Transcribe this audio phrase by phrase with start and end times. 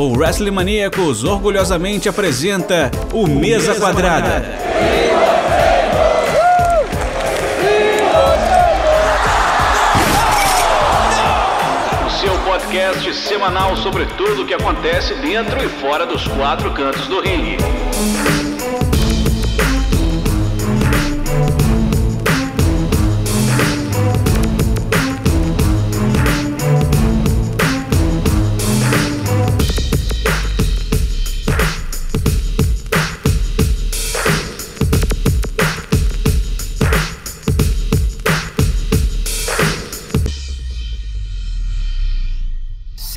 [0.00, 4.42] o Wrestling Maníacos orgulhosamente apresenta o Mesa Quadrada.
[12.06, 17.06] O seu podcast semanal sobre tudo o que acontece dentro e fora dos quatro cantos
[17.06, 17.58] do ringue.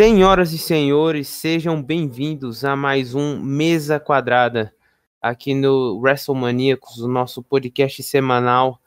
[0.06, 4.76] Senhoras e senhores, sejam bem-vindos a mais um Mesa Quadrada
[5.22, 8.82] aqui no WrestleManiacos, o nosso podcast semanal.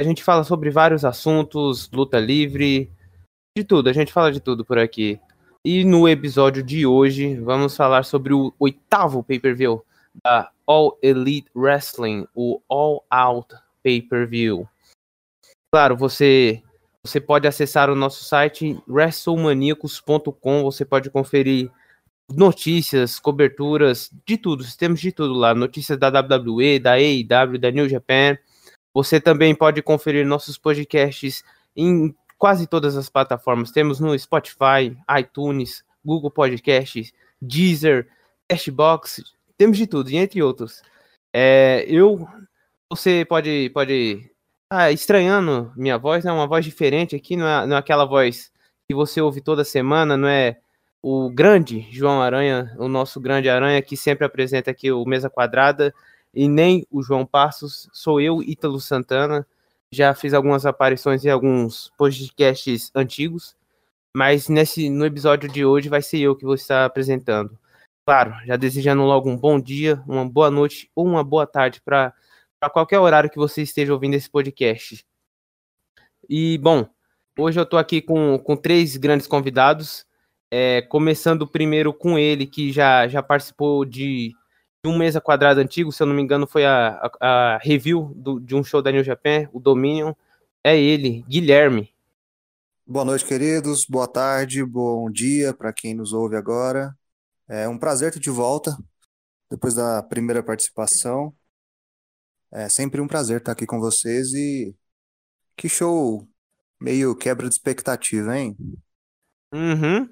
[0.00, 2.90] A gente fala sobre vários assuntos, luta livre,
[3.54, 5.20] de tudo, a gente fala de tudo por aqui.
[5.62, 9.84] E no episódio de hoje, vamos falar sobre o oitavo pay-per-view
[10.24, 14.66] da All Elite Wrestling, o All Out Pay-per-View.
[15.70, 16.62] Claro, você
[17.04, 21.70] você pode acessar o nosso site wrestlemaniacos.com, você pode conferir
[22.32, 27.88] notícias, coberturas, de tudo, temos de tudo lá, notícias da WWE, da AEW, da New
[27.88, 28.38] Japan.
[28.94, 31.44] Você também pode conferir nossos podcasts
[31.76, 33.70] em quase todas as plataformas.
[33.70, 38.08] Temos no Spotify, iTunes, Google Podcasts, Deezer,
[38.48, 39.22] Cashbox,
[39.58, 40.82] temos de tudo, entre outros.
[41.32, 42.26] É, eu,
[42.88, 44.30] você pode, pode
[44.76, 46.32] ah, estranhando minha voz, né?
[46.32, 48.52] uma voz diferente aqui, não é, não é aquela voz
[48.88, 50.58] que você ouve toda semana, não é
[51.02, 55.94] o grande João Aranha, o nosso grande Aranha, que sempre apresenta aqui o Mesa Quadrada,
[56.32, 59.46] e nem o João Passos, sou eu, Ítalo Santana,
[59.92, 63.54] já fiz algumas aparições em alguns podcasts antigos,
[64.16, 67.56] mas nesse no episódio de hoje vai ser eu que vou estar apresentando.
[68.06, 72.12] Claro, já desejando logo um bom dia, uma boa noite ou uma boa tarde para
[72.64, 75.04] a qualquer horário que você esteja ouvindo esse podcast.
[76.28, 76.88] E, bom,
[77.38, 80.06] hoje eu estou aqui com, com três grandes convidados,
[80.50, 84.32] é, começando primeiro com ele, que já, já participou de,
[84.84, 88.38] um mesa quadrada antigo, se eu não me engano, foi a, a, a review do,
[88.40, 90.12] de um show da New Japan, o Dominion.
[90.62, 91.92] É ele, Guilherme.
[92.86, 93.86] Boa noite, queridos.
[93.86, 96.96] Boa tarde, bom dia para quem nos ouve agora.
[97.48, 98.76] É um prazer estar de volta
[99.50, 101.34] depois da primeira participação.
[102.54, 104.72] É sempre um prazer estar aqui com vocês e
[105.56, 106.24] que show
[106.80, 108.56] meio quebra de expectativa, hein?
[109.52, 110.08] Uhum.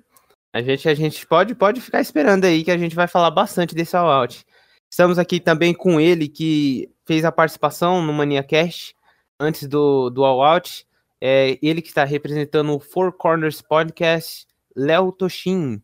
[0.52, 3.76] A gente, a gente pode, pode ficar esperando aí que a gente vai falar bastante
[3.76, 4.44] desse All Out.
[4.90, 8.92] Estamos aqui também com ele que fez a participação no Mania Cast
[9.38, 10.84] antes do, do All Out.
[11.20, 15.80] É ele que está representando o Four Corners Podcast, Léo Toshin.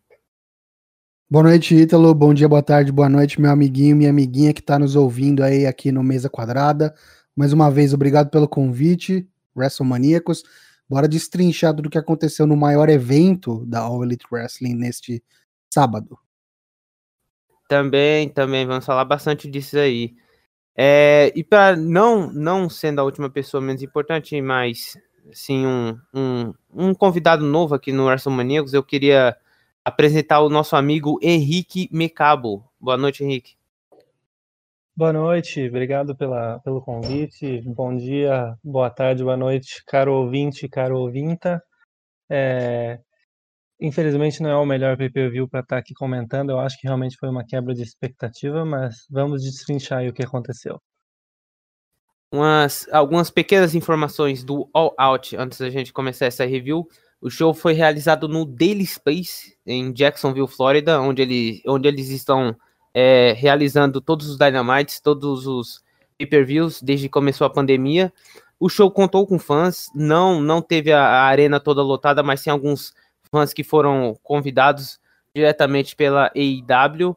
[1.31, 2.15] Boa noite, Ítalo.
[2.15, 5.67] Bom dia, boa tarde, boa noite, meu amiguinho, minha amiguinha que está nos ouvindo aí
[5.67, 6.95] aqui no Mesa Quadrada.
[7.37, 10.43] Mais uma vez, obrigado pelo convite, WrestleManiacos.
[10.89, 15.23] Bora destrinchar do que aconteceu no maior evento da All Elite Wrestling neste
[15.69, 16.19] sábado.
[17.69, 20.15] Também, também, vamos falar bastante disso aí.
[20.75, 24.97] É, e para não, não sendo a última pessoa menos importante, mas
[25.35, 29.37] sim um, um, um convidado novo aqui no WrestleManiacos, eu queria
[29.89, 32.71] apresentar o nosso amigo Henrique Mecabo.
[32.79, 33.57] Boa noite, Henrique.
[34.95, 37.63] Boa noite, obrigado pela, pelo convite.
[37.63, 41.63] Bom dia, boa tarde, boa noite, caro ouvinte, caro ouvinta.
[42.29, 43.01] É,
[43.81, 46.51] infelizmente não é o melhor pay-per-view para estar tá aqui comentando.
[46.51, 50.25] Eu acho que realmente foi uma quebra de expectativa, mas vamos destrinchar aí o que
[50.25, 50.79] aconteceu.
[52.31, 56.87] Umas, algumas pequenas informações do All Out antes da gente começar essa review.
[57.21, 62.57] O show foi realizado no Daily Space, em Jacksonville, Flórida, onde, ele, onde eles estão
[62.95, 65.83] é, realizando todos os Dynamites, todos os
[66.17, 68.13] pay-per-views, desde que começou a pandemia.
[68.61, 72.53] O show contou com fãs, não não teve a, a arena toda lotada, mas tem
[72.53, 72.93] alguns
[73.31, 75.01] fãs que foram convidados
[75.35, 77.17] diretamente pela AEW.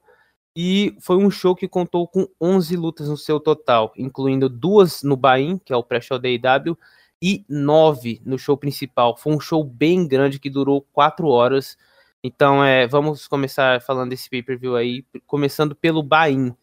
[0.56, 5.16] E foi um show que contou com 11 lutas no seu total, incluindo duas no
[5.16, 6.78] Bahia, que é o pré-show da AEW,
[7.22, 9.16] e 9 no show principal.
[9.16, 11.78] Foi um show bem grande que durou 4 horas.
[12.24, 16.56] Então, é, vamos começar falando desse pay-per-view aí, começando pelo Bain,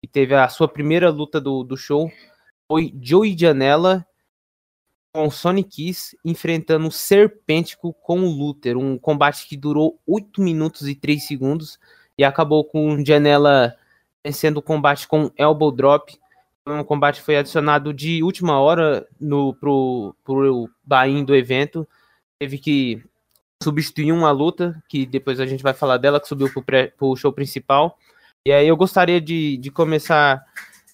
[0.00, 2.10] que teve a sua primeira luta do, do show.
[2.68, 4.06] Foi Joey Janela
[5.12, 8.76] com Sonic Kiss enfrentando o Serpêntico com o Luther.
[8.76, 11.78] Um combate que durou 8 minutos e 3 segundos
[12.18, 13.76] e acabou com Janela
[14.24, 16.18] vencendo o combate com Elbow Drop
[16.66, 21.86] um combate foi adicionado de última hora no pro, pro buy do evento.
[22.38, 23.02] Teve que
[23.62, 26.50] substituiu uma luta, que depois a gente vai falar dela, que subiu
[26.96, 27.98] pro, show principal.
[28.46, 30.42] E aí eu gostaria de, de começar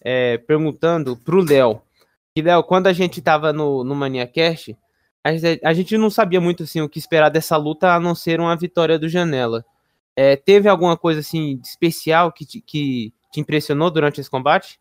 [0.02, 1.82] é, perguntando pro Léo.
[2.36, 4.76] E Léo, quando a gente tava no, no ManiaCast,
[5.24, 8.40] a, a gente não sabia muito assim o que esperar dessa luta, a não ser
[8.40, 9.64] uma vitória do Janela.
[10.16, 14.78] É, teve alguma coisa assim especial que te, que te impressionou durante esse combate?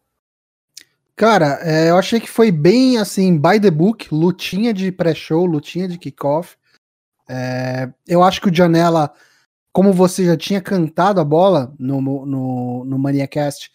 [1.20, 5.86] Cara, é, eu achei que foi bem assim, by the book, lutinha de pré-show, lutinha
[5.86, 6.56] de kickoff.
[7.30, 9.12] É, eu acho que o Janela,
[9.74, 13.70] como você já tinha cantado a bola no, no, no Maniacast,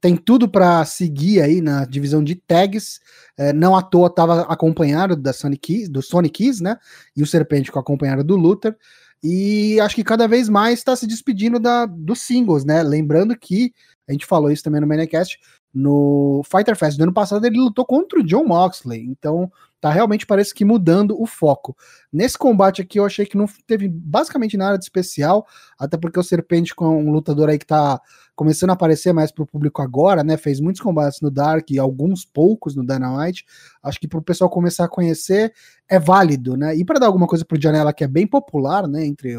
[0.00, 2.98] tem tudo para seguir aí na divisão de tags.
[3.38, 5.32] É, não à toa estava acompanhado da
[5.62, 6.76] Keys, do Sonic Keys, né?
[7.14, 8.76] E o Serpente com acompanhado do Luther.
[9.22, 12.82] E acho que cada vez mais está se despedindo da, dos singles, né?
[12.82, 13.72] Lembrando que
[14.08, 15.38] a gente falou isso também no Minecast.
[15.72, 19.04] No Fighter Fest do ano passado, ele lutou contra o John Moxley.
[19.04, 19.50] Então,
[19.80, 21.76] tá realmente parece que mudando o foco.
[22.12, 25.46] Nesse combate aqui, eu achei que não teve basicamente nada de especial,
[25.78, 28.00] até porque o Serpente, com um lutador aí que tá
[28.34, 30.36] começando a aparecer mais pro público agora, né?
[30.36, 33.44] Fez muitos combates no Dark e alguns poucos no Dynamite.
[33.82, 35.52] Acho que pro pessoal começar a conhecer
[35.88, 36.74] é válido, né?
[36.74, 39.04] E para dar alguma coisa pro Janela que é bem popular, né?
[39.04, 39.36] Entre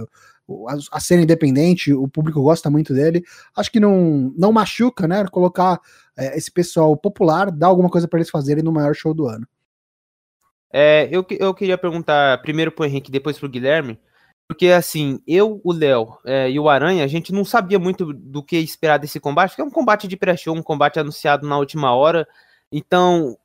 [0.91, 3.23] a, cena independente, o público gosta muito dele.
[3.55, 5.25] Acho que não, não machuca, né?
[5.27, 5.79] Colocar
[6.17, 9.47] é, esse pessoal popular, dar alguma coisa para eles fazerem no maior show do ano.
[10.73, 13.99] É, eu, eu queria perguntar primeiro pro Henrique, depois pro Guilherme,
[14.47, 18.44] porque assim, eu, o Léo é, e o Aranha, a gente não sabia muito do
[18.44, 21.94] que esperar desse combate, porque é um combate de pré-show, um combate anunciado na última
[21.94, 22.27] hora.
[22.71, 23.37] Então,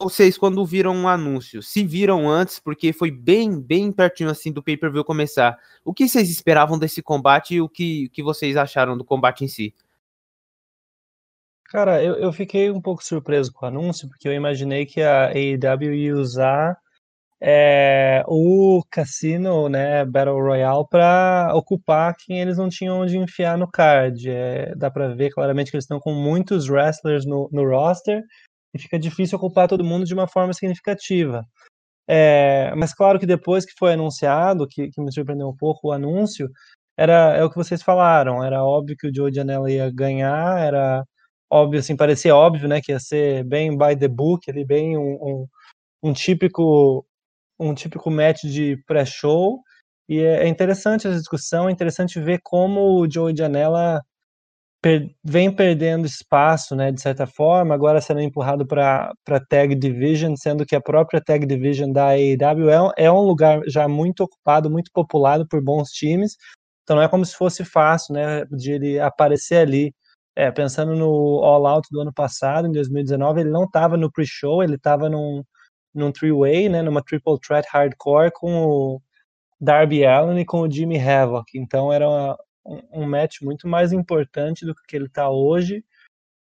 [0.00, 4.62] vocês, quando viram um anúncio, se viram antes, porque foi bem, bem pertinho assim do
[4.62, 5.58] pay-per-view começar.
[5.84, 9.48] O que vocês esperavam desse combate e o que, que vocês acharam do combate em
[9.48, 9.74] si?
[11.66, 15.28] Cara, eu, eu fiquei um pouco surpreso com o anúncio, porque eu imaginei que a
[15.28, 16.78] AEW ia usar
[17.40, 23.70] é, o cassino, né, Battle Royale, para ocupar quem eles não tinham onde enfiar no
[23.70, 24.30] card.
[24.30, 28.22] É, dá para ver claramente que eles estão com muitos wrestlers no, no roster
[28.74, 31.46] e fica difícil ocupar todo mundo de uma forma significativa.
[32.08, 35.92] É, mas claro que depois que foi anunciado, que, que, me surpreendeu um pouco o
[35.92, 36.50] anúncio,
[36.96, 41.04] era é o que vocês falaram, era óbvio que o Joe Janela ia ganhar, era
[41.50, 45.14] óbvio, assim, parecia óbvio, né, que ia ser bem by the book, ali, bem um,
[45.22, 45.46] um,
[46.04, 47.06] um típico
[47.58, 49.62] um típico match de pré-show,
[50.08, 54.02] e é, é interessante essa discussão, é interessante ver como o Joe Janela
[54.84, 60.36] per, vem perdendo espaço, né, de certa forma, agora sendo empurrado para a Tag Division,
[60.36, 64.70] sendo que a própria Tag Division da AEW é, é um lugar já muito ocupado,
[64.70, 66.36] muito populado por bons times,
[66.82, 69.94] então não é como se fosse fácil, né, de ele aparecer ali.
[70.36, 71.06] É, pensando no
[71.44, 75.42] All Out do ano passado, em 2019, ele não estava no pre-show, ele estava num,
[75.94, 79.02] num three-way, né, numa triple threat hardcore com o
[79.60, 81.46] Darby Allin e com o Jimmy Havoc.
[81.56, 85.84] Então era uma, um match muito mais importante do que ele está hoje.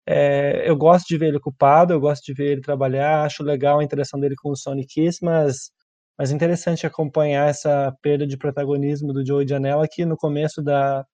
[0.05, 3.79] É, eu gosto de ver ele ocupado, eu gosto de ver ele trabalhar, acho legal
[3.79, 5.71] a interação dele com o Sonic Kiss, mas,
[6.17, 11.05] mas interessante acompanhar essa perda de protagonismo do Joey Janela, que no começo da,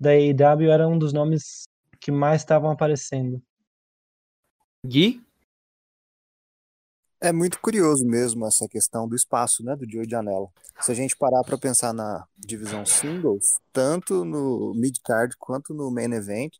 [0.00, 1.64] da AEW era um dos nomes
[2.00, 3.42] que mais estavam aparecendo.
[4.86, 5.22] Gui?
[7.22, 10.48] É muito curioso mesmo essa questão do espaço, né, do Joey Janela.
[10.80, 13.44] Se a gente parar para pensar na divisão singles,
[13.74, 16.54] tanto no mid card quanto no main event,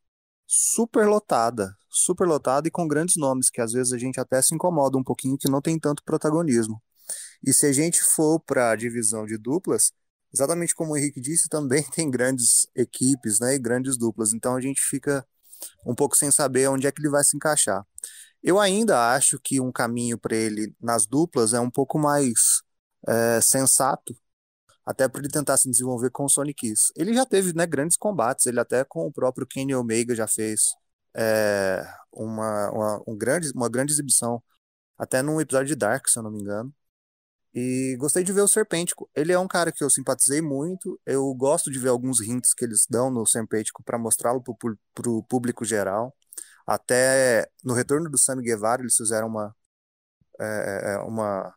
[0.46, 4.54] super lotada, super lotada e com grandes nomes que às vezes a gente até se
[4.54, 6.82] incomoda um pouquinho que não tem tanto protagonismo.
[7.42, 9.92] E se a gente for para a divisão de duplas,
[10.32, 14.34] exatamente como o Henrique disse, também tem grandes equipes, né, e grandes duplas.
[14.34, 15.26] Então a gente fica
[15.86, 17.82] um pouco sem saber onde é que ele vai se encaixar.
[18.42, 22.62] Eu ainda acho que um caminho para ele nas duplas é um pouco mais
[23.08, 24.16] é, sensato,
[24.84, 26.92] até para ele tentar se desenvolver com o Sonic Kiss.
[26.96, 30.74] Ele já teve né, grandes combates, ele até com o próprio Kenny Omega já fez
[31.14, 34.42] é, uma, uma, um grande, uma grande exibição,
[34.98, 36.72] até num episódio de Dark, se eu não me engano.
[37.54, 39.10] E gostei de ver o Serpêntico.
[39.14, 41.00] Ele é um cara que eu simpatizei muito.
[41.04, 45.22] Eu gosto de ver alguns hints que eles dão no Serpêntico para mostrá-lo para o
[45.24, 46.14] público geral.
[46.66, 49.54] Até no retorno do Sammy Guevara, eles fizeram uma,
[50.40, 51.54] é, é, é, uma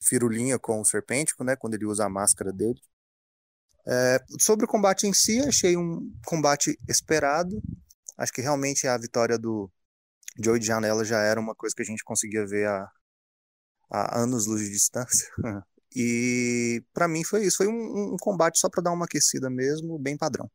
[0.00, 2.80] firulinha com o Serpêntico, né, quando ele usa a máscara dele.
[3.88, 7.62] É, sobre o combate em si, achei um combate esperado.
[8.18, 9.70] Acho que realmente a vitória do
[10.42, 12.90] Joey de Janela já era uma coisa que a gente conseguia ver há,
[13.90, 15.28] há anos luz de distância.
[15.94, 17.58] e para mim foi isso.
[17.58, 20.50] Foi um, um combate só para dar uma aquecida mesmo, bem padrão.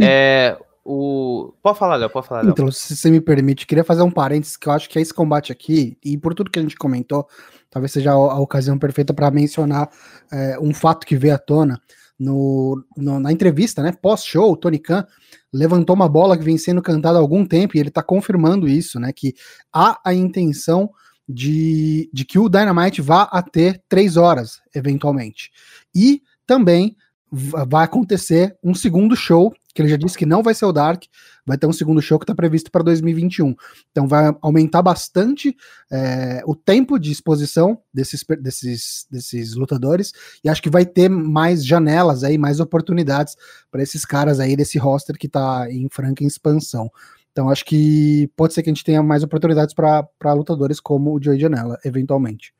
[0.00, 1.54] É, O...
[1.62, 2.50] Pode falar, Léo, pode falar, Léo.
[2.50, 5.50] Então, se você me permite, queria fazer um parênteses, que eu acho que esse combate
[5.50, 7.26] aqui, e por tudo que a gente comentou,
[7.70, 9.88] talvez seja a, a ocasião perfeita para mencionar
[10.30, 11.80] é, um fato que veio à tona.
[12.18, 15.04] No, no na entrevista, né, pós-show, o Tony Khan
[15.52, 19.00] levantou uma bola que vem sendo cantada há algum tempo, e ele está confirmando isso,
[19.00, 19.34] né, que
[19.72, 20.90] há a intenção
[21.26, 25.50] de, de que o Dynamite vá a ter três horas, eventualmente.
[25.94, 26.94] E também
[27.32, 31.02] vai acontecer um segundo show, que ele já disse que não vai ser o Dark,
[31.44, 33.54] vai ter um segundo show que está previsto para 2021.
[33.90, 35.54] Então vai aumentar bastante
[35.90, 40.12] é, o tempo de exposição desses, desses, desses lutadores,
[40.44, 43.36] e acho que vai ter mais janelas aí, mais oportunidades
[43.70, 46.88] para esses caras aí desse roster que está em franca expansão.
[47.32, 51.20] Então acho que pode ser que a gente tenha mais oportunidades para lutadores como o
[51.20, 52.54] Joey Janela, eventualmente.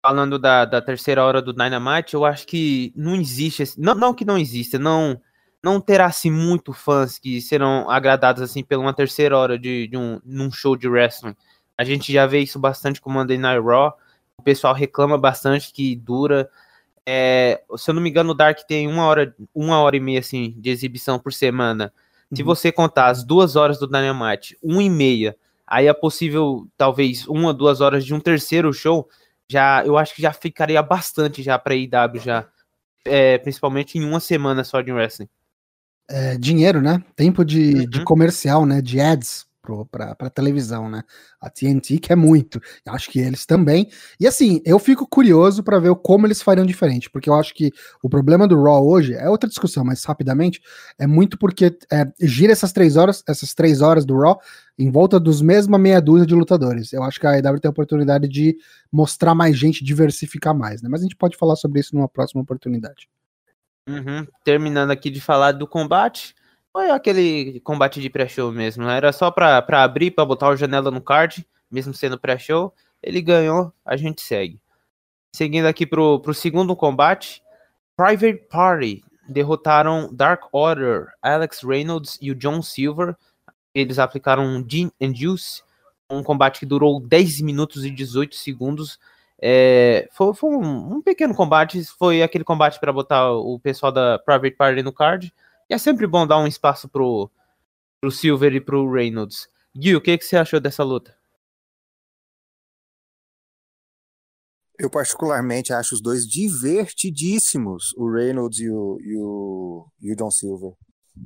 [0.00, 4.24] Falando da, da terceira hora do Dynamite, eu acho que não existe, não, não que
[4.24, 5.20] não exista, não
[5.62, 9.96] não terá assim muito fãs que serão agradados assim pela uma terceira hora de, de
[9.96, 11.36] um num show de wrestling.
[11.78, 13.96] A gente já vê isso bastante com o Monday Night Raw.
[14.36, 16.50] O pessoal reclama bastante que dura.
[17.06, 20.20] É, se eu não me engano, o Dark tem uma hora, uma hora e meia
[20.20, 21.92] assim de exibição por semana.
[22.32, 22.46] Se uhum.
[22.46, 27.52] você contar as duas horas do Dynamite, uma e meia, aí é possível, talvez, uma,
[27.52, 29.08] duas horas de um terceiro show,
[29.48, 32.46] já eu acho que já ficaria bastante já para IW já.
[33.04, 35.28] É, principalmente em uma semana só de wrestling.
[36.08, 37.02] É, dinheiro, né?
[37.16, 37.86] Tempo de, uhum.
[37.86, 38.82] de comercial, né?
[38.82, 39.46] De ads
[39.90, 41.02] para televisão, né?
[41.40, 43.88] A TNT quer muito, acho que eles também.
[44.18, 47.70] E assim, eu fico curioso para ver como eles fariam diferente, porque eu acho que
[48.02, 50.60] o problema do Raw hoje é outra discussão, mas rapidamente
[50.98, 54.38] é muito porque é, gira essas três horas, essas três horas do Raw
[54.76, 56.92] em volta dos mesma meia dúzia de lutadores.
[56.92, 58.56] Eu acho que a AEW tem a oportunidade de
[58.90, 60.88] mostrar mais gente, diversificar mais, né?
[60.90, 63.08] Mas a gente pode falar sobre isso numa próxima oportunidade.
[63.88, 64.26] Uhum.
[64.44, 66.34] Terminando aqui de falar do combate,
[66.72, 68.84] foi aquele combate de pré-show mesmo.
[68.84, 68.96] Né?
[68.96, 72.72] Era só pra abrir, pra botar o janela no card, mesmo sendo pré-show.
[73.02, 74.60] Ele ganhou, a gente segue.
[75.34, 77.42] Seguindo aqui pro, pro segundo combate,
[77.96, 83.16] Private Party derrotaram Dark Order, Alex Reynolds e o John Silver.
[83.74, 85.62] Eles aplicaram Gin and Juice,
[86.10, 88.98] um combate que durou 10 minutos e 18 segundos.
[89.44, 94.16] É, foi, foi um, um, pequeno combate, foi aquele combate para botar o pessoal da
[94.20, 95.34] Private Party no card.
[95.68, 97.28] E é sempre bom dar um espaço pro,
[98.00, 99.48] pro Silver e pro Reynolds.
[99.76, 101.16] Gui, o que, que você achou dessa luta?
[104.78, 110.30] Eu particularmente acho os dois divertidíssimos, o Reynolds e o, e o, e o John
[110.30, 110.72] Silver.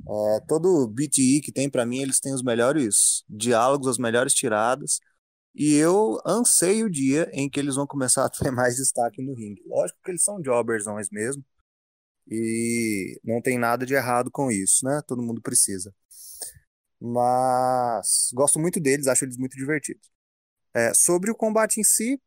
[0.09, 4.99] É, todo BTE que tem para mim, eles têm os melhores diálogos, as melhores tiradas.
[5.59, 9.33] E eu anseio o dia em que eles vão começar a ter mais destaque no
[9.33, 9.63] ringue.
[9.65, 11.43] Lógico que eles são jobbers, não é mesmo?
[12.29, 15.01] E não tem nada de errado com isso, né?
[15.07, 15.93] Todo mundo precisa.
[17.01, 20.11] Mas gosto muito deles, acho eles muito divertidos.
[20.75, 22.21] É, sobre o combate em si,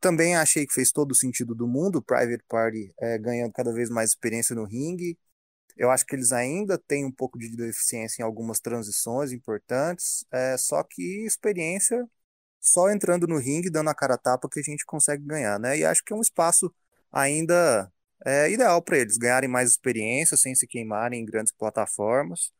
[0.00, 2.02] também achei que fez todo o sentido do mundo.
[2.02, 5.18] Private Party é, ganhando cada vez mais experiência no ringue.
[5.76, 10.56] Eu acho que eles ainda têm um pouco de deficiência em algumas transições importantes, é,
[10.58, 12.06] só que experiência
[12.68, 15.78] só entrando no ringue, dando a cara a tapa que a gente consegue ganhar, né?
[15.78, 16.72] E acho que é um espaço
[17.12, 17.90] ainda
[18.24, 22.52] é ideal para eles ganharem mais experiência sem se queimarem em grandes plataformas.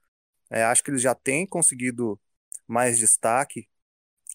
[0.50, 2.20] É, acho que eles já têm conseguido
[2.66, 3.68] mais destaque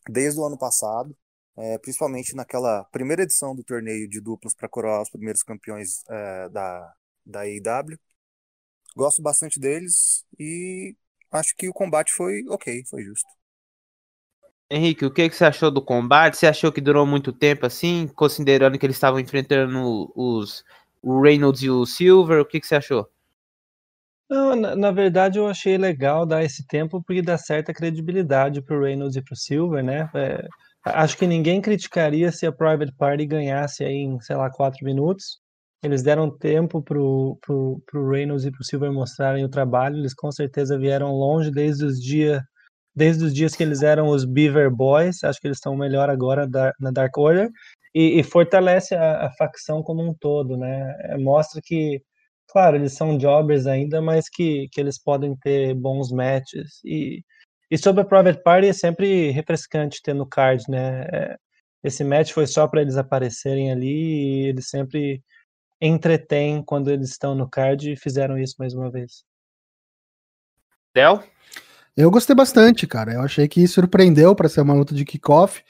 [0.10, 1.16] desde o ano passado,
[1.58, 6.50] é, principalmente naquela primeira edição do torneio de duplas para coroar os primeiros campeões é,
[6.50, 6.94] da,
[7.26, 8.00] da AEW.
[8.96, 10.96] Gosto bastante deles e
[11.32, 13.41] acho que o combate foi ok, foi justo.
[14.72, 16.38] Henrique, o que, que você achou do combate?
[16.38, 20.64] Você achou que durou muito tempo assim, considerando que eles estavam enfrentando os
[21.04, 23.10] o Reynolds e o Silver, o que, que você achou?
[24.30, 28.82] Não, na, na, verdade eu achei legal dar esse tempo porque dá certa credibilidade pro
[28.82, 30.10] Reynolds e pro Silver, né?
[30.16, 30.48] É,
[30.86, 35.42] acho que ninguém criticaria se a Private Party ganhasse aí em, sei lá, quatro minutos.
[35.84, 39.98] Eles deram tempo pro, pro Reynolds e pro Silver mostrarem o trabalho.
[39.98, 42.42] Eles com certeza vieram longe desde os dias
[42.96, 45.24] desde os dias que eles eram os Beaver Boys.
[45.24, 46.48] Acho que eles estão melhor agora
[46.80, 47.50] na Dark Order
[47.94, 50.96] e, e fortalece a, a, facção como um todo, né?
[51.02, 52.02] É, mostra que,
[52.48, 56.80] claro, eles são jobbers ainda, mas que, que eles podem ter bons matches.
[56.86, 57.24] E,
[57.70, 61.06] e sobre a Private Party é sempre refrescante ter no card, né?
[61.12, 61.38] É,
[61.84, 65.22] esse match foi só para eles aparecerem ali e eles sempre
[65.82, 69.24] entretêm quando eles estão no card e fizeram isso mais uma vez.
[70.94, 71.24] Del?
[71.96, 73.14] Eu gostei bastante, cara.
[73.14, 75.62] Eu achei que surpreendeu para ser uma luta de kickoff.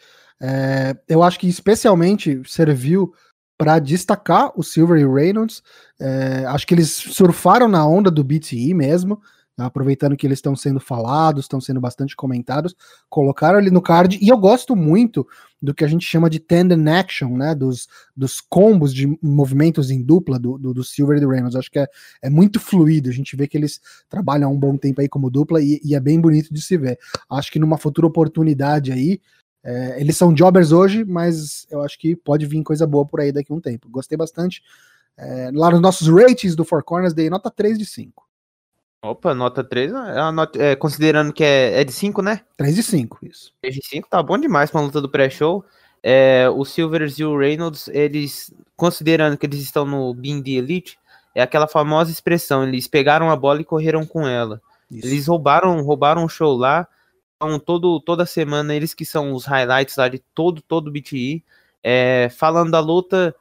[0.41, 3.13] É, eu acho que especialmente serviu
[3.57, 5.61] para destacar o Silver e o Reynolds.
[5.99, 9.21] É, acho que eles surfaram na onda do BTE mesmo.
[9.58, 12.75] Aproveitando que eles estão sendo falados, estão sendo bastante comentados,
[13.10, 15.27] colocaram ali no card, e eu gosto muito
[15.62, 20.01] do que a gente chama de tandem action, né, dos, dos combos de movimentos em
[20.01, 21.88] dupla do, do, do Silver e do Reynolds, acho que é,
[22.22, 23.79] é muito fluido, a gente vê que eles
[24.10, 26.77] trabalham há um bom tempo aí como dupla, e, e é bem bonito de se
[26.77, 26.98] ver,
[27.29, 29.22] acho que numa futura oportunidade aí,
[29.63, 33.31] é, eles são jobbers hoje, mas eu acho que pode vir coisa boa por aí
[33.31, 34.63] daqui a um tempo, gostei bastante,
[35.17, 38.30] é, lá nos nossos ratings do Four Corners, dei nota 3 de 5.
[39.03, 42.41] Opa, nota 3, é nota, é, considerando que é, é, de 5, né?
[42.55, 43.51] 3 de 5, isso.
[43.60, 45.65] 3 de 5, tá bom demais pra luta do pré-show.
[46.03, 51.00] É, o Silvers e o Reynolds, eles, considerando que eles estão no Being the Elite,
[51.34, 54.62] é aquela famosa expressão, eles pegaram a bola e correram com ela.
[54.89, 55.08] Isso.
[55.08, 56.88] Eles roubaram, roubaram o show lá,
[57.38, 61.43] então todo, toda semana eles que são os highlights lá de todo, todo o BTI.
[61.84, 63.36] É, falando da luta,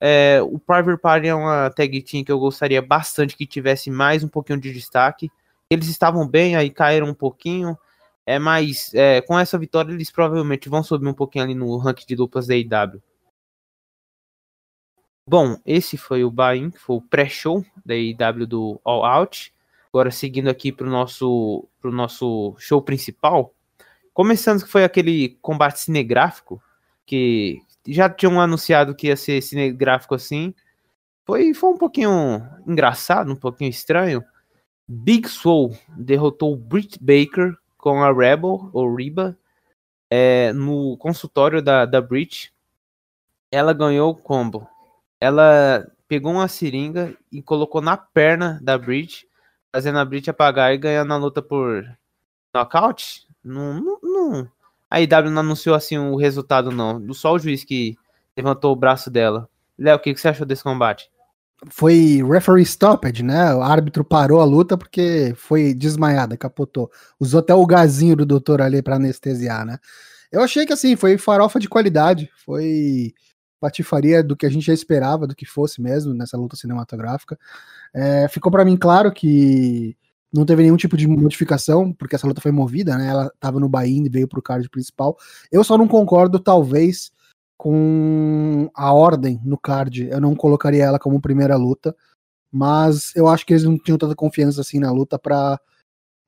[0.00, 4.24] é, o Private Party é uma tag team que eu gostaria bastante que tivesse mais
[4.24, 5.30] um pouquinho de destaque.
[5.68, 7.76] Eles estavam bem, aí caíram um pouquinho.
[8.26, 12.06] É, mas é, com essa vitória eles provavelmente vão subir um pouquinho ali no ranking
[12.06, 13.02] de duplas da IW.
[15.26, 19.52] Bom, esse foi o buy-in, foi o pré-show da IW do All Out.
[19.92, 23.54] Agora seguindo aqui para o nosso, pro nosso show principal.
[24.14, 26.62] Começando que foi aquele combate cinegráfico
[27.06, 27.60] que
[27.92, 30.54] já tinham anunciado que ia ser cinegráfico assim.
[31.26, 34.24] Foi, foi um pouquinho engraçado, um pouquinho estranho.
[34.86, 39.36] Big Soul derrotou Britt Baker com a Rebel, ou Reba,
[40.10, 42.52] é, no consultório da, da Britt.
[43.50, 44.68] Ela ganhou o combo.
[45.20, 49.28] Ela pegou uma seringa e colocou na perna da Britt,
[49.72, 51.84] fazendo a Britt apagar e ganhando a luta por
[52.52, 53.26] nocaute.
[53.42, 54.50] Não, não, não,
[54.90, 57.14] a IW não anunciou assim o resultado, não.
[57.14, 57.96] Só o juiz que
[58.36, 59.48] levantou o braço dela.
[59.78, 61.08] Léo, o que, que você achou desse combate?
[61.68, 63.54] Foi referee stoppage, né?
[63.54, 66.90] O árbitro parou a luta porque foi desmaiada, capotou.
[67.20, 69.78] Usou até o gazinho do doutor ali para anestesiar, né?
[70.32, 73.12] Eu achei que assim, foi farofa de qualidade, foi
[73.60, 77.38] patifaria do que a gente já esperava, do que fosse mesmo nessa luta cinematográfica.
[77.92, 79.96] É, ficou para mim claro que
[80.32, 83.08] não teve nenhum tipo de modificação, porque essa luta foi movida, né?
[83.08, 85.16] Ela tava no Bahia e veio pro card principal.
[85.50, 87.10] Eu só não concordo, talvez,
[87.56, 90.08] com a ordem no card.
[90.08, 91.94] Eu não colocaria ela como primeira luta,
[92.50, 95.60] mas eu acho que eles não tinham tanta confiança assim na luta pra,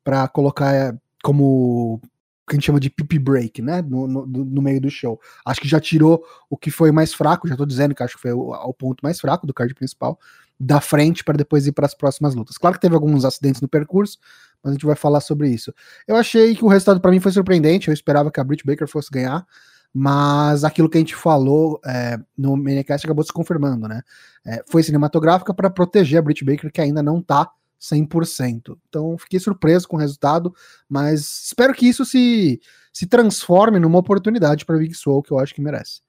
[0.04, 2.00] pra colocar eh, como
[2.48, 3.82] que a gente chama de pipi break, né?
[3.82, 5.20] No, no, no, meio do show.
[5.46, 8.22] Acho que já tirou o que foi mais fraco, já tô dizendo que acho que
[8.22, 10.18] foi o, o ponto mais fraco do card principal
[10.64, 12.56] da frente para depois ir para as próximas lutas.
[12.56, 14.16] Claro que teve alguns acidentes no percurso,
[14.62, 15.74] mas a gente vai falar sobre isso.
[16.06, 18.86] Eu achei que o resultado para mim foi surpreendente, eu esperava que a Britt Baker
[18.86, 19.44] fosse ganhar,
[19.92, 24.02] mas aquilo que a gente falou é, no Minicast acabou se confirmando, né?
[24.46, 28.78] É, foi cinematográfica para proteger a Britt Baker, que ainda não tá 100%.
[28.88, 30.54] Então, fiquei surpreso com o resultado,
[30.88, 32.60] mas espero que isso se,
[32.92, 36.00] se transforme numa oportunidade para Big Soul, que eu acho que merece.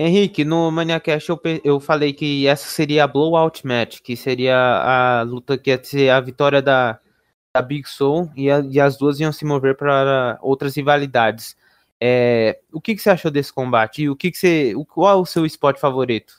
[0.00, 5.22] Henrique, no Maniacast eu, eu falei que essa seria a blowout match, que seria a
[5.22, 7.00] luta que ia ser a vitória da,
[7.52, 11.56] da Big Soul e, a, e as duas iam se mover para outras rivalidades.
[12.00, 14.02] É, o que, que, você achou desse combate?
[14.02, 14.72] E o que, que você.
[14.88, 16.32] Qual é o seu spot favorito?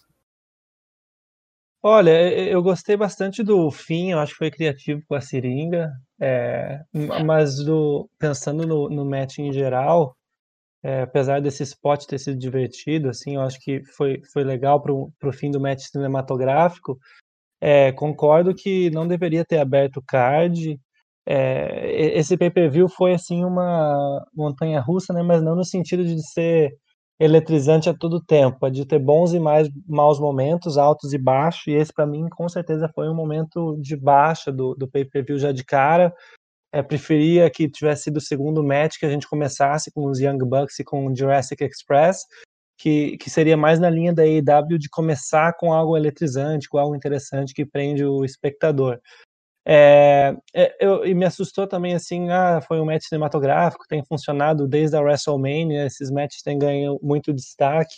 [1.84, 6.82] Olha, eu gostei bastante do fim, eu acho que foi criativo com a seringa, é,
[7.26, 10.16] mas do, pensando no, no match em geral,
[10.82, 14.94] é, apesar desse spot ter sido divertido, assim, eu acho que foi, foi legal para
[14.94, 16.98] o fim do match cinematográfico.
[17.62, 20.80] É, concordo que não deveria ter aberto o card.
[21.28, 25.22] É, esse pay-per-view foi assim uma montanha russa, né?
[25.22, 26.72] Mas não no sentido de ser
[27.20, 31.68] eletrizante a todo tempo, de ter bons e mais maus momentos, altos e baixos.
[31.68, 35.52] E esse para mim com certeza foi um momento de baixa do, do pay-per-view já
[35.52, 36.14] de cara
[36.72, 40.40] é, preferia que tivesse sido o segundo match que a gente começasse com os Young
[40.40, 42.26] Bucks e com o Jurassic Express,
[42.78, 46.96] que, que seria mais na linha da AEW de começar com algo eletrizante, com algo
[46.96, 49.00] interessante que prende o espectador.
[49.68, 54.68] É, é, eu, e me assustou também assim, ah, foi um match cinematográfico, tem funcionado
[54.68, 57.96] desde a WrestleMania, esses matches têm ganho muito destaque.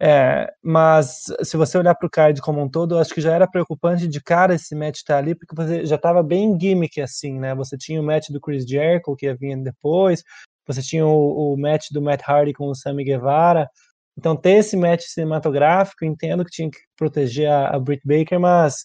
[0.00, 3.32] É, mas se você olhar para o card como um todo, eu acho que já
[3.32, 7.00] era preocupante de cara esse match estar tá ali, porque você já estava bem gimmick
[7.00, 7.54] assim, né?
[7.54, 10.22] Você tinha o match do Chris Jericho, que ia vir depois,
[10.66, 13.68] você tinha o, o match do Matt Hardy com o Sammy Guevara.
[14.16, 18.84] Então, ter esse match cinematográfico, entendo que tinha que proteger a, a Britt Baker, mas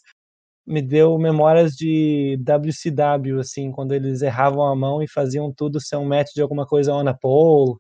[0.66, 5.98] me deu memórias de WCW, assim, quando eles erravam a mão e faziam tudo ser
[5.98, 7.76] um match de alguma coisa on a pole,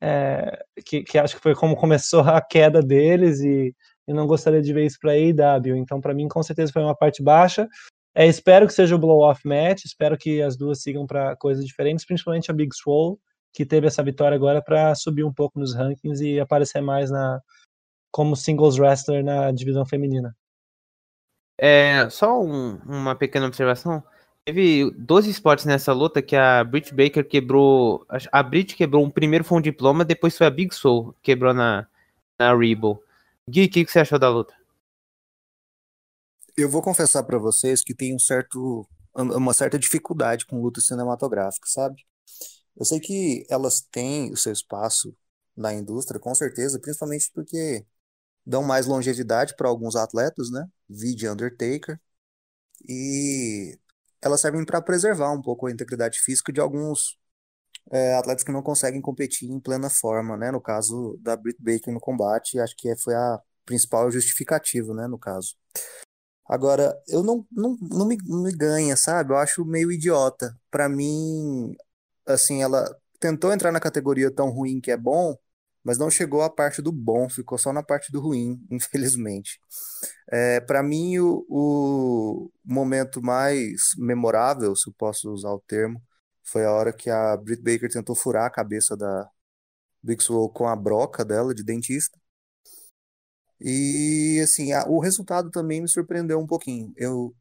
[0.00, 3.74] é, que, que, acho que foi como começou a queda deles e
[4.06, 5.76] eu não gostaria de ver isso para a AEW.
[5.76, 7.68] Então, para mim, com certeza foi uma parte baixa.
[8.14, 12.04] É, espero que seja o blow-off match, espero que as duas sigam para coisas diferentes,
[12.04, 13.16] principalmente a Big Swole,
[13.52, 17.40] que teve essa vitória agora para subir um pouco nos rankings e aparecer mais na
[18.10, 20.34] como singles wrestler na divisão feminina.
[21.60, 24.02] É, só um, uma pequena observação.
[24.48, 28.06] Teve 12 spots nessa luta que a Britt Baker quebrou.
[28.32, 31.86] A Britt quebrou um primeiro foi um diploma, depois foi a Big Soul quebrou na,
[32.38, 32.98] na Rebo.
[33.46, 34.54] Gui, o que, que você achou da luta?
[36.56, 41.66] Eu vou confessar para vocês que tem um certo, uma certa dificuldade com luta cinematográfica,
[41.68, 42.06] sabe?
[42.74, 45.14] Eu sei que elas têm o seu espaço
[45.54, 47.84] na indústria, com certeza, principalmente porque
[48.46, 50.66] dão mais longevidade para alguns atletas, né?
[50.88, 52.00] Vide Undertaker.
[52.88, 53.78] E
[54.22, 57.18] elas servem para preservar um pouco a integridade física de alguns
[57.90, 60.50] é, atletas que não conseguem competir em plena forma, né?
[60.50, 65.06] No caso da Britt Baker no combate, acho que foi a principal justificativa, né?
[65.06, 65.56] No caso.
[66.48, 69.32] Agora, eu não, não, não, me, me ganha, sabe?
[69.32, 70.58] Eu acho meio idiota.
[70.70, 71.76] Para mim,
[72.26, 72.84] assim, ela
[73.20, 75.36] tentou entrar na categoria tão ruim que é bom,
[75.88, 79.58] mas não chegou à parte do bom, ficou só na parte do ruim, infelizmente.
[80.30, 86.02] É, para mim, o, o, momento mais memorável, se eu posso usar o termo,
[86.44, 89.30] foi a hora que a Britt Baker tentou furar a cabeça da
[90.02, 92.18] Big Swole com a broca dela de dentista.
[93.60, 96.92] E assim, a, o resultado também me surpreendeu um pouquinho.
[96.96, 97.34] Eu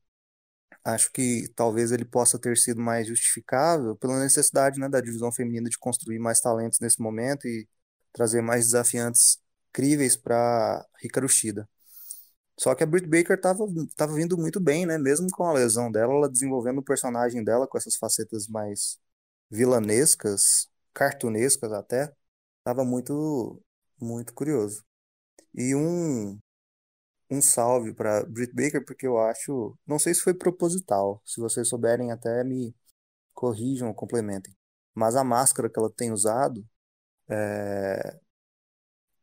[0.85, 5.69] acho que talvez ele possa ter sido mais justificável pela necessidade né, da divisão feminina
[5.69, 7.67] de construir mais talentos nesse momento e
[8.17, 9.39] trazer mais desafiantes
[9.71, 11.69] críveis para Hikaru Shida.
[12.59, 13.63] Só que a Britt Baker estava
[13.95, 14.97] tava vindo muito bem, né?
[14.97, 18.99] Mesmo com a lesão dela, ela desenvolvendo o personagem dela com essas facetas mais
[19.49, 22.11] vilanescas, cartunescas até,
[22.59, 23.61] estava muito
[23.99, 24.83] muito curioso.
[25.53, 26.39] E um
[27.29, 31.67] um salve para Britt Baker porque eu acho, não sei se foi proposital, se vocês
[31.67, 32.75] souberem até me
[33.33, 34.55] corrijam ou complementem.
[34.95, 36.65] Mas a máscara que ela tem usado
[37.29, 38.17] é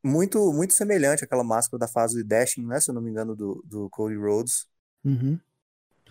[0.02, 3.64] muito muito semelhante àquela máscara da fase Dashing, né, se eu não me engano, do,
[3.66, 4.66] do Cody Rhodes.
[5.04, 5.38] Uhum.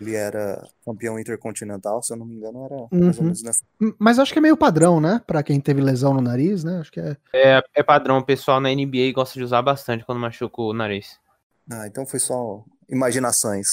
[0.00, 3.04] Ele era campeão intercontinental, se eu não me engano, era uhum.
[3.04, 3.64] mais ou menos nessa.
[3.96, 5.22] Mas acho que é meio padrão, né?
[5.24, 6.80] Pra quem teve lesão no nariz, né?
[6.80, 7.16] Acho que é.
[7.32, 11.20] É, é padrão, o pessoal na NBA gosta de usar bastante quando machuca o nariz.
[11.70, 13.68] Ah, então foi só imaginações.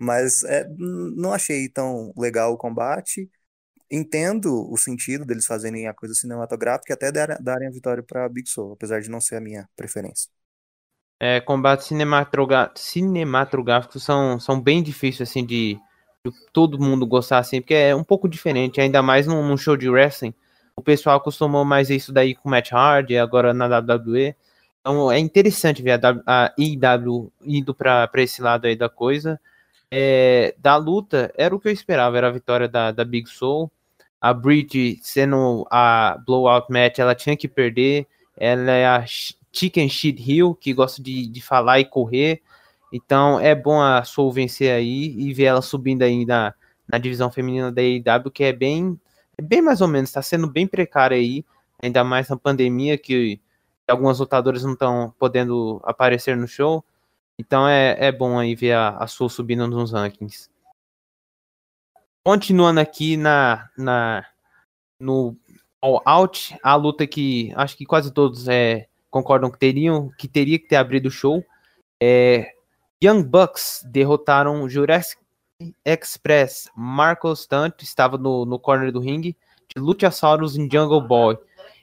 [0.00, 3.28] Mas é, não achei tão legal o combate
[3.90, 8.48] entendo o sentido deles fazerem a coisa cinematográfica e até darem a vitória para Big
[8.48, 10.30] Soul, apesar de não ser a minha preferência.
[11.20, 11.90] É, combates
[12.76, 15.76] cinematográficos são, são bem difíceis assim de,
[16.24, 19.76] de, todo mundo gostar assim, porque é um pouco diferente, ainda mais num, num, show
[19.76, 20.32] de wrestling.
[20.76, 24.36] O pessoal acostumou mais isso daí com Matt Hardy, agora na WWE.
[24.80, 29.40] Então é interessante ver a, a IW indo para esse lado aí da coisa.
[29.90, 33.72] É, da luta, era o que eu esperava, era a vitória da, da Big Soul
[34.20, 38.06] a Bridge sendo a blowout match, ela tinha que perder.
[38.36, 39.04] Ela é a
[39.52, 42.42] Chicken Shit Hill, que gosta de, de falar e correr.
[42.92, 46.54] Então é bom a Soul vencer aí e ver ela subindo aí na,
[46.86, 48.98] na divisão feminina da AEW, que é bem,
[49.36, 51.44] é bem mais ou menos, está sendo bem precária aí,
[51.82, 53.40] ainda mais na pandemia, que
[53.86, 56.84] algumas lutadoras não estão podendo aparecer no show.
[57.38, 60.48] Então é, é bom aí ver a, a Soul subindo nos rankings.
[62.28, 64.22] Continuando aqui na, na
[65.00, 65.34] no
[65.80, 70.58] All Out, a luta que acho que quase todos é, concordam que teriam, que teria
[70.58, 71.42] que ter abrido o show.
[71.98, 72.52] É,
[73.02, 75.18] Young Bucks derrotaram Jurassic
[75.82, 76.70] Express.
[76.76, 79.34] Marcos Stunt estava no, no corner do ringue
[79.74, 81.38] de Luchasaurus em Jungle Boy.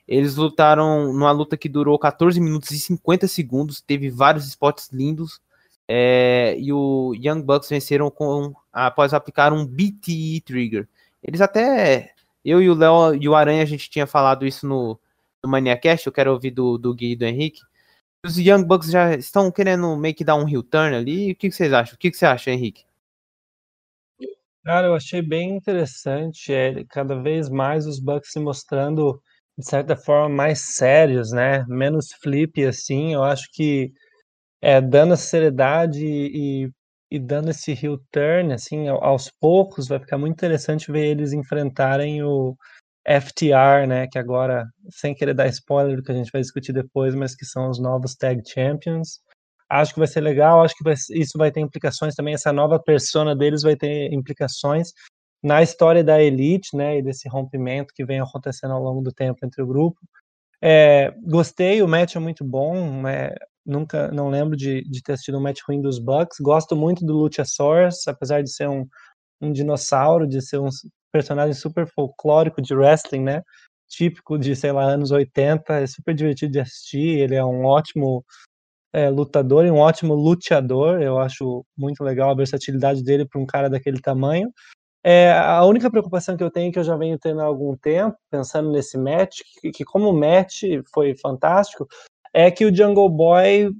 [0.08, 5.42] Eles lutaram numa luta que durou 14 minutos e 50 segundos, teve vários spots lindos.
[5.88, 10.88] É, e o Young Bucks venceram com após aplicar um BTE Trigger.
[11.24, 12.14] Eles até.
[12.44, 15.00] Eu e o Léo e o Aranha, a gente tinha falado isso no,
[15.44, 17.62] no Maniacast, eu quero ouvir do, do Gui e do Henrique.
[18.26, 21.32] Os Young Bucks já estão querendo meio que dar um heel turn ali.
[21.32, 21.96] O que, que vocês acham?
[21.96, 22.84] O que, que você acha, Henrique?
[24.64, 26.52] Cara, eu achei bem interessante.
[26.52, 29.22] É, cada vez mais os Bucks se mostrando,
[29.56, 31.64] de certa forma, mais sérios, né?
[31.68, 33.14] Menos flip, assim.
[33.14, 33.94] Eu acho que
[34.66, 36.72] é, dando a seriedade e,
[37.12, 42.24] e dando esse heel turn, assim, aos poucos, vai ficar muito interessante ver eles enfrentarem
[42.24, 42.56] o
[43.08, 47.14] FTR, né, que agora, sem querer dar spoiler do que a gente vai discutir depois,
[47.14, 49.20] mas que são os novos Tag Champions.
[49.70, 52.82] Acho que vai ser legal, acho que vai, isso vai ter implicações também, essa nova
[52.82, 54.94] persona deles vai ter implicações
[55.44, 59.46] na história da Elite, né, e desse rompimento que vem acontecendo ao longo do tempo
[59.46, 60.00] entre o grupo.
[60.60, 63.30] É, gostei, o match é muito bom, né,
[63.66, 66.38] nunca, não lembro de, de ter assistido um match ruim dos Bucks.
[66.40, 68.88] Gosto muito do Luchasaurus, apesar de ser um,
[69.42, 70.70] um dinossauro, de ser um
[71.12, 73.42] personagem super folclórico de wrestling, né?
[73.88, 77.20] Típico de, sei lá, anos 80, é super divertido de assistir.
[77.20, 78.24] Ele é um ótimo
[78.94, 81.02] é, lutador e um ótimo luteador.
[81.02, 84.52] Eu acho muito legal a versatilidade dele para um cara daquele tamanho.
[85.04, 88.18] É, a única preocupação que eu tenho, que eu já venho tendo há algum tempo,
[88.32, 91.88] pensando nesse match, que, que como o match foi fantástico,
[92.36, 93.72] é que o Jungle Boy,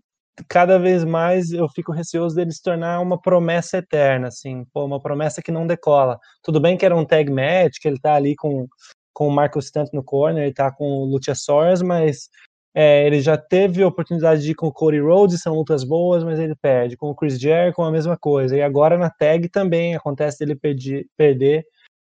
[0.48, 5.02] cada vez mais eu fico receoso dele se tornar uma promessa eterna, assim, pô, uma
[5.02, 6.18] promessa que não decola.
[6.42, 8.66] Tudo bem que era um tag match, que ele tá ali com,
[9.14, 12.30] com o Marcos Stunt no corner, ele tá com o Luchasaurus, mas
[12.74, 16.24] é, ele já teve a oportunidade de ir com o Cody Rhodes, são lutas boas,
[16.24, 16.96] mas ele perde.
[16.96, 18.56] Com o Chris Jericho, a mesma coisa.
[18.56, 21.66] E agora na tag também acontece dele perder, perder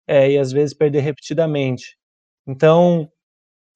[0.07, 1.97] é, e às vezes perder repetidamente.
[2.47, 3.11] Então,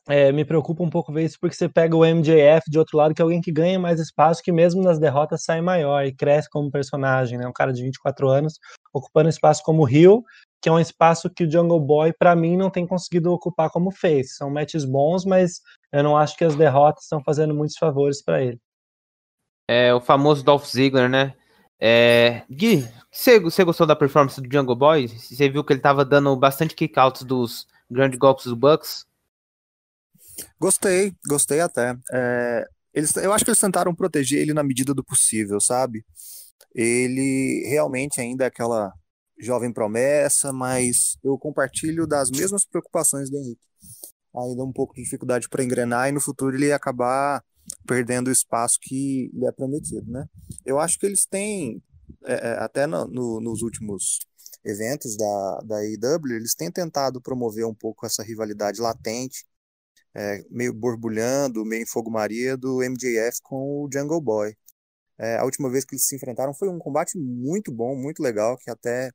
[0.09, 3.15] é, me preocupa um pouco ver isso, porque você pega o MJF de outro lado,
[3.15, 6.49] que é alguém que ganha mais espaço, que mesmo nas derrotas sai maior e cresce
[6.49, 7.47] como personagem, né?
[7.47, 8.55] Um cara de 24 anos,
[8.91, 10.25] ocupando espaço como Rio,
[10.63, 13.91] que é um espaço que o Jungle Boy, para mim, não tem conseguido ocupar como
[13.91, 14.35] fez.
[14.37, 15.61] São matches bons, mas
[15.93, 18.59] eu não acho que as derrotas estão fazendo muitos favores para ele.
[19.69, 21.35] É o famoso Dolph Ziggler, né?
[21.79, 22.43] É...
[22.51, 25.07] Gui, você, você gostou da performance do Jungle Boy?
[25.07, 29.07] Você viu que ele tava dando bastante kickouts dos grandes golpes do Bucks?
[30.61, 31.97] Gostei, gostei até.
[32.13, 36.05] É, eles, eu acho que eles tentaram proteger ele na medida do possível, sabe?
[36.75, 38.93] Ele realmente ainda é aquela
[39.39, 43.63] jovem promessa, mas eu compartilho das mesmas preocupações do Henrique.
[44.37, 47.43] Ainda um pouco de dificuldade para engrenar e no futuro ele acabar
[47.87, 50.27] perdendo o espaço que lhe é prometido, né?
[50.65, 51.83] Eu acho que eles têm,
[52.25, 54.21] é, é até no, no, nos últimos
[54.65, 59.45] eventos da, da AEW, eles têm tentado promover um pouco essa rivalidade latente,
[60.15, 64.55] é, meio borbulhando, meio em fogo-maria do MJF com o Jungle Boy.
[65.19, 68.57] É, a última vez que eles se enfrentaram foi um combate muito bom, muito legal,
[68.57, 69.11] que até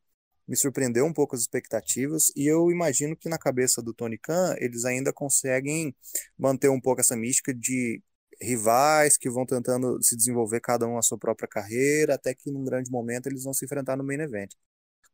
[0.47, 4.56] me surpreendeu um pouco as expectativas e eu imagino que na cabeça do Tony Khan
[4.60, 5.95] eles ainda conseguem
[6.38, 8.01] manter um pouco essa mística de
[8.41, 12.63] rivais que vão tentando se desenvolver cada um a sua própria carreira até que num
[12.65, 14.51] grande momento eles vão se enfrentar no main event.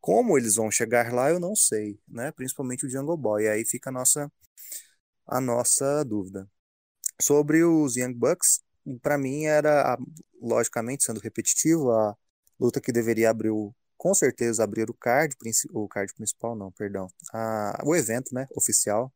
[0.02, 2.32] Como eles vão chegar lá eu não sei, né?
[2.32, 3.44] Principalmente o Jungle Boy.
[3.44, 4.32] E aí fica a nossa
[5.30, 6.50] a nossa dúvida.
[7.22, 8.62] Sobre os Young Bucks,
[9.02, 9.98] para mim era
[10.42, 12.15] logicamente sendo repetitivo a
[12.60, 15.36] luta que deveria abrir o com certeza abrir o card,
[15.72, 19.13] o card principal não, perdão, a, o evento, né, oficial.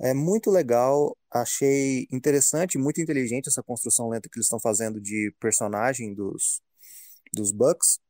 [0.00, 5.34] É muito legal, achei interessante, muito inteligente essa construção lenta que eles estão fazendo de
[5.38, 6.62] personagem dos,
[7.34, 8.00] dos Bucks.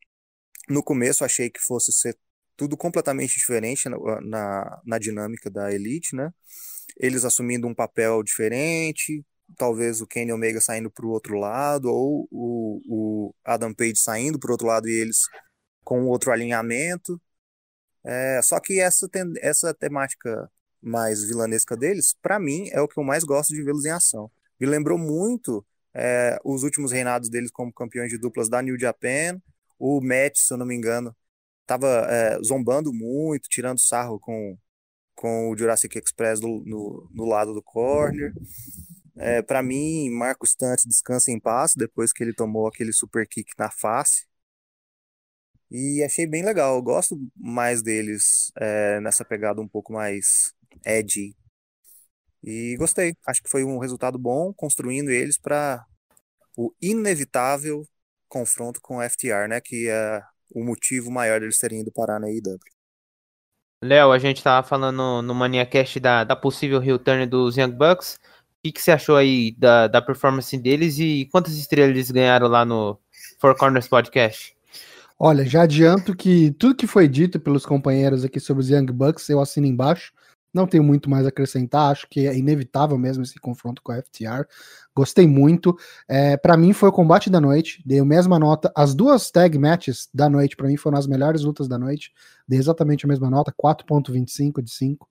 [0.69, 2.17] No começo achei que fosse ser
[2.57, 6.33] tudo completamente diferente na, na, na dinâmica da Elite, né?
[6.97, 9.25] Eles assumindo um papel diferente,
[9.57, 14.39] talvez o Kenny Omega saindo para o outro lado, ou o, o Adam Page saindo
[14.39, 15.23] para o outro lado e eles
[15.85, 17.21] com outro alinhamento.
[18.05, 20.51] É, só que essa, tem, essa temática
[20.81, 24.31] mais vilanesca deles, para mim, é o que eu mais gosto de vê-los em ação.
[24.59, 29.41] Me lembrou muito é, os últimos reinados deles como campeões de duplas da New Japan.
[29.79, 31.15] O Matt, se eu não me engano,
[31.63, 34.59] estava é, zombando muito, tirando sarro com,
[35.15, 38.33] com o Jurassic Express do, no, no lado do corner.
[39.17, 43.53] É, para mim, Marcos Stunt descansa em paz depois que ele tomou aquele super kick
[43.59, 44.27] na face.
[45.71, 46.77] E achei bem legal.
[46.77, 50.53] Eu gosto mais deles é, nessa pegada um pouco mais
[50.85, 51.35] edgy.
[52.43, 53.15] E gostei.
[53.27, 55.85] Acho que foi um resultado bom, construindo eles para
[56.57, 57.87] o inevitável
[58.29, 59.61] confronto com o FTR, né?
[59.61, 62.72] Que é o motivo maior deles terem ido parar na IW.
[63.83, 68.15] Léo, a gente tava falando no Maniacast da, da possível return dos Young Bucks.
[68.15, 72.47] O que, que você achou aí da, da performance deles e quantas estrelas eles ganharam
[72.47, 72.97] lá no
[73.41, 74.55] Four Corners Podcast?
[75.19, 79.29] Olha, já adianto que tudo que foi dito pelos companheiros aqui sobre os Young Bucks
[79.29, 80.13] eu assino embaixo.
[80.53, 84.03] Não tenho muito mais a acrescentar, acho que é inevitável mesmo esse confronto com a
[84.03, 84.45] FTR.
[84.95, 85.77] Gostei muito.
[86.07, 88.71] É, para mim foi o combate da noite, dei a mesma nota.
[88.77, 92.13] As duas tag matches da noite, para mim, foram as melhores lutas da noite.
[92.47, 95.09] Dei exatamente a mesma nota, 4.25 de 5.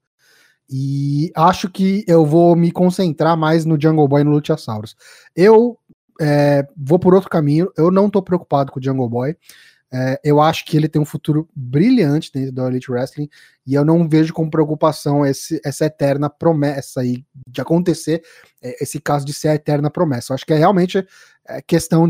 [0.69, 4.95] E acho que eu vou me concentrar mais no Jungle Boy e no Luchasaurus.
[5.35, 5.77] Eu
[6.21, 9.35] é, vou por outro caminho, eu não tô preocupado com o Jungle Boy.
[9.93, 13.27] É, eu acho que ele tem um futuro brilhante dentro do Elite Wrestling
[13.67, 18.23] e eu não vejo com preocupação esse, essa eterna promessa aí de acontecer
[18.61, 20.31] é, esse caso de ser a eterna promessa.
[20.31, 21.05] Eu acho que é realmente
[21.45, 22.07] é, questão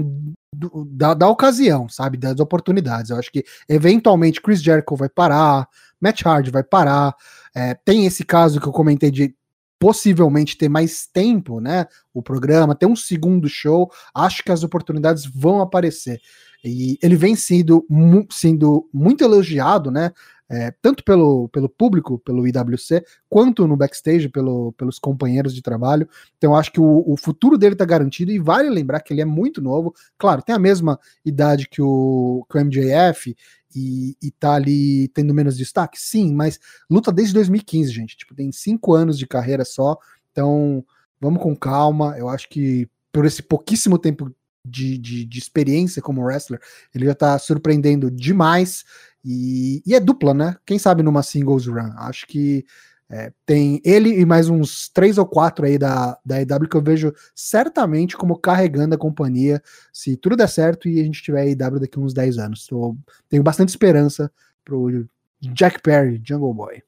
[0.53, 3.09] do, da, da ocasião, sabe, das oportunidades.
[3.09, 5.67] Eu acho que eventualmente Chris Jericho vai parar,
[5.99, 7.15] Matt Hardy vai parar.
[7.55, 9.35] É, tem esse caso que eu comentei de
[9.79, 11.87] possivelmente ter mais tempo, né?
[12.13, 16.21] O programa, ter um segundo show, acho que as oportunidades vão aparecer.
[16.63, 20.11] E ele vem sendo, mu sendo muito elogiado, né?
[20.53, 26.07] É, tanto pelo, pelo público, pelo IWC, quanto no backstage, pelo, pelos companheiros de trabalho.
[26.37, 29.25] Então, acho que o, o futuro dele está garantido e vale lembrar que ele é
[29.25, 29.93] muito novo.
[30.17, 33.33] Claro, tem a mesma idade que o, que o MJF
[33.73, 35.97] e, e tá ali tendo menos destaque?
[35.97, 38.17] Sim, mas luta desde 2015, gente.
[38.17, 39.97] Tipo, tem cinco anos de carreira só.
[40.33, 40.83] Então,
[41.19, 42.17] vamos com calma.
[42.17, 44.29] Eu acho que por esse pouquíssimo tempo
[44.65, 46.59] de, de, de experiência como wrestler,
[46.93, 48.83] ele já tá surpreendendo demais.
[49.23, 50.55] E, e, é dupla, né?
[50.65, 51.91] Quem sabe numa singles run?
[51.97, 52.65] Acho que
[53.09, 56.81] é, tem ele e mais uns três ou quatro aí da, da EW que eu
[56.81, 61.47] vejo certamente como carregando a companhia se tudo der certo e a gente tiver a
[61.47, 62.63] EW daqui uns 10 anos.
[62.65, 62.97] Então,
[63.27, 64.31] tenho bastante esperança
[64.63, 65.05] pro
[65.41, 66.81] Jack Perry, Jungle Boy.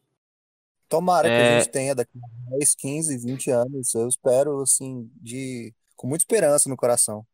[0.88, 1.30] Tomara é...
[1.30, 1.60] que a é.
[1.60, 2.18] gente tenha daqui
[2.52, 3.94] 10, 15, 20 anos.
[3.94, 7.26] Eu espero, assim, de com muita esperança no coração.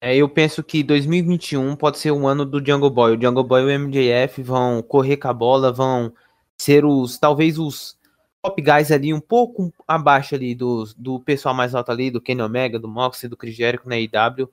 [0.00, 3.16] É, eu penso que 2021 pode ser o ano do Jungle Boy.
[3.16, 6.12] O Jungle Boy e o MJF vão correr com a bola, vão
[6.56, 7.98] ser os, talvez os
[8.40, 12.42] top guys ali um pouco abaixo ali do, do pessoal mais alto ali, do Kenny
[12.42, 14.48] Omega, do Moxley, do Chris Jericho na IW.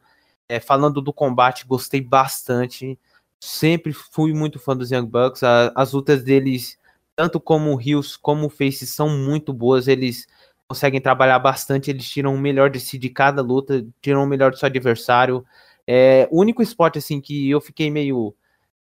[0.49, 2.99] É, falando do combate, gostei bastante.
[3.39, 5.43] Sempre fui muito fã dos Young Bucks.
[5.43, 6.79] A, as lutas deles,
[7.15, 9.87] tanto como Rios como Face, são muito boas.
[9.87, 10.27] Eles
[10.67, 11.89] conseguem trabalhar bastante.
[11.89, 15.45] Eles tiram o melhor de si de cada luta, tiram o melhor do seu adversário.
[15.87, 18.35] É, o único spot assim que eu fiquei meio,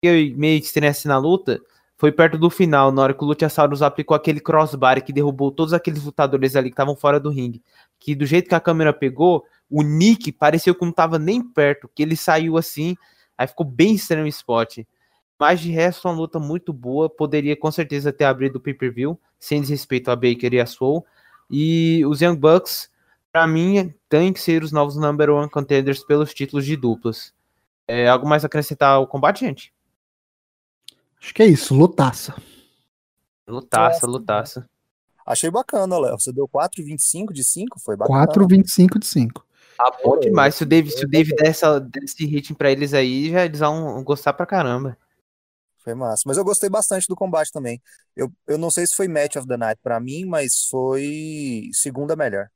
[0.03, 1.61] meio estresse na luta
[1.97, 5.73] foi perto do final, na hora que o Luchasaurus aplicou aquele crossbar que derrubou todos
[5.73, 7.63] aqueles lutadores ali que estavam fora do ringue.
[7.99, 11.89] Que do jeito que a câmera pegou, o Nick pareceu que não estava nem perto,
[11.95, 12.97] que ele saiu assim,
[13.39, 14.79] aí ficou bem estranho o spot.
[15.39, 19.61] Mas de resto, uma luta muito boa, poderia com certeza ter abrido o pay-per-view, sem
[19.61, 21.05] desrespeito a Baker e a Soul.
[21.57, 22.90] E os Young Bucks,
[23.31, 27.33] para mim, tem que ser os novos number one contenders pelos títulos de duplas.
[27.87, 29.73] É, algo mais a acrescentar ao combate, gente?
[31.23, 32.35] Acho que é isso, lutaça.
[33.47, 34.69] Lutaça, lutaça.
[35.25, 36.19] Achei bacana, Léo.
[36.19, 38.27] Você deu 4,25 de 5, foi bacana.
[38.27, 39.47] 4,25 de 5.
[39.79, 40.57] Ah, bom demais.
[40.57, 43.61] Se o David, se o David der essa, esse rating pra eles aí, já eles
[43.61, 44.99] vão gostar pra caramba.
[45.85, 46.23] Foi massa.
[46.27, 47.81] Mas eu gostei bastante do combate também.
[48.16, 52.16] Eu, eu não sei se foi Match of the Night pra mim, mas foi segunda
[52.16, 52.49] melhor.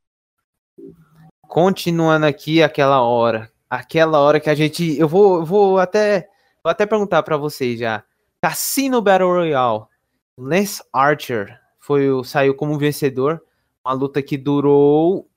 [1.46, 3.52] Continuando aqui aquela hora.
[3.68, 4.98] Aquela hora que a gente.
[4.98, 6.28] Eu vou, vou até.
[6.64, 8.02] Vou até perguntar para vocês já.
[8.42, 9.84] Cassino Battle Royale.
[10.38, 13.42] Lance Archer foi saiu como vencedor.
[13.84, 15.28] Uma luta que durou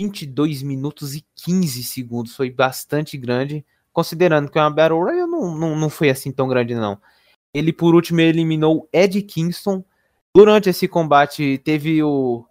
[0.00, 2.36] 22 minutos e 15 segundos.
[2.36, 3.64] Foi bastante grande.
[3.92, 7.00] Considerando que é uma Battle Royale, não, não, não foi assim tão grande, não.
[7.52, 9.84] Ele, por último, eliminou Ed Kingston.
[10.34, 12.44] Durante esse combate, teve o,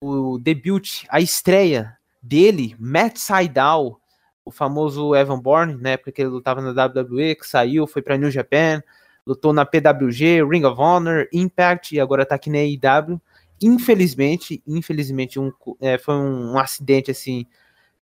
[0.00, 4.00] o debut, a estreia dele, Matt Sydal,
[4.44, 8.16] o famoso Evan Bourne, na época que ele lutava na WWE, que saiu, foi para
[8.16, 8.82] New Japan
[9.26, 13.20] lutou na PWG, Ring of Honor, Impact e agora tá aqui na AEW.
[13.62, 17.46] Infelizmente, infelizmente um, é, foi um, um, acidente assim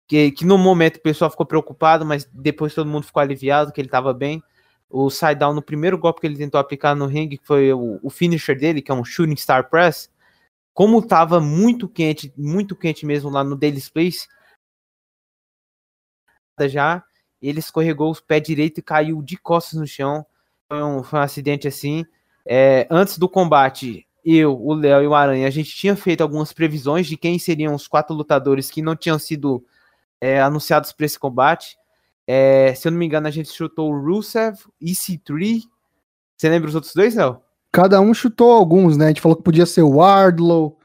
[0.07, 3.81] que, que no momento o pessoal ficou preocupado, mas depois todo mundo ficou aliviado que
[3.81, 4.43] ele tava bem.
[4.91, 8.11] O side-down no primeiro golpe que ele tentou aplicar no ringue, que foi o, o
[8.11, 10.11] finisher dele, que é um Shooting Star Press,
[10.73, 14.29] como tava muito quente, muito quente mesmo lá no Daily Place,
[16.63, 17.05] já
[17.41, 20.27] ele escorregou os pés direito e caiu de costas no chão
[20.69, 22.05] foi um, foi um acidente assim.
[22.47, 26.53] É, antes do combate, eu, o Léo e o Aranha, a gente tinha feito algumas
[26.53, 29.65] previsões de quem seriam os quatro lutadores que não tinham sido
[30.21, 31.78] é, anunciados para esse combate.
[32.31, 35.63] É, se eu não me engano, a gente chutou o Rusev, EC3.
[36.37, 37.41] Você lembra os outros dois, Léo?
[37.73, 39.07] Cada um chutou alguns, né?
[39.07, 40.79] A gente falou que podia ser o Wardlow.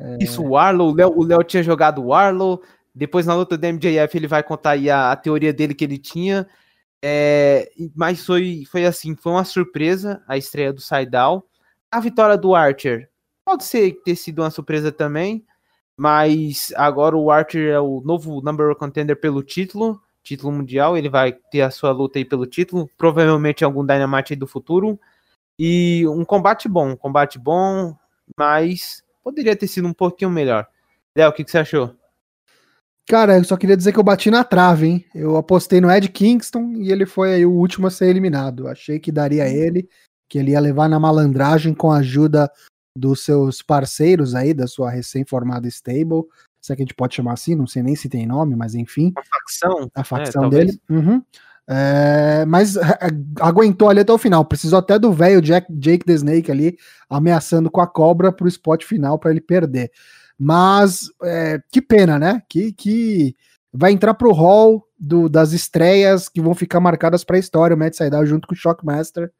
[0.00, 0.16] É...
[0.22, 0.96] Isso, o Warlow.
[1.14, 2.62] O Léo tinha jogado o Warlow.
[2.94, 5.98] Depois, na luta do MJF, ele vai contar aí a, a teoria dele que ele
[5.98, 6.46] tinha.
[7.04, 11.46] É, mas foi, foi assim, foi uma surpresa a estreia do Saidal.
[11.90, 13.10] A vitória do Archer
[13.44, 15.44] pode ser ter sido uma surpresa também,
[15.94, 20.96] mas agora o Archer é o novo number one contender pelo título, título mundial.
[20.96, 24.98] Ele vai ter a sua luta aí pelo título, provavelmente algum Dynamite aí do futuro.
[25.58, 27.96] E um combate bom, um combate bom,
[28.36, 30.66] mas poderia ter sido um pouquinho melhor.
[31.16, 31.94] Léo, o que, que você achou?
[33.08, 35.04] Cara, eu só queria dizer que eu bati na trave, hein?
[35.14, 38.66] Eu apostei no Ed Kingston e ele foi aí o último a ser eliminado.
[38.66, 39.46] Achei que daria hum.
[39.46, 39.88] ele,
[40.28, 42.50] que ele ia levar na malandragem com a ajuda
[42.98, 46.24] dos seus parceiros aí, da sua recém-formada stable.
[46.66, 48.74] Se é que a gente pode chamar assim, não sei nem se tem nome, mas
[48.74, 49.12] enfim.
[49.16, 49.90] A facção.
[49.94, 50.80] A facção é, dele.
[50.90, 51.22] Uhum.
[51.68, 52.76] É, mas
[53.40, 54.44] aguentou ali até o final.
[54.44, 56.76] Precisou até do velho Jake the Snake ali
[57.08, 59.92] ameaçando com a cobra para o spot final para ele perder.
[60.36, 62.42] Mas é, que pena, né?
[62.48, 63.36] Que, que
[63.72, 67.76] vai entrar pro hall do, das estreias que vão ficar marcadas para a história.
[67.76, 69.30] O Matt Sydal junto com o Shockmaster.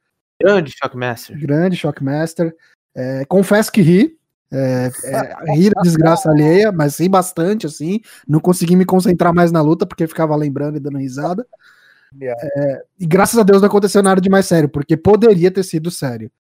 [0.41, 1.37] Grande Shockmaster.
[1.41, 2.55] Grande Shockmaster.
[2.95, 4.16] É, confesso que ri.
[4.53, 8.01] É, é, ri da desgraça alheia, mas ri bastante, assim.
[8.27, 11.47] Não consegui me concentrar mais na luta porque ficava lembrando e dando risada.
[12.21, 15.91] É, e graças a Deus não aconteceu nada de mais sério, porque poderia ter sido
[15.91, 16.31] sério.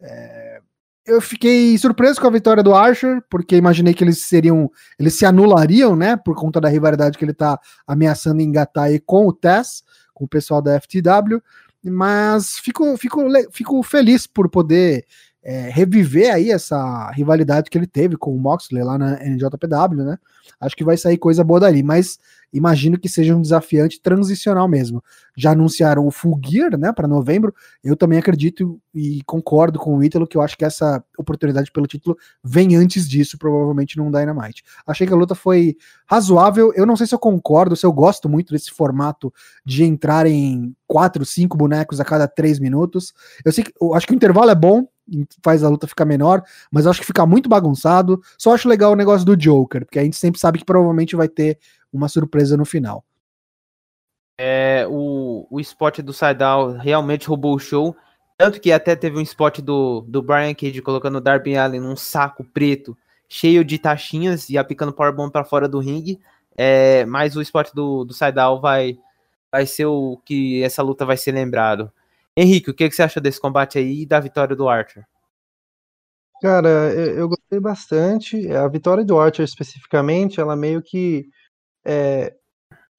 [0.00, 0.60] É,
[1.06, 4.70] eu fiquei surpreso com a vitória do Archer, porque imaginei que eles seriam.
[4.98, 6.16] Eles se anulariam, né?
[6.16, 9.82] Por conta da rivalidade que ele tá ameaçando engatar aí com o Tess,
[10.14, 11.42] com o pessoal da FTW.
[11.82, 15.06] Mas fico, fico, fico feliz por poder
[15.42, 20.18] é, reviver aí essa rivalidade que ele teve com o Moxley lá na NJPW, né?
[20.60, 22.18] Acho que vai sair coisa boa dali, mas
[22.52, 25.02] imagino que seja um desafiante transicional mesmo.
[25.36, 27.54] Já anunciaram o Full Gear, né, para novembro.
[27.82, 31.86] Eu também acredito e concordo com o Ítalo que eu acho que essa oportunidade pelo
[31.86, 34.62] título vem antes disso, provavelmente num Dynamite.
[34.86, 35.76] Achei que a luta foi
[36.06, 36.72] razoável.
[36.74, 39.32] Eu não sei se eu concordo, se eu gosto muito desse formato
[39.64, 43.14] de entrar em quatro, cinco bonecos a cada três minutos.
[43.44, 44.86] Eu sei que eu acho que o intervalo é bom,
[45.42, 48.20] faz a luta ficar menor, mas acho que fica muito bagunçado.
[48.38, 51.28] Só acho legal o negócio do Joker, porque a gente sempre sabe que provavelmente vai
[51.28, 51.58] ter
[51.92, 53.04] uma surpresa no final.
[54.38, 57.94] É, o, o spot do Saidal realmente roubou o show.
[58.38, 61.94] Tanto que até teve um spot do, do Brian Cage colocando o Darby Allen num
[61.94, 62.96] saco preto,
[63.28, 66.18] cheio de taxinhas e aplicando powerbomb para fora do ringue.
[66.56, 68.98] É, mas o spot do, do Saidal vai,
[69.52, 71.92] vai ser o que essa luta vai ser lembrado.
[72.36, 75.04] Henrique, o que, você acha desse combate aí e da vitória do Archer?
[76.40, 78.50] Cara, eu, eu, gostei bastante.
[78.52, 81.26] A vitória do Archer especificamente, ela meio que.
[81.84, 82.34] É,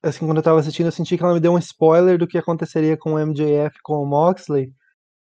[0.04, 2.38] assim, quando eu tava assistindo, eu senti que ela me deu um spoiler do que
[2.38, 4.72] aconteceria com o MJF com o Moxley,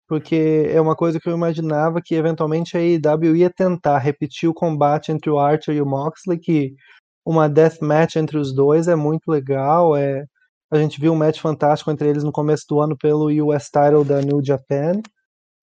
[0.07, 4.53] porque é uma coisa que eu imaginava que eventualmente a AEW ia tentar repetir o
[4.53, 6.75] combate entre o Archer e o Moxley, que
[7.25, 10.25] uma death match entre os dois é muito legal, é
[10.71, 14.05] a gente viu um match fantástico entre eles no começo do ano pelo US Title
[14.05, 15.01] da New Japan.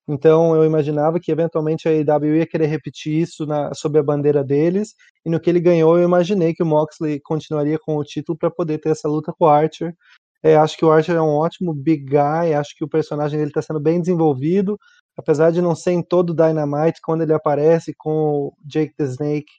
[0.06, 4.44] Então eu imaginava que eventualmente a AEW ia querer repetir isso na, sob a bandeira
[4.44, 4.94] deles.
[5.24, 8.50] E no que ele ganhou, eu imaginei que o Moxley continuaria com o título para
[8.50, 9.94] poder ter essa luta com o Archer.
[10.42, 13.50] É, acho que o Archer é um ótimo big guy, acho que o personagem dele
[13.50, 14.78] está sendo bem desenvolvido,
[15.16, 19.50] apesar de não ser em todo Dynamite, quando ele aparece com o Jake the Snake,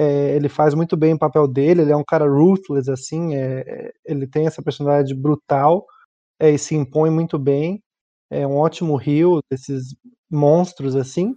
[0.00, 3.64] é, ele faz muito bem o papel dele, ele é um cara ruthless, assim, é,
[3.66, 5.84] é, ele tem essa personalidade brutal
[6.38, 7.82] é, e se impõe muito bem.
[8.30, 9.96] É um ótimo rio desses
[10.30, 11.34] monstros, assim.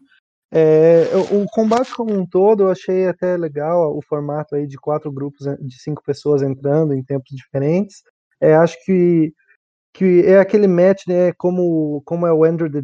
[0.53, 5.12] É, o, combate como um todo, eu achei até legal o formato aí de quatro
[5.12, 8.03] grupos de cinco pessoas entrando em tempos diferentes.
[8.39, 9.34] É, acho que,
[9.91, 12.84] que é aquele match, né, como, como é o Ender the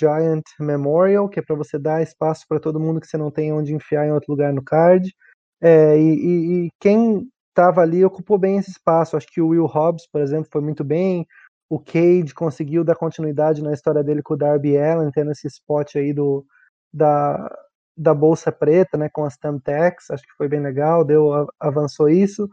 [0.00, 3.52] Giant Memorial, que é para você dar espaço para todo mundo que você não tem
[3.52, 5.14] onde enfiar em outro lugar no card.
[5.60, 9.16] É, e, e, e, quem estava ali ocupou bem esse espaço.
[9.16, 11.26] Acho que o Will Hobbs, por exemplo, foi muito bem.
[11.68, 15.96] O Cade conseguiu dar continuidade na história dele com o Darby Allen, tendo esse spot
[15.96, 16.44] aí do,
[16.92, 17.54] da,
[17.96, 20.10] da bolsa preta, né, com as Thumbtacks.
[20.10, 22.48] Acho que foi bem legal, deu avançou isso.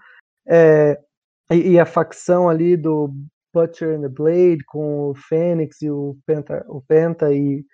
[0.46, 1.00] É,
[1.50, 3.12] e, e, a facção ali do
[3.54, 7.66] Butcher and the Blade, com o Fênix e o Penta, o Penta e,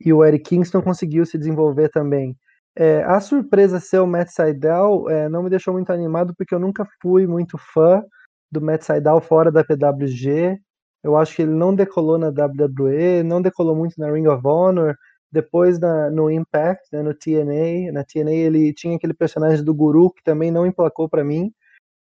[0.00, 2.36] e o Eric Kingston conseguiu se desenvolver também.
[2.74, 6.58] É, a surpresa ser o Matt Sydal é, não me deixou muito animado, porque eu
[6.58, 8.02] nunca fui muito fã
[8.50, 10.58] do Matt Sydal fora da PWG.
[11.02, 14.96] Eu acho que ele não decolou na WWE, não decolou muito na Ring of Honor.
[15.30, 20.10] Depois na, no Impact, né, no TNA, na TNA ele tinha aquele personagem do Guru
[20.12, 21.50] que também não emplacou para mim.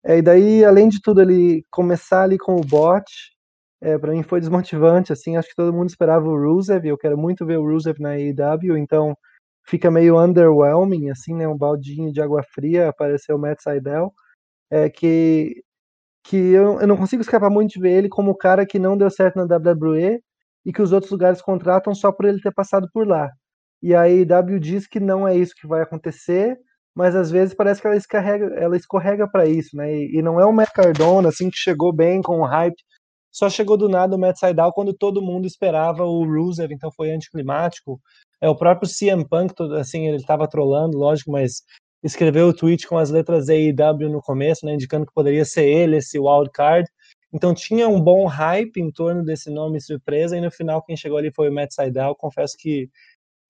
[0.05, 3.05] É, e daí, além de tudo, ele começar ali com o bot,
[3.81, 7.17] é, para mim foi desmotivante, assim, acho que todo mundo esperava o Rusev, eu quero
[7.19, 9.17] muito ver o Rusev na AEW, então
[9.67, 14.13] fica meio underwhelming, assim, né, um baldinho de água fria, apareceu o Matt Seidel,
[14.71, 15.63] é, que,
[16.25, 18.97] que eu, eu não consigo escapar muito de ver ele como o cara que não
[18.97, 20.23] deu certo na WWE
[20.65, 23.31] e que os outros lugares contratam só por ele ter passado por lá.
[23.83, 26.59] E a AEW diz que não é isso que vai acontecer,
[26.99, 29.89] mas às vezes parece que ela escorrega, ela escorrega para isso, né?
[29.95, 32.75] E, e, não é o Matt Cardona assim que chegou bem com o hype,
[33.31, 37.13] só chegou do nada o Matt Sydal quando todo mundo esperava o Rusev, então foi
[37.13, 38.01] anticlimático.
[38.41, 41.63] É o próprio CM Punk, assim, ele estava trolando, lógico, mas
[42.03, 45.99] escreveu o tweet com as letras AEW no começo, né, indicando que poderia ser ele
[45.99, 46.91] esse wildcard.
[47.33, 51.19] Então tinha um bom hype em torno desse nome surpresa e no final quem chegou
[51.19, 52.17] ali foi o Matt Sydal.
[52.17, 52.91] Confesso que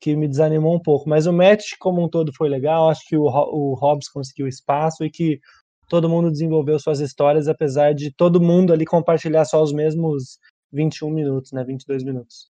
[0.00, 1.08] que me desanimou um pouco.
[1.08, 2.88] Mas o match como um todo foi legal.
[2.88, 5.40] Acho que o, o Hobbs conseguiu espaço e que
[5.88, 10.38] todo mundo desenvolveu suas histórias, apesar de todo mundo ali compartilhar só os mesmos
[10.72, 11.64] 21 minutos, né?
[11.64, 12.50] 22 minutos.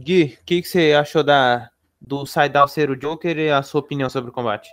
[0.00, 1.70] Gui, o que, que você achou da,
[2.00, 4.68] do Saidal ser o Joker e a sua opinião sobre o combate?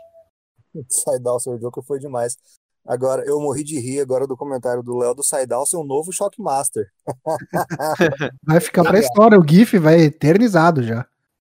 [0.90, 2.38] Saidal ser o Joker foi demais.
[2.86, 6.12] Agora, eu morri de rir agora do comentário do Léo do Saidal ser um novo
[6.12, 6.92] Shockmaster.
[8.44, 11.08] vai ficar pra história, o GIF vai eternizado já.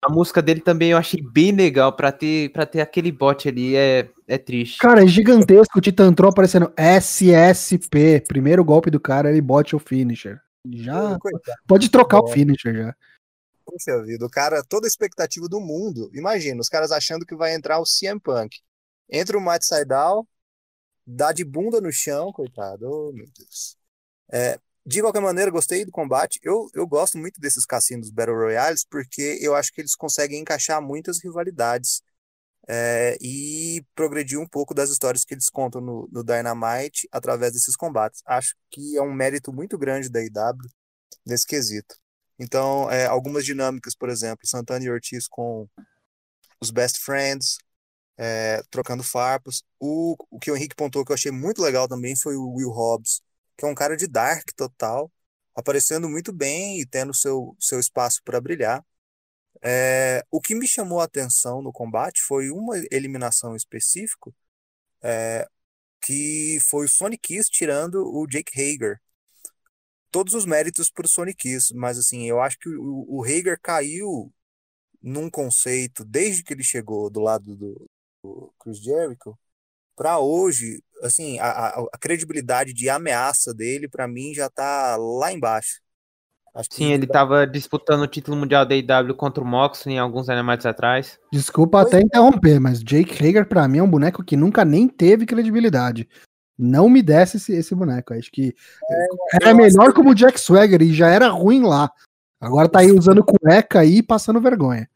[0.05, 3.75] A música dele também eu achei bem legal pra ter, pra ter aquele bot ali,
[3.75, 4.77] é, é triste.
[4.77, 10.39] Cara, é gigantesco, o Titantron aparecendo SSP, primeiro golpe do cara, ele bot o finisher.
[10.71, 11.57] Já Coitado.
[11.65, 12.95] pode trocar o finisher já.
[13.65, 16.11] Puxa vida, o cara, toda a expectativa do mundo.
[16.13, 18.59] Imagina, os caras achando que vai entrar o CM Punk.
[19.09, 20.27] Entra o Matt Sydal,
[21.05, 22.85] dá de bunda no chão, coitado.
[22.87, 23.75] Oh, meu Deus.
[24.31, 26.39] É, de qualquer maneira, gostei do combate.
[26.43, 30.81] Eu, eu gosto muito desses cassinos Battle Royales porque eu acho que eles conseguem encaixar
[30.81, 32.01] muitas rivalidades
[32.67, 37.75] é, e progredir um pouco das histórias que eles contam no, no, Dynamite através desses
[37.75, 38.21] combates.
[38.25, 40.69] Acho que é um mérito muito grande da IW
[41.25, 41.95] nesse quesito.
[42.37, 45.67] Então, é, algumas dinâmicas, por exemplo, Santana e Ortiz com
[46.61, 47.57] os Best Friends,
[48.17, 49.63] é, trocando farpas.
[49.79, 52.69] O, o que o Henrique pontou que eu achei muito legal também foi o Will
[52.71, 53.21] Hobbs
[53.57, 55.11] que é um cara de dark total,
[55.55, 58.85] aparecendo muito bem e tendo seu, seu espaço para brilhar.
[59.61, 64.31] É, o que me chamou a atenção no combate foi uma eliminação específica,
[65.01, 65.47] é,
[66.01, 68.99] que foi o Sonic Kiss tirando o Jake Hager.
[70.11, 73.59] Todos os méritos para o Sonic Kiss, mas assim, eu acho que o, o Hager
[73.61, 74.31] caiu
[75.01, 77.89] num conceito desde que ele chegou do lado do,
[78.23, 79.37] do Chris Jericho
[79.95, 85.31] para hoje, assim, a, a, a, credibilidade de ameaça dele, para mim, já tá lá
[85.31, 85.81] embaixo.
[86.69, 90.65] Sim, ele estava disputando o título mundial da IW contra o Moxley em alguns animais
[90.65, 91.19] atrás.
[91.31, 95.25] Desculpa até interromper, mas Jake Hager para mim é um boneco que nunca nem teve
[95.25, 96.07] credibilidade.
[96.57, 98.13] Não me desce esse, esse boneco.
[98.13, 98.55] Acho que
[98.89, 101.91] é, era melhor como o Jack Swagger e já era ruim lá.
[102.39, 104.89] Agora tá aí usando cueca aí e passando vergonha.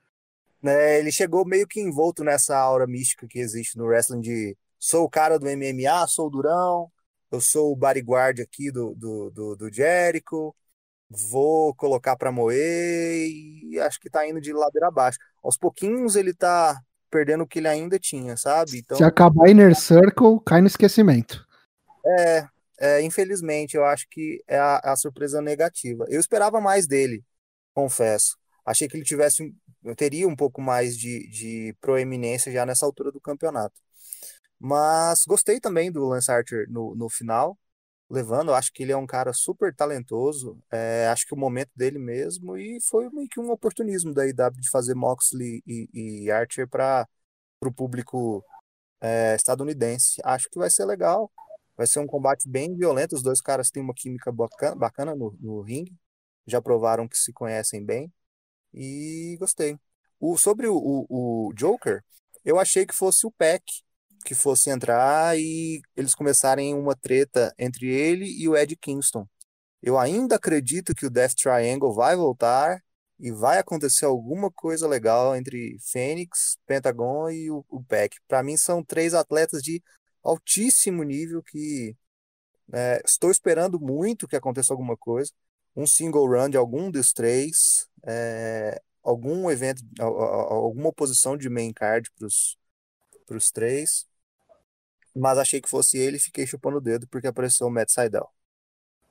[0.63, 5.03] É, ele chegou meio que envolto nessa aura mística que existe no wrestling de sou
[5.03, 6.91] o cara do MMA, sou o Durão,
[7.31, 10.55] eu sou o bodyguard aqui do, do, do, do Jericho,
[11.09, 15.19] vou colocar para moer e acho que tá indo de ladeira abaixo.
[15.43, 18.79] Aos pouquinhos ele tá perdendo o que ele ainda tinha, sabe?
[18.79, 21.45] Então, Se acabar Inner Circle, cai no esquecimento.
[22.05, 22.47] É,
[22.79, 26.05] é infelizmente, eu acho que é a, a, surpresa negativa.
[26.07, 27.23] Eu esperava mais dele,
[27.73, 28.37] confesso.
[28.65, 29.53] Achei que ele tivesse,
[29.97, 33.73] teria um pouco mais de, de proeminência já nessa altura do campeonato.
[34.59, 37.57] Mas gostei também do Lance Archer no, no final,
[38.09, 38.53] levando.
[38.53, 40.61] Acho que ele é um cara super talentoso.
[40.71, 42.57] É, acho que o momento dele mesmo.
[42.57, 45.89] E foi meio que um oportunismo da IW de fazer Moxley e,
[46.25, 47.07] e Archer para
[47.63, 48.43] o público
[49.01, 50.21] é, estadunidense.
[50.25, 51.31] Acho que vai ser legal.
[51.77, 53.15] Vai ser um combate bem violento.
[53.15, 55.95] Os dois caras têm uma química bacana, bacana no, no ringue.
[56.47, 58.11] Já provaram que se conhecem bem.
[58.73, 59.77] E gostei.
[60.19, 62.03] O, sobre o, o, o Joker,
[62.43, 63.63] eu achei que fosse o Peck
[64.25, 69.27] que fosse entrar e eles começarem uma treta entre ele e o Ed Kingston.
[69.81, 72.83] Eu ainda acredito que o Death Triangle vai voltar
[73.19, 78.17] e vai acontecer alguma coisa legal entre Fênix, Pentagon e o, o Peck.
[78.27, 79.81] Para mim são três atletas de
[80.23, 81.95] altíssimo nível que
[82.73, 85.31] é, estou esperando muito que aconteça alguma coisa.
[85.75, 92.09] Um single run de algum dos três, é, algum evento, alguma oposição de main card
[93.25, 94.08] para os três
[95.19, 98.29] mas achei que fosse ele e fiquei chupando o dedo porque apareceu o Matt Seidel.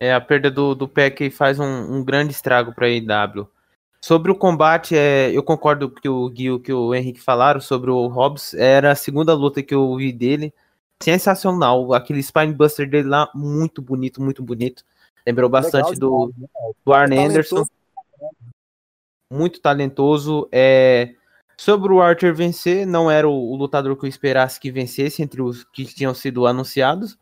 [0.00, 3.48] É, a perda do, do Peck faz um, um grande estrago para a IW.
[4.00, 8.06] Sobre o combate, é, eu concordo com o Gui que o Henrique falaram sobre o
[8.06, 8.54] Hobbs.
[8.54, 10.54] Era a segunda luta que eu vi dele.
[11.02, 11.92] Sensacional.
[11.92, 14.84] Aquele Spinebuster dele lá, muito bonito, muito bonito.
[15.26, 16.48] Lembrou bastante do, né?
[16.84, 17.66] do Arne Anderson.
[19.30, 20.48] Muito talentoso.
[20.52, 21.14] É,
[21.60, 25.42] Sobre o Archer vencer, não era o, o, lutador que eu esperasse que vencesse entre
[25.42, 27.18] os que tinham sido anunciados.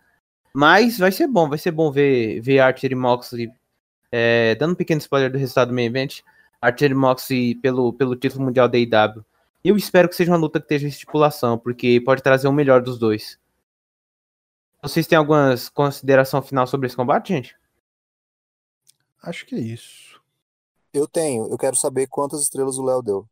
[0.53, 3.51] Mas vai ser bom, vai ser bom ver, ver Archer e Moxley.
[4.13, 6.21] É, dando um pequeno spoiler do resultado do main event.
[6.61, 9.25] Archer e Moxley pelo, pelo título mundial da IW.
[9.65, 12.99] Eu espero que seja uma luta que esteja estipulação, porque pode trazer o melhor dos
[12.99, 13.39] dois.
[14.83, 17.57] Vocês têm alguma consideração final sobre esse combate, gente?
[19.23, 20.21] Acho que é isso.
[20.93, 21.51] Eu tenho.
[21.51, 23.27] Eu quero saber quantas estrelas o Léo deu.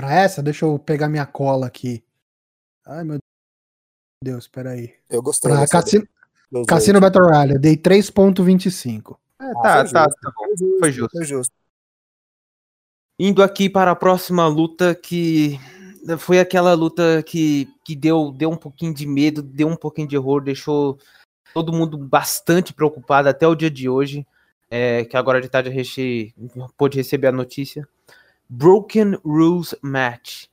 [0.00, 2.02] Pra essa, deixa eu pegar minha cola aqui.
[2.86, 3.18] Ai, meu
[4.24, 4.94] Deus, peraí.
[5.10, 5.52] Eu gostei.
[5.52, 6.08] Pra Cassino,
[6.66, 9.18] Cassino Battle Royale, eu dei 3.25.
[9.38, 10.78] É, ah, tá, tá, tá bom.
[10.78, 11.10] Foi justo.
[11.14, 11.54] Foi justo.
[13.18, 15.60] Indo aqui para a próxima luta que
[16.18, 20.16] foi aquela luta que, que deu, deu um pouquinho de medo, deu um pouquinho de
[20.16, 20.98] horror, deixou
[21.52, 24.26] todo mundo bastante preocupado até o dia de hoje,
[24.70, 26.34] é, que agora de tarde a gente
[26.78, 27.86] pôde receber a notícia.
[28.52, 30.46] Broken Rules Match.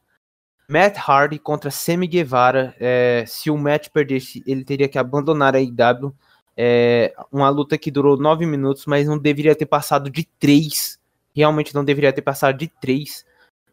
[0.70, 2.76] Matt Hardy contra Sammy Guevara.
[2.80, 6.14] É, se o match perdesse, ele teria que abandonar a IW.
[6.56, 11.00] É, uma luta que durou nove minutos, mas não deveria ter passado de três.
[11.36, 13.26] Realmente não deveria ter passado de três,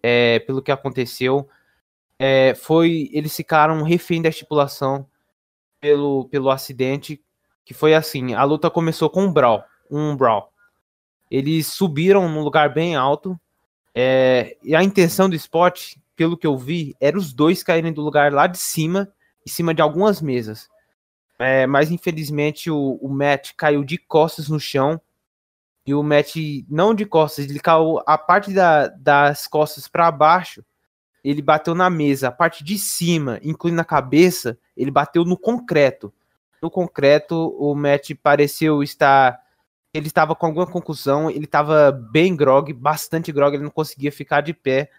[0.02, 1.46] é, pelo que aconteceu.
[2.18, 5.06] É, foi, eles ficaram refém da estipulação
[5.80, 7.22] pelo, pelo acidente,
[7.62, 10.50] que foi assim, a luta começou com um brawl, um brawl.
[11.30, 13.38] Eles subiram num lugar bem alto,
[13.94, 18.02] é, e a intenção do spot pelo que eu vi, era os dois caírem do
[18.02, 19.12] lugar lá de cima,
[19.46, 20.68] em cima de algumas mesas.
[21.38, 25.00] É, mas infelizmente o, o Matt caiu de costas no chão.
[25.86, 26.36] E o Matt,
[26.68, 30.64] não de costas, ele caiu a parte da, das costas para baixo.
[31.22, 36.12] Ele bateu na mesa, a parte de cima, incluindo a cabeça, ele bateu no concreto.
[36.62, 39.42] No concreto, o Matt pareceu estar.
[39.94, 44.40] Ele estava com alguma conclusão, ele estava bem grog, bastante grog, ele não conseguia ficar
[44.40, 44.90] de pé.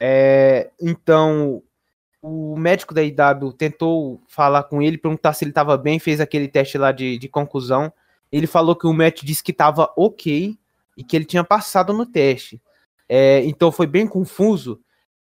[0.00, 1.62] É, então,
[2.22, 6.48] o médico da IW tentou falar com ele, perguntar se ele estava bem, fez aquele
[6.48, 7.92] teste lá de, de conclusão.
[8.30, 10.56] Ele falou que o médico disse que estava ok
[10.96, 12.60] e que ele tinha passado no teste.
[13.08, 14.80] É, então foi bem confuso,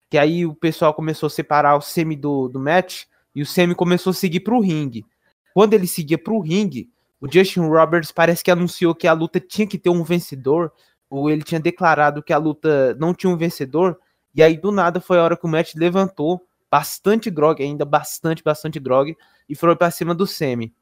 [0.09, 3.73] que aí o pessoal começou a separar o semi do, do match e o semi
[3.73, 5.05] começou a seguir para o ringue.
[5.53, 6.89] Quando ele seguia para o ringue,
[7.21, 10.71] o Justin Roberts parece que anunciou que a luta tinha que ter um vencedor,
[11.09, 13.99] ou ele tinha declarado que a luta não tinha um vencedor,
[14.33, 18.43] e aí, do nada, foi a hora que o Matt levantou, bastante grog, ainda bastante,
[18.43, 19.17] bastante grog,
[19.47, 20.73] e foi para cima do Semi.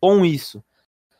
[0.00, 0.62] Com isso,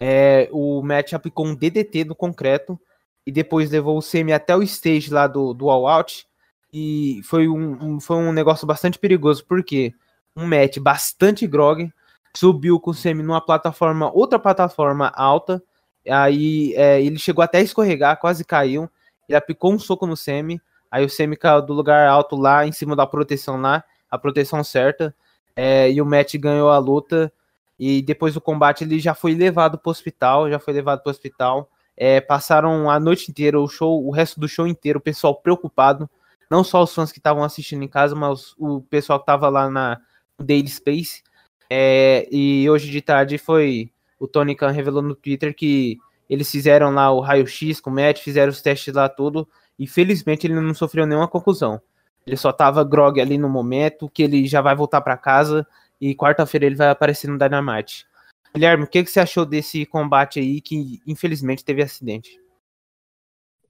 [0.00, 2.78] é, o Matt aplicou um DDT no concreto
[3.26, 6.26] e depois levou o Semi até o stage lá do, do All Out.
[6.72, 9.94] E foi um, um, foi um negócio bastante perigoso, porque
[10.36, 11.90] um Matt bastante grog
[12.36, 15.62] subiu com o Semi numa plataforma, outra plataforma alta.
[16.08, 18.90] Aí é, ele chegou até a escorregar, quase caiu.
[19.28, 20.60] Ele aplicou um soco no Semi.
[20.90, 24.62] Aí o Semi caiu do lugar alto lá, em cima da proteção lá, a proteção
[24.62, 25.14] certa.
[25.56, 27.32] É, e o Matt ganhou a luta.
[27.78, 31.10] E depois do combate ele já foi levado para o hospital, já foi levado para
[31.10, 31.68] o hospital.
[31.96, 36.08] É, passaram a noite inteira, o show, o resto do show inteiro, o pessoal preocupado.
[36.50, 39.70] Não só os fãs que estavam assistindo em casa, mas o pessoal que estava lá
[39.70, 40.00] na
[40.38, 41.22] Daily Space.
[41.68, 45.98] É, e hoje de tarde foi o Tony Khan revelou no Twitter que
[46.28, 49.46] eles fizeram lá o raio-x com o Matt, fizeram os testes lá tudo,
[49.78, 51.80] e felizmente ele não sofreu nenhuma conclusão.
[52.26, 55.66] Ele só tava grog ali no momento, que ele já vai voltar para casa
[56.00, 58.06] e quarta-feira ele vai aparecer no Dynamite.
[58.54, 62.40] Guilherme, o que, que você achou desse combate aí que infelizmente teve acidente?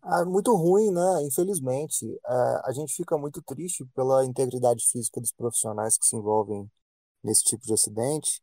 [0.02, 1.22] Ah, muito ruim, né?
[1.26, 2.06] Infelizmente.
[2.06, 6.70] É, a gente fica muito triste pela integridade física dos profissionais que se envolvem
[7.24, 8.42] nesse tipo de acidente,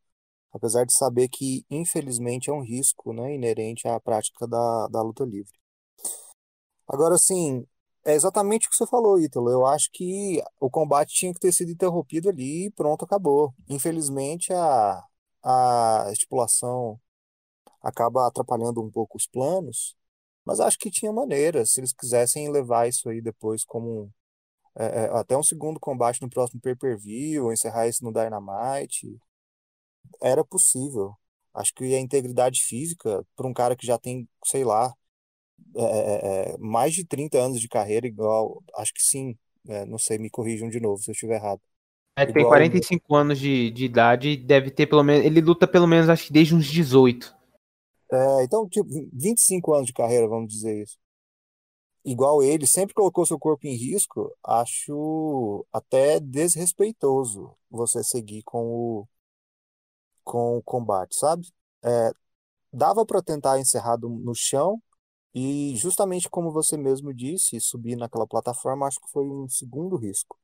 [0.53, 5.23] apesar de saber que, infelizmente, é um risco né, inerente à prática da, da luta
[5.25, 5.53] livre.
[6.88, 7.65] Agora, assim,
[8.05, 9.49] é exatamente o que você falou, Ítalo.
[9.49, 13.53] Eu acho que o combate tinha que ter sido interrompido ali e pronto, acabou.
[13.69, 15.03] Infelizmente, a,
[15.43, 16.99] a estipulação
[17.82, 19.95] acaba atrapalhando um pouco os planos,
[20.45, 24.11] mas acho que tinha maneira, se eles quisessem levar isso aí depois como
[24.78, 29.19] é, é até um segundo combate no próximo pay-per-view, encerrar isso no Dynamite,
[30.22, 31.15] era possível.
[31.53, 34.93] Acho que a integridade física, para um cara que já tem, sei lá,
[35.76, 39.97] é, é, é, mais de 30 anos de carreira, igual, acho que sim, é, não
[39.97, 41.61] sei, me corrijam de novo se eu estiver errado.
[42.17, 46.09] É, tem 45 anos de, de idade, deve ter pelo menos, ele luta pelo menos,
[46.09, 47.36] acho que desde uns 18.
[48.11, 50.97] É, então, tipo, 25 anos de carreira, vamos dizer isso.
[52.03, 59.07] Igual ele, sempre colocou seu corpo em risco, acho até desrespeitoso você seguir com o,
[60.23, 61.47] com o combate, sabe?
[61.83, 62.11] É,
[62.73, 64.81] dava para tentar encerrar no chão,
[65.33, 70.37] e justamente como você mesmo disse, subir naquela plataforma acho que foi um segundo risco.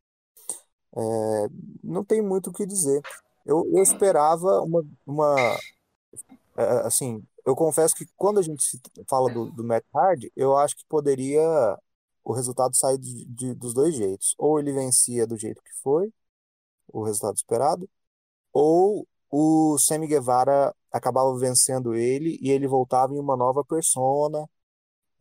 [0.95, 1.47] É,
[1.83, 3.01] não tem muito o que dizer.
[3.45, 5.57] Eu, eu esperava uma, uma
[6.57, 8.61] é, assim, eu confesso que quando a gente
[9.09, 11.41] fala do, do Matt Hardy, eu acho que poderia
[12.21, 14.35] o resultado sair de, de, dos dois jeitos.
[14.37, 16.11] Ou ele vencia do jeito que foi,
[16.89, 17.89] o resultado esperado,
[18.51, 24.45] ou o Sammy Guevara acabava vencendo ele e ele voltava em uma nova persona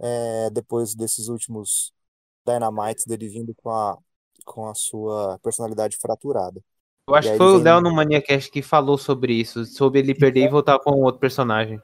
[0.01, 1.93] é, depois desses últimos
[2.45, 3.97] Dynamites dele vindo com a,
[4.45, 6.61] com a sua personalidade fraturada.
[7.09, 10.47] Eu acho que foi o Léo no Maniacast que falou sobre isso, sobre ele perder
[10.47, 11.81] e voltar com outro personagem.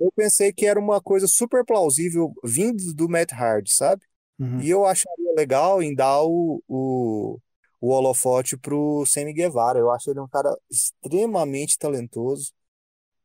[0.00, 4.02] Eu pensei que era uma coisa super plausível vindo do Matt Hardy, sabe?
[4.38, 4.60] Uhum.
[4.62, 7.38] E eu acharia legal em dar o, o,
[7.78, 9.78] o holofote pro Sammy Guevara.
[9.78, 12.52] Eu acho ele um cara extremamente talentoso.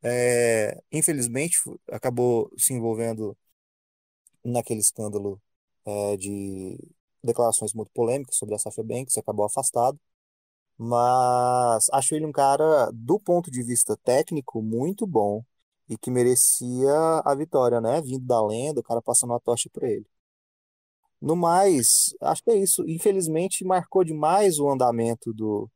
[0.02, 1.58] É, infelizmente,
[1.90, 3.36] acabou se envolvendo
[4.44, 5.40] naquele escândalo
[5.86, 6.78] é, de
[7.24, 9.98] declarações muito polêmicas sobre a Sasha Banks, acabou afastado.
[10.78, 15.42] Mas acho ele um cara, do ponto de vista técnico, muito bom
[15.88, 16.92] e que merecia
[17.24, 18.00] a vitória, né?
[18.02, 20.06] Vindo da lenda, o cara passando a tocha para ele.
[21.20, 22.84] No mais, acho que é isso.
[22.88, 25.70] Infelizmente, marcou demais o andamento do,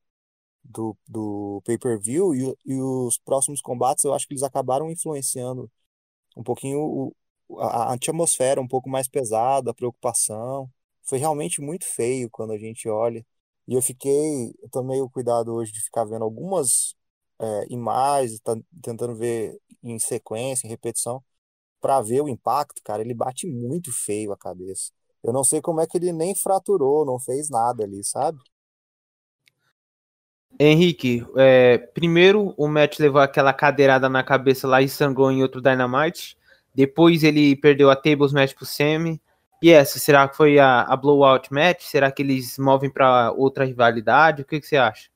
[0.65, 5.71] do, do pay-per-view e, e, os próximos combates eu acho que eles acabaram influenciando
[6.37, 7.17] um pouquinho o,
[7.61, 10.71] a, a atmosfera um pouco mais pesada, a preocupação.
[11.05, 13.25] Foi realmente muito feio quando a gente olha.
[13.67, 16.95] E eu fiquei, eu tomei o cuidado hoje de ficar vendo algumas
[17.41, 21.23] é, imagens, tá, tentando ver em sequência, em repetição,
[21.81, 23.03] para ver o impacto, cara.
[23.03, 24.93] Ele bate muito feio a cabeça.
[25.23, 28.39] Eu não sei como é que ele nem fraturou, não fez nada ali, sabe?
[30.59, 35.61] Henrique, é, primeiro o Matt levou aquela cadeirada na cabeça lá e sangrou em outro
[35.61, 36.37] Dynamite.
[36.75, 39.21] Depois ele perdeu a Tables Match pro Semi.
[39.63, 41.83] E essa, será que foi a, a Blowout Match?
[41.83, 44.43] Será que eles movem para outra rivalidade?
[44.43, 45.11] O que, que, você acha?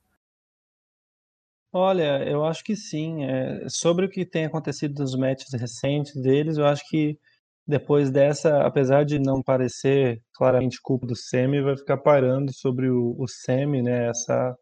[1.77, 3.25] Olha, eu acho que sim.
[3.25, 7.19] É, sobre o que tem acontecido nos matches recentes deles, eu acho que
[7.67, 13.17] depois dessa, apesar de não parecer claramente culpa do Semi, vai ficar parando sobre o,
[13.19, 14.09] o Semi, né?
[14.09, 14.57] Essa,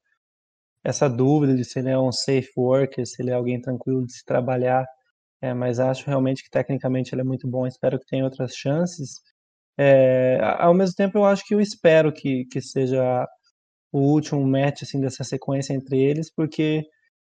[0.84, 4.14] essa dúvida de se ele é um safe worker, se ele é alguém tranquilo de
[4.14, 4.86] se trabalhar.
[5.42, 7.66] É, mas acho realmente que tecnicamente ele é muito bom.
[7.66, 9.20] Espero que tenha outras chances.
[9.78, 13.26] É, ao mesmo tempo, eu acho que eu espero que, que seja
[13.92, 16.84] o último match assim dessa sequência entre eles, porque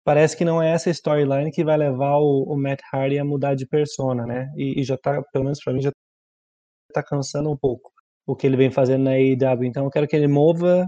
[0.07, 3.57] parece que não é essa storyline que vai levar o, o, Matt Hardy a mudar
[3.57, 4.49] de persona, né?
[4.57, 5.91] E, e já tá, pelo menos para mim, já
[6.95, 7.91] tá cansando um pouco
[8.25, 9.65] o que ele vem fazendo na AEW.
[9.65, 10.87] Então eu quero que ele mova,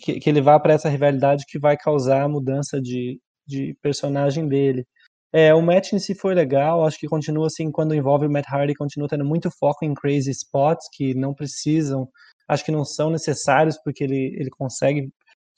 [0.00, 4.46] que, que ele vá para essa rivalidade que vai causar a mudança de, de personagem
[4.48, 4.86] dele.
[5.32, 8.46] É, o match em si foi legal, acho que continua assim, quando envolve o Matt
[8.48, 12.08] Hardy, continua tendo muito foco em crazy spots que não precisam,
[12.48, 15.10] acho que não são necessários, porque ele, ele consegue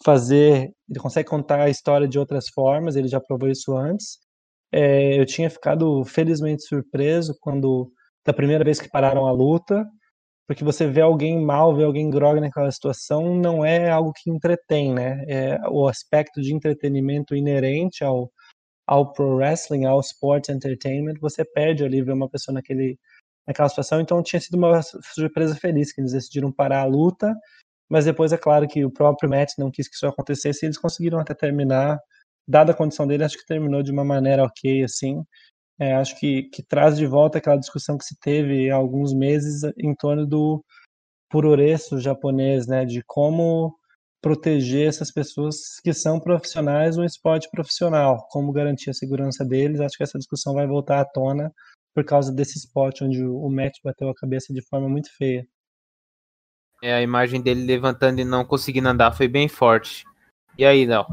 [0.05, 4.19] fazer, ele consegue contar a história de outras formas, ele já provou isso antes.
[4.73, 7.91] É, eu tinha ficado felizmente surpreso quando,
[8.25, 9.85] da primeira vez que pararam a luta,
[10.47, 14.95] porque você vê alguém mal, vê alguém grog naquela situação, não é algo que entretém,
[14.95, 15.25] né?
[15.29, 18.31] É, o aspecto de entretenimento inerente ao,
[18.87, 22.99] ao pro wrestling, ao sports entertainment, você perde ali ver uma pessoa naquele,
[23.47, 24.01] naquela situação.
[24.01, 27.35] Então tinha sido uma surpresa feliz que eles decidiram parar a luta,
[27.89, 30.79] mas depois é claro que o próprio Matt não quis que isso acontecesse e eles
[30.79, 31.99] conseguiram até terminar.
[32.49, 35.23] Dada a condição dele, acho que terminou de uma maneira ok, assim.
[35.79, 39.63] É, acho que, que traz de volta aquela discussão que se teve há alguns meses
[39.79, 40.65] em torno do
[41.31, 43.77] puroreço japonês, né, de como
[44.23, 49.81] proteger essas pessoas que são profissionais no esporte profissional, como garantir a segurança deles.
[49.81, 51.53] Acho que essa discussão vai voltar à tona
[51.95, 55.47] por causa desse esporte onde o Matt bateu a cabeça de forma muito feia.
[56.83, 60.05] É, a imagem dele levantando e não conseguindo andar foi bem forte.
[60.59, 61.07] E aí, Léo?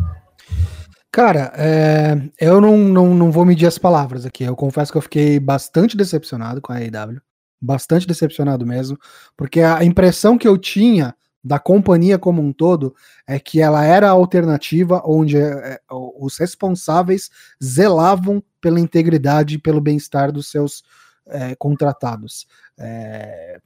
[1.11, 4.43] Cara, é, eu não, não, não vou medir as palavras aqui.
[4.43, 7.21] Eu confesso que eu fiquei bastante decepcionado com a AEW.
[7.61, 8.97] Bastante decepcionado mesmo.
[9.37, 12.95] Porque a impressão que eu tinha da companhia como um todo
[13.27, 17.29] é que ela era a alternativa onde é, os responsáveis
[17.61, 20.83] zelavam pela integridade e pelo bem-estar dos seus
[21.27, 22.47] é, contratados.
[22.77, 23.59] É,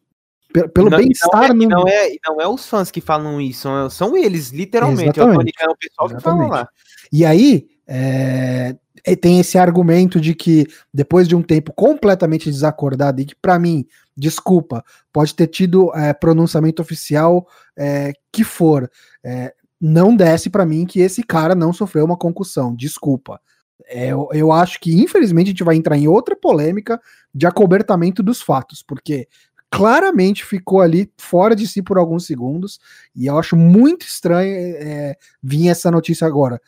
[0.74, 1.54] pelo bem-estar.
[1.54, 5.20] Não, é, não, é, não é os fãs que falam isso, são eles, literalmente.
[5.20, 6.70] É o pessoal que fala lá.
[7.12, 8.76] E aí, é,
[9.22, 13.86] tem esse argumento de que depois de um tempo completamente desacordado, e que para mim
[14.18, 14.84] desculpa,
[15.14, 18.90] pode ter tido é, pronunciamento oficial é, que for.
[19.24, 23.40] É, não desce para mim que esse cara não sofreu uma concussão, desculpa.
[23.86, 27.00] É, eu, eu acho que, infelizmente, a gente vai entrar em outra polêmica
[27.34, 29.28] de acobertamento dos fatos, porque
[29.72, 32.80] claramente ficou ali fora de si por alguns segundos,
[33.16, 36.62] e eu acho muito estranho é, vir essa notícia agora.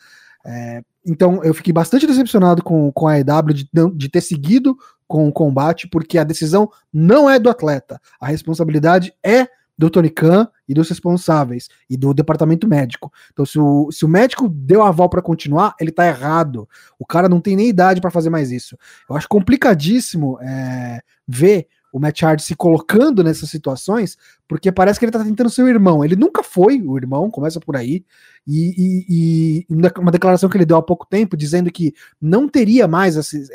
[0.44, 4.76] É, então eu fiquei bastante decepcionado com, com a EW de, de ter seguido
[5.06, 9.48] com o combate, porque a decisão não é do atleta, a responsabilidade é
[9.80, 13.10] do Tony Khan e dos responsáveis e do departamento médico.
[13.32, 16.68] Então, se o, se o médico deu aval para continuar, ele tá errado.
[16.98, 18.76] O cara não tem nem idade para fazer mais isso.
[19.08, 24.16] Eu acho complicadíssimo é, ver o Matt Hardy se colocando nessas situações,
[24.46, 26.04] porque parece que ele tá tentando ser o irmão.
[26.04, 28.04] Ele nunca foi o irmão, começa por aí.
[28.46, 28.74] E,
[29.08, 33.16] e, e uma declaração que ele deu há pouco tempo, dizendo que não teria mais
[33.16, 33.50] essas,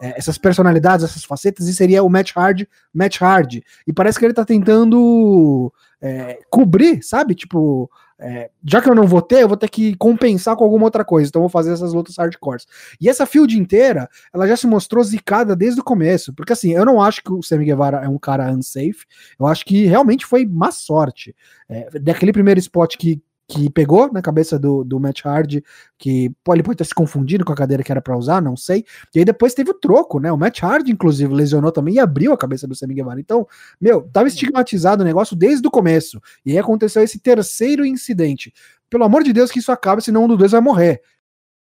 [0.00, 3.64] é, essas personalidades, essas facetas, e seria o Matt Hardy, Matt Hardy.
[3.86, 7.34] E parece que ele tá tentando é, cobrir, sabe?
[7.34, 10.84] Tipo, é, já que eu não vou ter, eu vou ter que compensar com alguma
[10.84, 11.28] outra coisa.
[11.28, 12.66] Então eu vou fazer essas lutas hardcores.
[13.00, 16.32] E essa field inteira, ela já se mostrou zicada desde o começo.
[16.32, 19.04] Porque assim, eu não acho que o Sammy Guevara é um cara unsafe.
[19.38, 21.34] Eu acho que realmente foi má sorte.
[21.68, 25.62] É, daquele primeiro spot que que pegou na cabeça do, do Matt Hardy,
[25.98, 28.56] que pô, ele pode ter se confundido com a cadeira que era para usar, não
[28.56, 28.84] sei.
[29.14, 30.32] E aí depois teve o troco, né?
[30.32, 33.20] O Matt Hardy, inclusive, lesionou também e abriu a cabeça do Sammy Guevara.
[33.20, 33.46] Então,
[33.80, 36.20] meu, tava estigmatizado o negócio desde o começo.
[36.44, 38.52] E aí aconteceu esse terceiro incidente.
[38.88, 41.02] Pelo amor de Deus, que isso acabe, senão um dos dois vai morrer.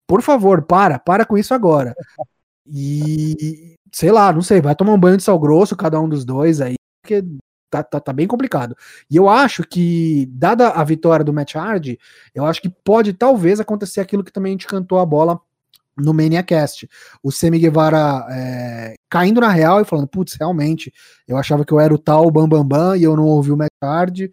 [0.07, 1.93] Por favor, para, para com isso agora.
[2.65, 6.25] E sei lá, não sei, vai tomar um banho de sal grosso cada um dos
[6.25, 7.23] dois aí, porque
[7.70, 8.76] tá, tá, tá, bem complicado.
[9.09, 11.99] E eu acho que, dada a vitória do Matt Hardy,
[12.34, 15.39] eu acho que pode talvez acontecer aquilo que também a gente cantou a bola
[15.97, 16.88] no ManiaCast.
[17.24, 20.93] O Semi Guevara é, caindo na real e falando, putz, realmente,
[21.28, 23.57] eu achava que eu era o tal Bambambam Bam Bam, e eu não ouvi o
[23.57, 24.32] Matt Hardy.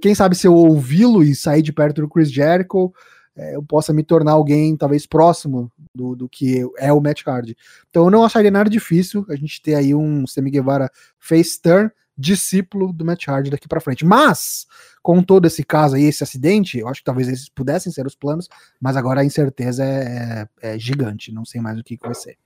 [0.00, 2.92] Quem sabe se eu ouvi-lo e sair de perto do Chris Jericho,
[3.36, 7.56] é, eu possa me tornar alguém talvez próximo do, do que é o Matt Hardy.
[7.90, 11.90] Então eu não acharia nada difícil a gente ter aí um Semi Guevara face turn,
[12.16, 14.04] discípulo do Matt Hardy daqui para frente.
[14.04, 14.66] Mas,
[15.02, 18.14] com todo esse caso aí, esse acidente, eu acho que talvez esses pudessem ser os
[18.14, 18.48] planos,
[18.80, 22.14] mas agora a incerteza é, é, é gigante, não sei mais o que, que vai
[22.14, 22.38] ser.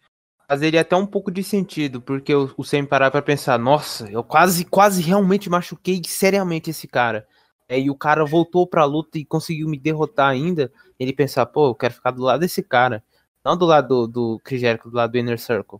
[0.48, 4.24] Fazeria até um pouco de sentido, porque o, o Sam parar para pensar, nossa, eu
[4.24, 7.24] quase, quase realmente machuquei seriamente esse cara.
[7.68, 10.72] É, e o cara voltou pra luta e conseguiu me derrotar ainda.
[10.98, 13.00] Ele pensar, pô, eu quero ficar do lado desse cara.
[13.44, 15.78] Não do lado do, do Chris Jericho, do lado do Inner Circle.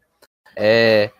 [0.54, 1.10] É,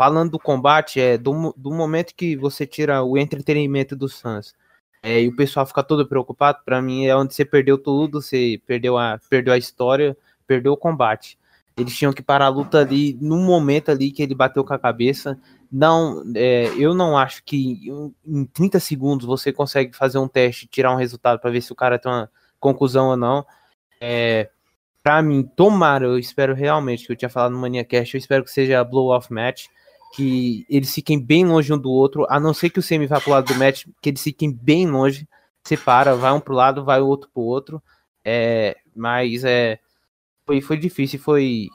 [0.00, 4.54] falando do combate, é do, do momento que você tira o entretenimento dos fãs
[5.02, 8.58] é, e o pessoal fica todo preocupado, para mim é onde você perdeu tudo, você
[8.66, 11.38] perdeu a, perdeu a história, perdeu o combate.
[11.76, 14.78] Eles tinham que parar a luta ali no momento ali que ele bateu com a
[14.78, 15.38] cabeça.
[15.70, 17.86] Não, é, eu não acho que
[18.26, 21.76] em 30 segundos você consegue fazer um teste, tirar um resultado para ver se o
[21.76, 23.44] cara tem uma conclusão ou não.
[24.00, 24.48] É,
[25.02, 28.42] para mim, tomara, eu espero realmente que eu tinha falado no Mania Cast, eu espero
[28.42, 29.66] que seja blow off match
[30.12, 33.20] que eles fiquem bem longe um do outro, a não ser que o Semi vá
[33.20, 35.28] pro lado do match, que eles fiquem bem longe,
[35.64, 37.82] separa, vai um pro lado, vai o outro pro outro.
[38.24, 39.78] É, mas é
[40.44, 41.68] foi, foi difícil, foi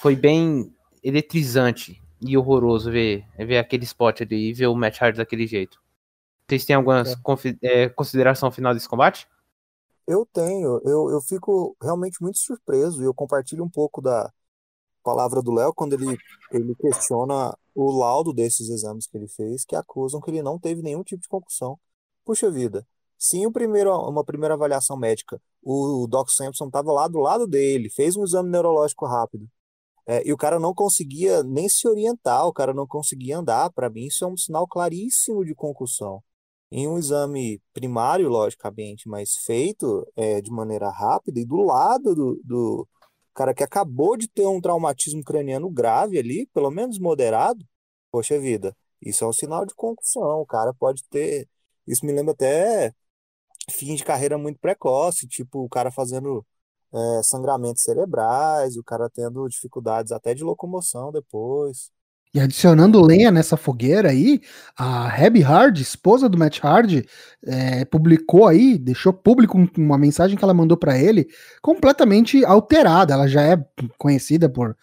[0.00, 5.16] foi bem eletrizante e horroroso ver, ver aquele spot ali e ver o match hard
[5.16, 5.80] daquele jeito.
[6.48, 7.82] Vocês têm alguma é.
[7.82, 9.28] é, consideração final desse combate?
[10.06, 14.32] Eu tenho, eu, eu fico realmente muito surpreso e eu compartilho um pouco da,
[15.08, 16.18] palavra do Léo quando ele,
[16.52, 20.82] ele questiona o laudo desses exames que ele fez, que acusam que ele não teve
[20.82, 21.78] nenhum tipo de concussão.
[22.24, 22.86] Puxa vida,
[23.16, 27.88] sim, o primeiro, uma primeira avaliação médica, o, Doc Sampson estava lá do lado dele,
[27.90, 29.48] fez um exame neurológico rápido.
[30.06, 33.70] É, e o cara não conseguia nem se orientar, o cara não conseguia andar.
[33.72, 36.22] Para mim, isso é um sinal claríssimo de concussão.
[36.70, 42.40] Em um exame primário, logicamente, mas feito é, de maneira rápida e do lado do,
[42.44, 42.88] do,
[43.38, 47.64] cara que acabou de ter um traumatismo craniano grave ali, pelo menos moderado,
[48.10, 50.40] poxa vida, isso é um sinal de concussão.
[50.40, 51.48] O cara pode ter.
[51.86, 52.92] Isso me lembra até
[53.70, 56.46] fim de carreira muito precoce, tipo o cara fazendo
[56.94, 61.92] é, sangramentos cerebrais, o cara tendo dificuldades até de locomoção depois.
[62.34, 64.40] E adicionando lenha nessa fogueira aí,
[64.76, 67.04] a Abby Hard, esposa do Matt Hard,
[67.46, 71.26] é, publicou aí, deixou público uma mensagem que ela mandou para ele,
[71.62, 73.14] completamente alterada.
[73.14, 73.64] Ela já é
[73.96, 74.76] conhecida por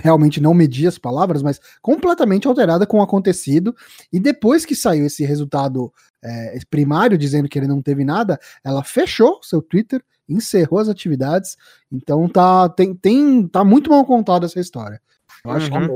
[0.00, 3.74] realmente não medir as palavras, mas completamente alterada com o acontecido.
[4.12, 5.92] E depois que saiu esse resultado
[6.22, 11.56] é, primário dizendo que ele não teve nada, ela fechou seu Twitter, encerrou as atividades.
[11.92, 15.00] Então tá, tem, tem, tá muito mal contada essa história.
[15.44, 15.86] Eu acho uhum.
[15.86, 15.94] que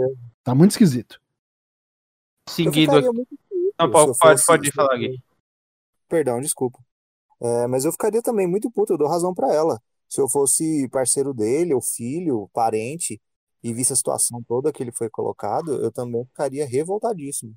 [0.49, 1.20] Tá muito esquisito.
[2.49, 3.03] Seguido.
[3.78, 5.22] Não, pode, pode, pode falar aqui.
[6.09, 6.78] Perdão, desculpa.
[7.38, 9.78] É, mas eu ficaria também muito puto, eu dou razão para ela.
[10.09, 13.20] Se eu fosse parceiro dele, ou filho, parente,
[13.62, 17.55] e visse a situação toda que ele foi colocado, eu também ficaria revoltadíssimo.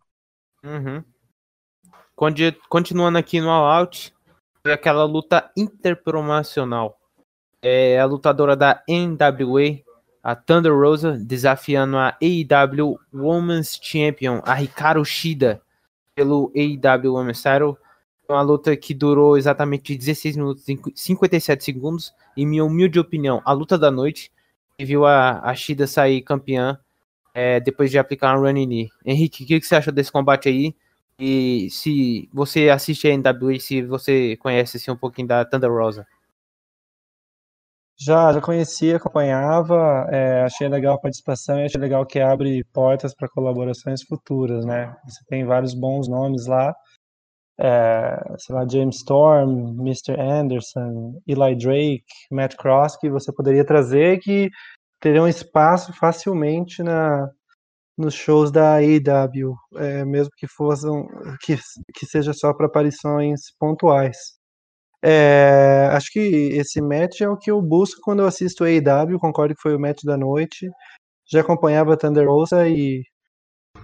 [0.61, 1.01] Uhum.
[2.67, 4.13] Continuando aqui no All Out,
[4.65, 6.99] aquela luta interpromocional.
[7.61, 9.79] É a lutadora da NWA,
[10.23, 15.61] a Thunder Rosa desafiando a AEW Women's Champion, a Hikaru Shida,
[16.15, 17.77] pelo AEW Women's Title.
[18.29, 22.13] Uma luta que durou exatamente 16 minutos e 57 segundos.
[22.37, 24.31] Em minha humilde opinião, a luta da noite.
[24.79, 26.79] E viu a, a Shida sair campeã
[27.33, 28.89] é, depois de aplicar um running knee.
[29.05, 30.75] Henrique, o que, que você achou desse combate aí?
[31.19, 36.07] E se você assiste a NWA, se você conhece assim, um pouquinho da Thunder Rosa.
[38.03, 43.13] Já, já conhecia, acompanhava, é, achei legal a participação e achei legal que abre portas
[43.13, 44.95] para colaborações futuras, né?
[45.05, 46.73] Você tem vários bons nomes lá.
[47.59, 50.19] é, sei lá, James Storm, Mr.
[50.19, 54.49] Anderson, Eli Drake, Matt Cross, que você poderia trazer que
[54.99, 57.29] teriam espaço facilmente na,
[57.97, 60.91] nos shows da AEW, é, mesmo que fossem
[61.43, 61.57] que,
[61.95, 64.40] que seja só para aparições pontuais.
[65.03, 69.55] É, acho que esse match é o que eu busco quando eu assisto AEW, concordo
[69.55, 70.69] que foi o match da noite.
[71.29, 73.03] Já acompanhava Thunder Rosa e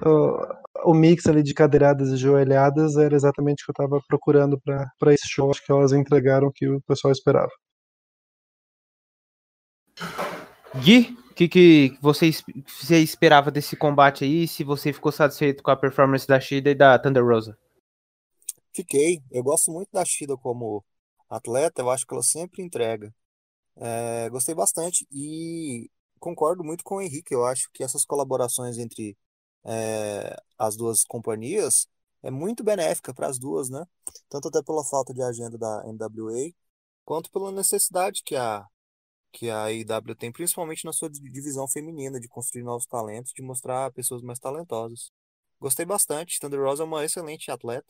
[0.05, 4.59] o, o mix ali de cadeiradas e joelhadas era exatamente o que eu estava procurando
[4.61, 5.49] para esse show.
[5.49, 7.51] Acho que elas entregaram o que o pessoal esperava.
[10.75, 12.29] Gui, o que, que você,
[12.67, 14.47] você esperava desse combate aí?
[14.47, 17.57] Se você ficou satisfeito com a performance da Shida e da Thunder Rosa?
[18.73, 19.21] Fiquei.
[19.31, 20.83] Eu gosto muito da Shida como
[21.29, 23.13] atleta, eu acho que ela sempre entrega.
[23.77, 27.33] É, gostei bastante e concordo muito com o Henrique.
[27.33, 29.17] Eu acho que essas colaborações entre
[29.65, 31.87] é, as duas companhias
[32.23, 33.85] é muito benéfica para as duas, né?
[34.29, 36.51] Tanto até pela falta de agenda da NWA,
[37.05, 38.65] quanto pela necessidade que a
[39.31, 43.91] que a IW tem, principalmente na sua divisão feminina, de construir novos talentos, de mostrar
[43.91, 45.11] pessoas mais talentosas.
[45.59, 46.39] Gostei bastante.
[46.39, 47.87] Thunder Rosa é uma excelente atleta,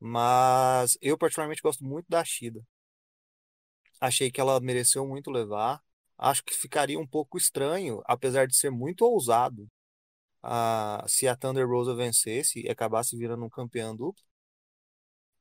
[0.00, 2.64] mas eu particularmente gosto muito da Shida.
[4.00, 5.82] Achei que ela mereceu muito levar.
[6.18, 9.68] Acho que ficaria um pouco estranho, apesar de ser muito ousado,
[10.42, 14.22] a, se a Thunder Rosa vencesse e acabasse virando um campeão duplo.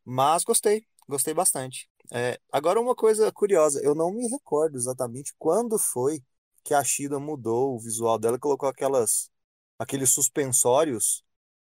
[0.06, 1.90] Mas gostei, gostei bastante.
[2.12, 6.24] É, agora uma coisa curiosa, eu não me recordo exatamente quando foi
[6.64, 9.30] que a Shida mudou o visual dela colocou aquelas
[9.78, 11.24] aqueles suspensórios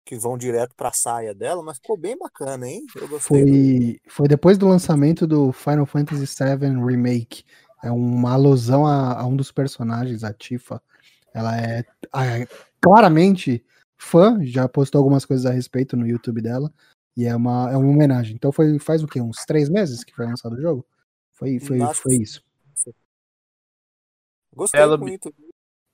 [0.06, 2.86] que vão direto para a saia dela, mas ficou bem bacana, hein?
[2.94, 3.42] Eu gostei.
[3.42, 7.44] Foi, foi depois do lançamento do Final Fantasy VII Remake.
[7.82, 10.80] É uma alusão a, a um dos personagens, a Tifa.
[11.34, 12.46] Ela é, é
[12.80, 13.64] claramente
[13.98, 16.72] fã, já postou algumas coisas a respeito no YouTube dela.
[17.16, 18.36] E é uma, é uma homenagem.
[18.36, 19.20] Então foi faz o quê?
[19.20, 20.86] Uns três meses que foi lançado o jogo?
[21.32, 22.44] Foi, foi, foi isso.
[24.54, 25.34] Gostei bela, muito.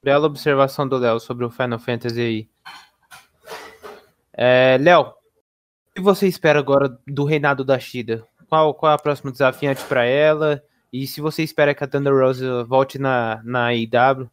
[0.05, 2.51] Bela observação do Léo sobre o Final Fantasy aí.
[4.35, 8.26] É, Léo, o que você espera agora do reinado da Shida?
[8.49, 10.62] Qual, qual é a próxima desafiante para ela?
[10.93, 14.30] E se você espera que a Thunder Rose volte na, na AEW?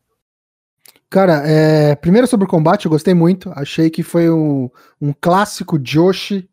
[1.10, 3.52] Cara, é, primeiro sobre o combate, eu gostei muito.
[3.56, 4.70] Achei que foi um,
[5.02, 6.50] um clássico Joshi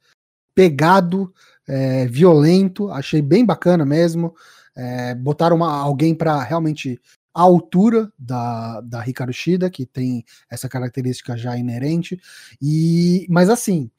[0.55, 1.33] pegado,
[1.69, 4.35] é, violento, achei bem bacana mesmo.
[4.75, 7.01] É, botaram uma, alguém para realmente
[7.37, 12.19] a altura da, da Hikaru Shida, que tem essa característica já inerente.
[12.63, 13.91] E, mas assim,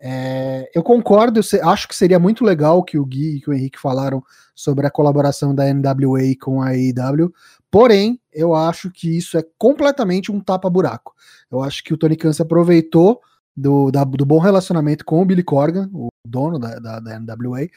[0.00, 3.52] é, eu concordo, eu acho que seria muito legal que o Gui e que o
[3.52, 4.24] Henrique falaram
[4.54, 7.30] sobre a colaboração da NWA com a AEW,
[7.70, 11.14] porém, eu acho que isso é completamente um tapa-buraco.
[11.50, 13.20] Eu acho que o Tony Khan se aproveitou
[13.54, 17.68] do, da, do bom relacionamento com o Billy Corgan, o dono da, da, da NWA,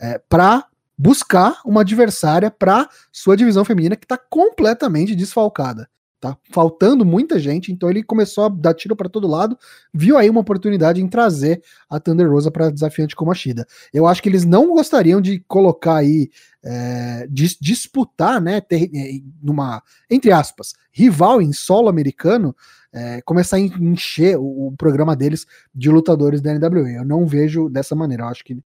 [0.00, 0.66] é, para
[1.02, 5.88] buscar uma adversária para sua divisão feminina que está completamente desfalcada.
[6.20, 9.58] Tá faltando muita gente, então ele começou a dar tiro para todo lado,
[9.92, 13.66] viu aí uma oportunidade em trazer a Thunder Rosa para desafiante como a Shida.
[13.92, 16.30] Eu acho que eles não gostariam de colocar aí,
[16.62, 22.54] é, de, disputar, né, ter, é, numa, entre aspas, rival em solo americano,
[22.92, 25.44] é, começar a encher o, o, programa deles
[25.74, 26.90] de lutadores da NWA.
[26.90, 28.22] Eu não vejo dessa maneira.
[28.22, 28.62] Eu acho que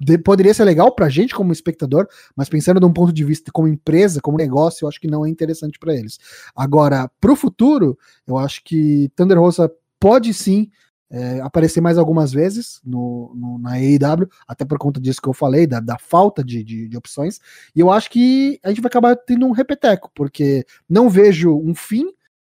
[0.00, 3.50] de, poderia ser legal pra gente como espectador, mas pensando de um ponto de vista
[3.52, 6.18] como empresa, como negócio, eu acho que não é interessante para eles.
[6.54, 10.70] Agora, pro futuro, eu acho que Thunder Rosa pode sim
[11.10, 15.32] é, aparecer mais algumas vezes no, no, na AEW, até por conta disso que eu
[15.32, 17.38] falei, da, da falta de, de, de, opções,
[17.74, 21.74] e eu acho que a gente vai acabar tendo um repeteco, porque não vejo um
[21.74, 22.06] fim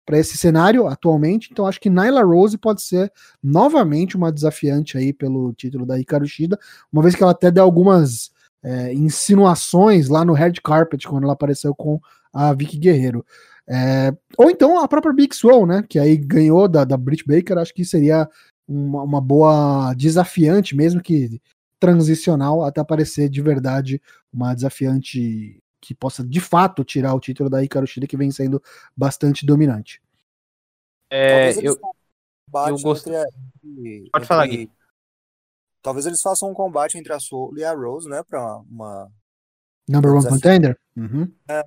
[0.08, 1.49] para esse cenário atualmente.
[1.51, 3.12] Então acho que Nyla Rose pode ser
[3.43, 6.58] novamente uma desafiante aí pelo título da Hikaru Shida,
[6.91, 8.32] uma vez que ela até deu algumas
[8.64, 11.99] é, insinuações lá no Red Carpet quando ela apareceu com
[12.34, 13.26] a Vicky Guerreiro.
[13.70, 15.84] É, ou então a própria Big Swole, né?
[15.88, 18.30] Que aí ganhou da, da Britt Baker, acho que seria
[18.66, 21.41] uma, uma boa desafiante, mesmo que
[21.80, 24.01] transicional, até aparecer de verdade
[24.32, 28.62] uma desafiante que possa de fato tirar o título da Hikaru Shida, que vem sendo
[28.96, 30.02] bastante dominante.
[31.10, 31.80] É, eu,
[32.68, 33.10] eu gosto.
[33.10, 34.72] Entre, Pode entre, falar, Gui.
[35.82, 38.24] Talvez eles façam um combate entre a Soul e a Rose, né?
[38.24, 39.10] Pra uma.
[39.88, 40.78] Number one contender?
[40.96, 41.32] Uhum.
[41.48, 41.64] É.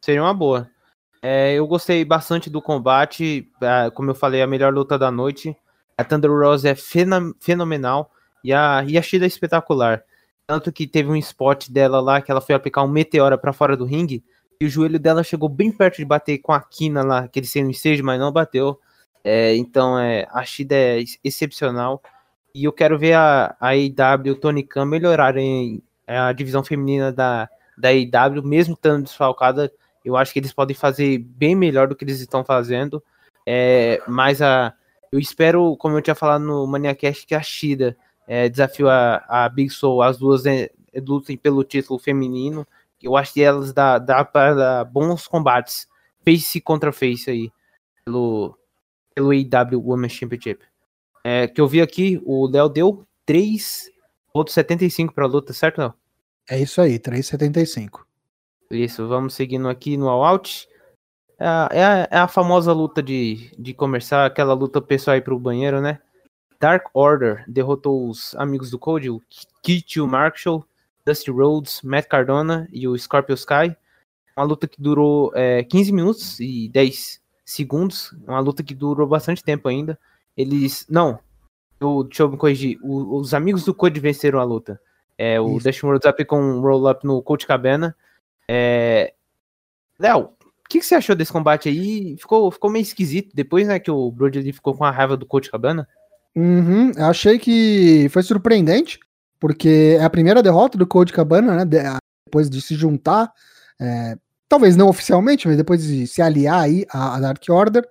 [0.00, 0.70] Seria uma boa.
[1.22, 3.50] É, eu gostei bastante do combate.
[3.94, 5.54] Como eu falei, a melhor luta da noite.
[5.98, 8.10] A Thunder Rose é fenomenal.
[8.42, 10.02] E a, e a Shida é espetacular.
[10.50, 13.76] Tanto que teve um spot dela lá que ela foi aplicar um meteora para fora
[13.76, 14.24] do ringue
[14.60, 17.70] e o joelho dela chegou bem perto de bater com a quina lá, aquele sendo
[17.70, 18.76] stage, mas não bateu.
[19.22, 22.02] É, então é, a Shida é excepcional.
[22.52, 23.94] E eu quero ver a, a e
[24.28, 27.48] o Tony Khan melhorarem a divisão feminina da,
[27.78, 27.90] da
[28.42, 29.72] mesmo estando desfalcada.
[30.04, 33.00] Eu acho que eles podem fazer bem melhor do que eles estão fazendo.
[33.46, 34.74] É, mas a,
[35.12, 37.96] eu espero, como eu tinha falado no Maniacast, que a Shida
[38.32, 40.70] é, desafio a, a Big Soul, as duas é,
[41.04, 42.64] lutem pelo título feminino.
[43.02, 45.88] Eu acho que elas dá, dá para dar bons combates,
[46.24, 47.50] face contra face aí,
[48.04, 48.56] pelo,
[49.12, 50.60] pelo AEW Women's Championship.
[51.24, 55.94] É, que eu vi aqui, o Léo deu 3,75 para a luta, certo, Léo?
[56.48, 58.02] É isso aí, 3,75.
[58.70, 60.68] Isso, vamos seguindo aqui no All Out.
[61.36, 65.24] É a, é a, é a famosa luta de, de começar, aquela luta pessoal ir
[65.24, 65.98] pro banheiro, né?
[66.60, 69.22] Dark Order derrotou os amigos do Code, o
[69.62, 70.64] Kitty Marshall,
[71.06, 73.74] Dusty Rhodes, Matt Cardona e o Scorpio Sky.
[74.36, 78.14] Uma luta que durou é, 15 minutos e 10 segundos.
[78.26, 79.98] Uma luta que durou bastante tempo ainda.
[80.36, 80.86] Eles.
[80.88, 81.18] Não.
[81.80, 82.78] Eu, deixa eu me corrigir.
[82.82, 84.78] O, os amigos do Code venceram a luta.
[85.16, 87.96] É, o Dusty Rhodes aplicou um roll-up no Coach Cabana.
[88.46, 89.14] É...
[89.98, 92.16] Léo, o que, que, você achou desse combate aí?
[92.18, 95.50] Ficou, ficou meio esquisito depois, né, que o Brody ficou com a raiva do Coach
[95.50, 95.88] Cabana.
[96.36, 98.98] Uhum, achei que foi surpreendente,
[99.38, 101.98] porque é a primeira derrota do Coach Cabana, né?
[102.26, 103.32] Depois de se juntar,
[103.80, 104.16] é,
[104.48, 107.86] talvez não oficialmente, mas depois de se aliar aí à, à Dark Order.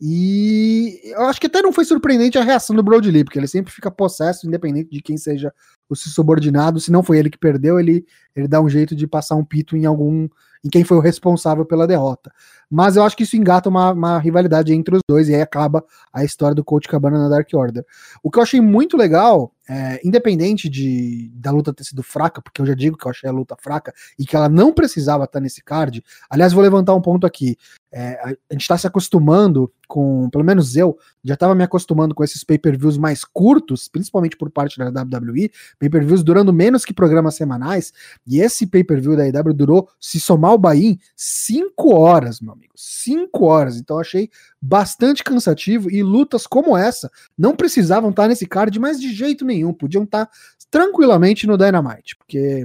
[0.00, 3.48] E eu acho que até não foi surpreendente a reação do Brody Lee, porque ele
[3.48, 5.52] sempre fica possesso, independente de quem seja
[5.88, 6.78] o seu subordinado.
[6.78, 9.76] Se não foi ele que perdeu, ele, ele dá um jeito de passar um pito
[9.76, 10.28] em algum
[10.64, 12.32] em quem foi o responsável pela derrota.
[12.70, 15.84] Mas eu acho que isso engata uma, uma, rivalidade entre os dois e aí acaba
[16.12, 17.84] a história do Coach Cabana na Dark Order.
[18.22, 22.60] O que eu achei muito legal, é, independente de da luta ter sido fraca, porque
[22.60, 25.40] eu já digo que eu achei a luta fraca e que ela não precisava estar
[25.40, 26.04] nesse card.
[26.28, 27.56] Aliás, vou levantar um ponto aqui.
[27.90, 32.22] É, a gente está se acostumando com, pelo menos eu, já estava me acostumando com
[32.22, 37.92] esses pay-per-views mais curtos, principalmente por parte da WWE, pay-per-views durando menos que programas semanais,
[38.26, 43.44] e esse pay-per-view da IW durou, se somar o Bahia, 5 horas, meu amigo, 5
[43.44, 44.30] horas, então achei
[44.60, 49.72] bastante cansativo, e lutas como essa não precisavam estar nesse card, mas de jeito nenhum,
[49.72, 50.28] podiam estar
[50.70, 52.64] tranquilamente no Dynamite, porque,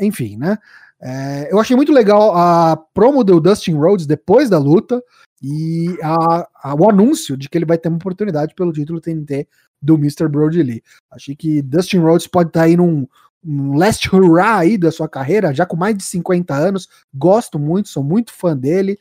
[0.00, 0.58] enfim, né,
[1.00, 5.02] é, eu achei muito legal a promo do Dustin Rhodes depois da luta
[5.42, 9.48] e a, a, o anúncio de que ele vai ter uma oportunidade pelo título TNT
[9.82, 10.28] do Mr.
[10.28, 10.82] Brody Lee.
[11.10, 13.08] Achei que Dustin Rhodes pode estar aí num,
[13.44, 16.88] um last hurrah aí da sua carreira, já com mais de 50 anos.
[17.14, 18.98] Gosto muito, sou muito fã dele.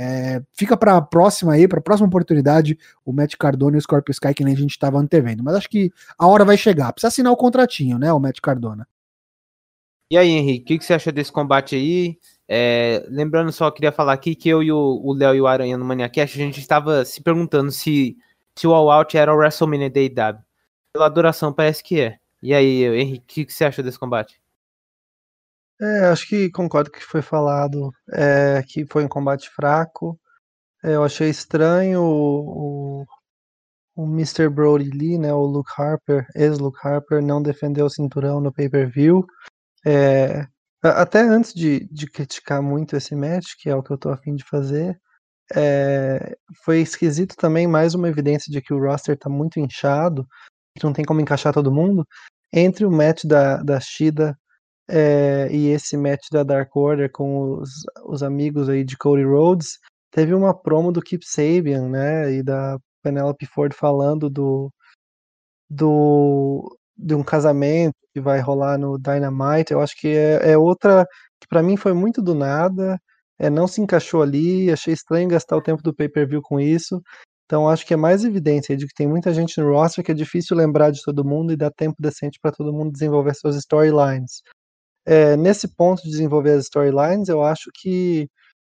[0.00, 3.82] É, fica para a próxima aí, para a próxima oportunidade, o Matt Cardona e o
[3.82, 5.42] Scorpio Sky, que nem a gente estava antevendo.
[5.42, 6.92] Mas acho que a hora vai chegar.
[6.92, 8.86] Precisa assinar o contratinho, né, o Matt Cardona.
[10.10, 12.18] E aí, Henrique, o que, que, você achou desse combate aí?
[12.46, 15.84] É, lembrando só, queria falar aqui que eu e o Léo e o Aranha no
[15.84, 18.16] Maniacast, a gente estava se perguntando se,
[18.54, 20.42] se o All Out era o WrestleMania da IW.
[20.92, 22.18] Pela duração, parece que é.
[22.44, 24.38] E aí, Henrique, o que, você achou desse combate?
[25.80, 30.20] É, acho que concordo com o que foi falado, é, que foi um combate fraco.
[30.84, 33.06] É, eu achei estranho o,
[33.96, 34.50] o, Mr.
[34.50, 39.24] Brody Lee, né, o Luke Harper, ex-Luke Harper, não defendeu o cinturão no pay-per-view.
[39.86, 40.46] É,
[40.82, 44.34] até antes de, de criticar muito esse match, que é o que eu tô afim
[44.34, 45.00] de fazer,
[45.56, 50.28] é, foi esquisito também mais uma evidência de que o roster tá muito inchado,
[50.76, 52.06] que não tem como encaixar todo mundo,
[52.54, 54.38] entre o match da, da Shida
[54.88, 57.70] é, e esse match da Dark Order com os,
[58.06, 59.78] os amigos aí de Cody Rhodes,
[60.12, 64.72] teve uma promo do Keep Sabian, né, e da Penelope Ford falando do,
[65.68, 71.04] do de um casamento que vai rolar no Dynamite, eu acho que é, é outra
[71.40, 73.00] que para mim foi muito do nada,
[73.38, 77.02] é, não se encaixou ali, achei estranho gastar o tempo do pay-per-view com isso.
[77.44, 80.14] Então acho que é mais evidência de que tem muita gente no roster que é
[80.14, 84.42] difícil lembrar de todo mundo e dar tempo decente para todo mundo desenvolver suas storylines.
[85.06, 88.28] É, nesse ponto de desenvolver as storylines, eu acho que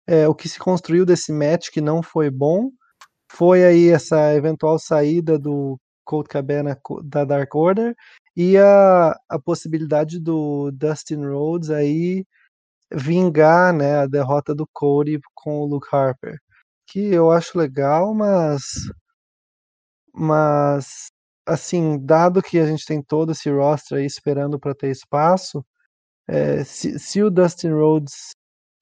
[0.06, 2.70] é, o que se construiu desse match que não foi bom
[3.30, 7.94] foi aí essa eventual saída do Colt Cabana da Dark Order
[8.36, 12.24] e a, a possibilidade do Dustin Rhodes aí
[12.92, 16.38] vingar né, a derrota do Cody com o Luke Harper,
[16.88, 18.62] que eu acho legal, mas
[20.14, 21.08] mas
[21.46, 25.64] assim, dado que a gente tem todo esse roster aí esperando para ter espaço,
[26.28, 28.32] é, se, se o Dustin Rhodes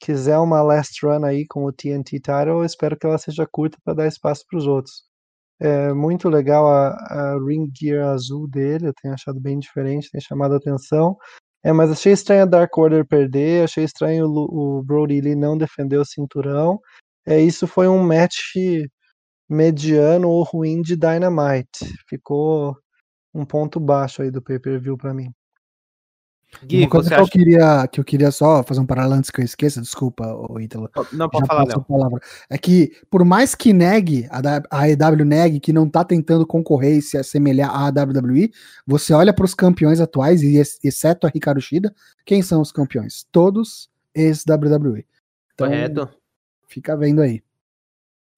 [0.01, 3.79] quiser uma last run aí com o TNT title, eu espero que ela seja curta
[3.85, 5.05] para dar espaço para os outros.
[5.61, 10.21] É muito legal a, a ring gear azul dele, eu tenho achado bem diferente, tem
[10.21, 11.17] chamado a atenção.
[11.65, 15.59] É, mas achei estranho a Dark Order perder, achei estranho o, o Brody Lee não
[15.59, 16.81] defender o cinturão.
[17.27, 18.55] É, isso foi um match
[19.49, 21.85] mediano ou ruim de Dynamite.
[22.09, 22.77] Ficou
[23.35, 25.33] um ponto baixo aí do pay-per-view para mim.
[26.65, 27.23] Gui, Uma coisa que, acha...
[27.23, 30.59] eu queria, que eu queria só fazer um paralelo antes que eu esqueça, desculpa, o
[30.61, 30.89] Ítalo.
[31.13, 31.83] Não, pode falar, não.
[31.83, 32.21] Palavra.
[32.49, 34.29] É que, por mais que negue,
[34.71, 38.51] a, EW negue que não tá tentando concorrer e se assemelhar à WWE,
[38.87, 41.95] você olha para os campeões atuais, e exceto a Ricardo Shida,
[42.25, 43.27] quem são os campeões?
[43.31, 45.05] Todos ex-WWE.
[45.55, 46.09] Então, Correto.
[46.77, 47.43] Fica vendo aí.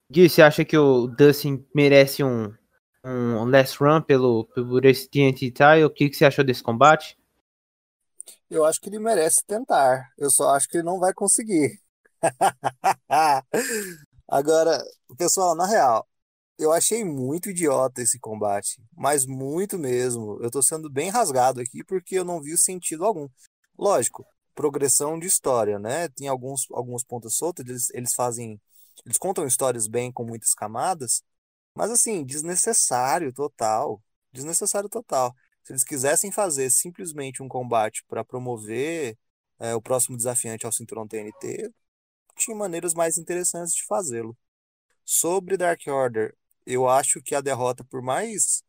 [0.09, 2.55] Gui, você acha que o Dustin merece um,
[3.05, 5.51] um last run pelo, pelo esse TNT?
[5.85, 7.19] O que, que você achou desse combate?
[8.49, 10.09] Eu acho que ele merece tentar.
[10.17, 11.81] Eu só acho que ele não vai conseguir.
[14.29, 14.81] Agora,
[15.17, 16.09] pessoal, na real,
[16.61, 20.39] eu achei muito idiota esse combate, mas muito mesmo.
[20.41, 23.29] Eu tô sendo bem rasgado aqui porque eu não vi sentido algum.
[23.77, 24.25] Lógico,
[24.59, 26.09] progressão de história, né?
[26.09, 28.61] Tem alguns alguns pontos soltos, eles, eles fazem,
[29.07, 31.23] eles contam histórias bem com muitas camadas,
[31.77, 34.03] mas assim, desnecessário total,
[34.33, 35.33] desnecessário total.
[35.63, 39.17] Se eles quisessem fazer simplesmente um combate para promover
[39.61, 41.73] é, o próximo desafiante ao cinturão TNT,
[42.37, 44.37] tinha maneiras mais interessantes de fazê-lo.
[45.05, 46.37] Sobre Dark Order,
[46.67, 48.65] eu acho que a derrota, por mais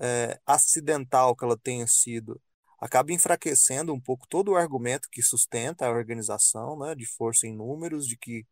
[0.00, 2.40] é, acidental que ela tenha sido,
[2.80, 7.54] acaba enfraquecendo um pouco todo o argumento que sustenta a organização, né, de força em
[7.54, 8.46] números, de que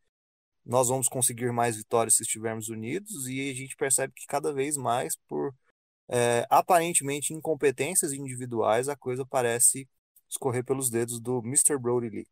[0.65, 4.77] nós vamos conseguir mais vitórias se estivermos unidos, e a gente percebe que cada vez
[4.77, 5.55] mais, por
[6.09, 9.89] é, aparentemente incompetências individuais, a coisa parece
[10.28, 11.78] escorrer pelos dedos do Mr.
[11.78, 12.28] Brody Lee.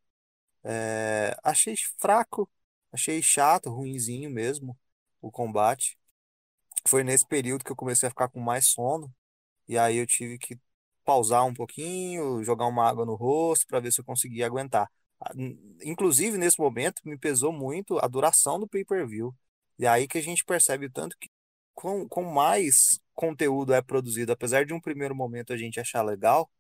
[0.64, 2.48] É, achei fraco,
[2.92, 4.78] achei chato, ruinzinho mesmo
[5.20, 5.98] o combate.
[6.86, 9.12] Foi nesse período que eu comecei a ficar com mais sono,
[9.68, 10.58] e aí eu tive que
[11.04, 14.90] pausar um pouquinho, jogar uma água no rosto para ver se eu conseguia aguentar.
[15.82, 19.34] Inclusive, nesse momento, me pesou muito a duração do pay-per-view.
[19.78, 21.28] E aí que a gente percebe tanto que
[21.74, 26.50] com, com mais conteúdo é produzido, apesar de um primeiro momento a gente achar legal,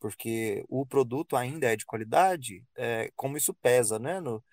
[0.00, 4.44] porque o produto ainda é de qualidade, é, como isso pesa, né, no,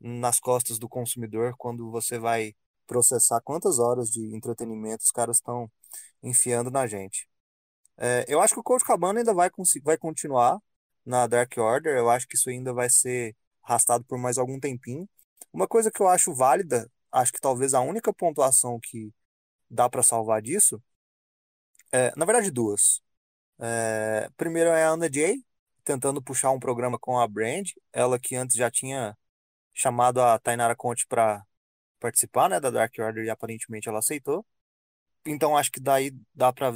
[0.00, 2.54] nas costas do consumidor quando você vai
[2.86, 5.70] processar quantas horas de entretenimento os caras estão
[6.22, 7.28] enfiando na gente.
[7.98, 9.50] É, eu acho que o Coach Cabana ainda vai,
[9.82, 10.58] vai continuar
[11.04, 15.08] na Dark Order, eu acho que isso ainda vai ser arrastado por mais algum tempinho.
[15.52, 19.12] Uma coisa que eu acho válida, acho que talvez a única pontuação que
[19.70, 20.82] dá para salvar disso,
[21.92, 23.00] é, na verdade, duas.
[23.60, 25.44] É, primeiro é a Ana Jay,
[25.84, 29.16] tentando puxar um programa com a Brand, ela que antes já tinha
[29.74, 31.44] chamado a Tainara Conte para
[32.00, 34.46] participar né, da Dark Order e aparentemente ela aceitou.
[35.26, 36.72] Então acho que daí dá para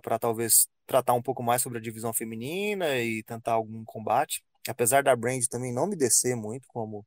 [0.00, 4.42] para talvez tratar um pouco mais sobre a divisão feminina e tentar algum combate.
[4.68, 7.06] Apesar da Brand também não me descer muito como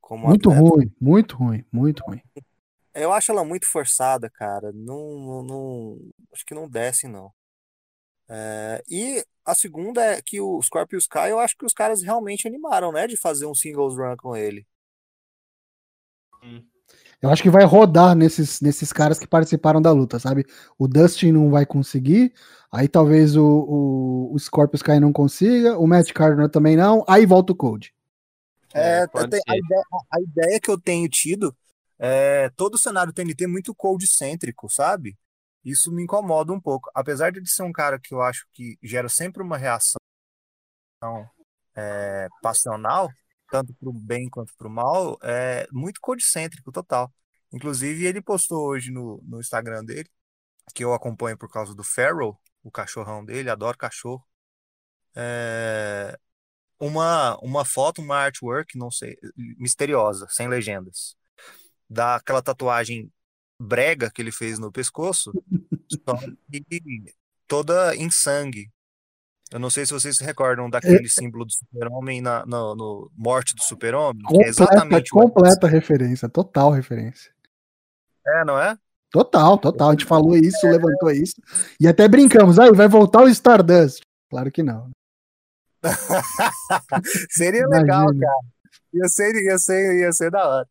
[0.00, 0.68] como muito atleta.
[0.68, 2.20] ruim, muito ruim, muito ruim.
[2.94, 4.70] Eu acho ela muito forçada, cara.
[4.72, 5.98] Não, não,
[6.32, 7.32] acho que não desce, não.
[8.28, 12.46] É, e a segunda é que o Scorpio Sky, eu acho que os caras realmente
[12.46, 13.06] animaram, né?
[13.06, 14.66] De fazer um singles run com ele.
[17.24, 20.44] Eu acho que vai rodar nesses, nesses caras que participaram da luta, sabe?
[20.78, 22.34] O Dustin não vai conseguir,
[22.70, 27.24] aí talvez o, o, o Scorpio Sky não consiga, o Matt Cardona também não, aí
[27.24, 27.94] volta o Code.
[28.74, 29.08] É, é
[29.48, 29.82] a, ideia,
[30.12, 31.56] a ideia que eu tenho tido
[31.98, 35.16] é, todo o cenário TNT é muito cold-cêntrico, sabe?
[35.64, 36.90] Isso me incomoda um pouco.
[36.94, 39.96] Apesar de ele ser um cara que eu acho que gera sempre uma reação
[41.74, 43.10] é, passional,
[43.54, 47.14] tanto para o bem quanto para o mal, é muito cold-cêntrico total.
[47.52, 50.10] Inclusive, ele postou hoje no, no Instagram dele,
[50.74, 54.26] que eu acompanho por causa do Farrell, o cachorrão dele, adoro cachorro.
[55.14, 56.18] É,
[56.80, 61.16] uma, uma foto, uma artwork, não sei, misteriosa, sem legendas
[61.88, 63.08] daquela tatuagem
[63.56, 65.30] brega que ele fez no pescoço,
[65.88, 66.16] só
[66.50, 67.14] que
[67.46, 68.68] toda em sangue.
[69.52, 71.08] Eu não sei se vocês se recordam daquele é...
[71.08, 74.22] símbolo do super-homem na no, no, Morte do Super-Homem.
[74.42, 77.30] É exatamente completa referência, total referência.
[78.26, 78.76] É, não é?
[79.10, 79.90] Total, total.
[79.90, 80.72] A gente falou isso, é.
[80.72, 81.34] levantou isso.
[81.78, 84.00] E até brincamos, aí vai voltar o Stardust.
[84.28, 84.90] Claro que não.
[87.30, 88.54] Seria legal, cara.
[88.92, 90.68] Ia ser, ia ser, ia ser da hora.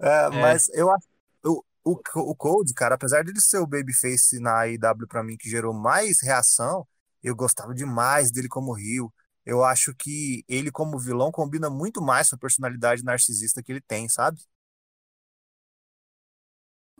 [0.00, 0.30] É, é.
[0.30, 1.06] Mas eu acho.
[1.44, 2.00] O, o,
[2.30, 5.74] o Cold, cara, apesar de ele ser o babyface na IW para mim que gerou
[5.74, 6.86] mais reação,
[7.22, 9.12] eu gostava demais dele como Rio.
[9.44, 13.80] Eu acho que ele, como vilão, combina muito mais com a personalidade narcisista que ele
[13.80, 14.38] tem, sabe?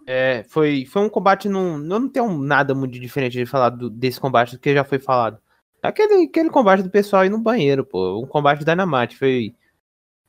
[0.06, 1.48] É, foi, foi um combate.
[1.48, 5.38] Não, não tem nada muito diferente de falar do, desse combate que já foi falado.
[5.82, 8.20] Aquele, aquele combate do pessoal aí no banheiro, pô.
[8.22, 9.16] Um combate Dynamite.
[9.16, 9.54] Foi,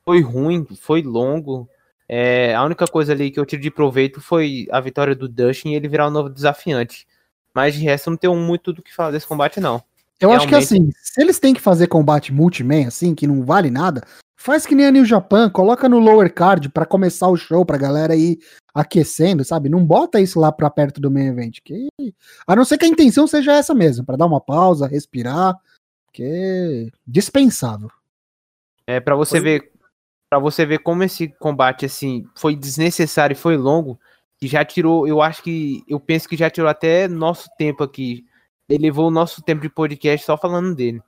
[0.04, 1.68] foi ruim, foi longo.
[2.08, 5.70] É, a única coisa ali que eu tive de proveito foi a vitória do Dustin
[5.70, 7.06] e ele virar o um novo desafiante.
[7.54, 9.82] Mas de resto, não tenho muito do que falar desse combate, não.
[10.20, 10.54] Eu Realmente...
[10.54, 14.02] acho que assim, se eles têm que fazer combate multiman, assim, que não vale nada,
[14.36, 17.76] faz que nem a New Japan, coloca no lower card para começar o show, pra
[17.76, 18.38] galera ir
[18.74, 19.68] aquecendo, sabe?
[19.68, 21.58] Não bota isso lá pra perto do main event.
[21.64, 21.88] Que...
[22.46, 25.56] A não ser que a intenção seja essa mesmo, para dar uma pausa, respirar,
[26.12, 27.90] que é dispensável.
[28.86, 29.40] É, para você foi...
[29.40, 29.72] ver
[30.30, 34.00] para você ver como esse combate assim foi desnecessário e foi longo,
[34.42, 38.26] que já tirou, eu acho que eu penso que já tirou até nosso tempo aqui.
[38.68, 41.00] Ele levou o nosso tempo de podcast só falando dele.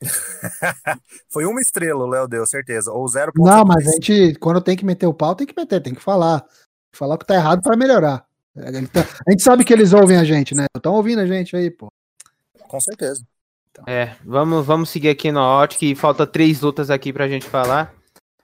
[1.28, 2.92] foi uma estrela, o Léo deu, certeza.
[2.92, 5.82] Ou zero Não, mas a gente, quando tem que meter o pau, tem que meter,
[5.82, 6.44] tem que falar.
[6.92, 8.24] Falar que tá errado para melhorar.
[8.56, 10.66] A gente sabe que eles ouvem a gente, né?
[10.76, 11.88] Estão ouvindo a gente aí, pô.
[12.68, 13.26] Com certeza.
[13.72, 13.84] Então.
[13.88, 17.92] É, vamos, vamos seguir aqui na ótica e falta três lutas aqui pra gente falar.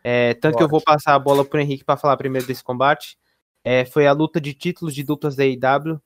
[0.03, 3.17] É, tanto que eu vou passar a bola pro Henrique para falar primeiro desse combate.
[3.65, 6.01] É, foi a luta de títulos de duplas da AEW.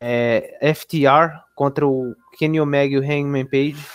[0.00, 3.86] É, FTR contra o Kenny Omega e o Hangman Page.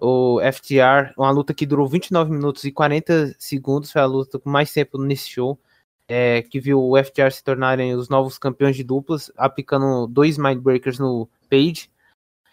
[0.00, 4.48] O FTR, uma luta que durou 29 minutos e 40 segundos, foi a luta com
[4.48, 5.58] mais tempo nesse show.
[6.06, 10.98] É, que viu o FTR se tornarem os novos campeões de duplas, aplicando dois Mindbreakers
[10.98, 11.90] no Page.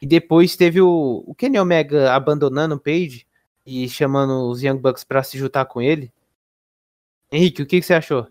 [0.01, 3.25] E depois teve o, o Kenny Omega abandonando o Page
[3.65, 6.11] e chamando os Young Bucks para se juntar com ele.
[7.31, 8.27] Henrique, o que, que você achou?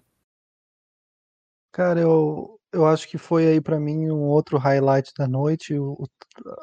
[1.75, 6.05] Cara, eu, eu acho que foi aí para mim um outro highlight da noite, o,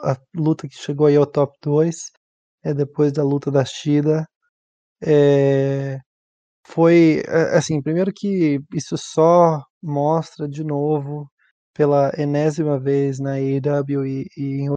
[0.05, 1.97] a luta que chegou aí ao top 2,
[2.63, 4.25] é depois da luta da Shida.
[5.03, 5.99] É,
[6.67, 11.29] foi é, assim, primeiro que isso só mostra de novo
[11.73, 14.73] pela enésima vez na AEW e, e em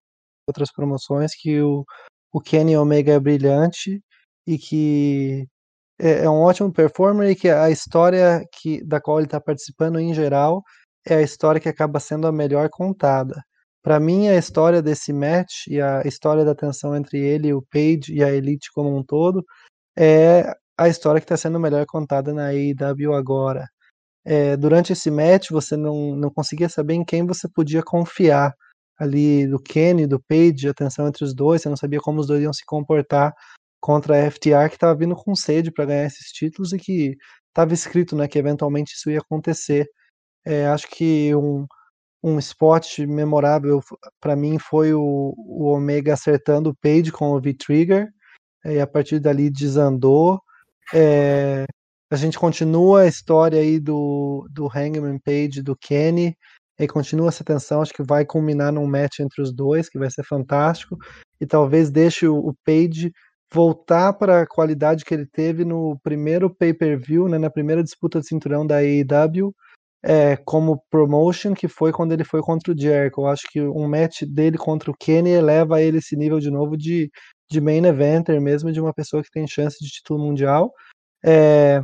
[0.48, 1.84] outras promoções que o,
[2.32, 4.02] o Kenny Omega é brilhante
[4.46, 5.46] e que
[5.98, 9.98] é, é um ótimo performer e que a história que, da qual ele está participando
[9.98, 10.62] em geral
[11.06, 13.42] é a história que acaba sendo a melhor contada.
[13.82, 18.14] Para mim, a história desse match e a história da tensão entre ele, o Page
[18.14, 19.44] e a Elite como um todo
[19.96, 23.68] é a história que está sendo melhor contada na AEW agora.
[24.24, 28.54] É, durante esse match, você não, não conseguia saber em quem você podia confiar
[28.98, 32.26] ali do Kenny, do Page, a tensão entre os dois, você não sabia como os
[32.26, 33.34] dois iam se comportar
[33.84, 37.14] contra a FTR, que estava vindo com sede para ganhar esses títulos e que
[37.48, 39.86] estava escrito né, que eventualmente isso ia acontecer.
[40.42, 41.66] É, acho que um,
[42.22, 43.82] um spot memorável
[44.18, 48.08] para mim foi o, o Omega acertando o Page com o V-Trigger,
[48.64, 50.40] e a partir dali desandou.
[50.94, 51.66] É,
[52.10, 56.34] a gente continua a história aí do, do Hangman Page, do Kenny,
[56.80, 60.10] e continua essa tensão, acho que vai culminar num match entre os dois, que vai
[60.10, 60.96] ser fantástico,
[61.38, 63.12] e talvez deixe o, o Page
[63.54, 68.26] voltar para a qualidade que ele teve no primeiro pay-per-view, né, na primeira disputa de
[68.26, 69.54] cinturão da AEW,
[70.02, 73.20] é, como promotion, que foi quando ele foi contra o Jericho.
[73.20, 76.76] Eu acho que um match dele contra o Kenny eleva ele esse nível de novo
[76.76, 77.10] de,
[77.48, 80.72] de main eventer mesmo, de uma pessoa que tem chance de título mundial.
[81.24, 81.82] É,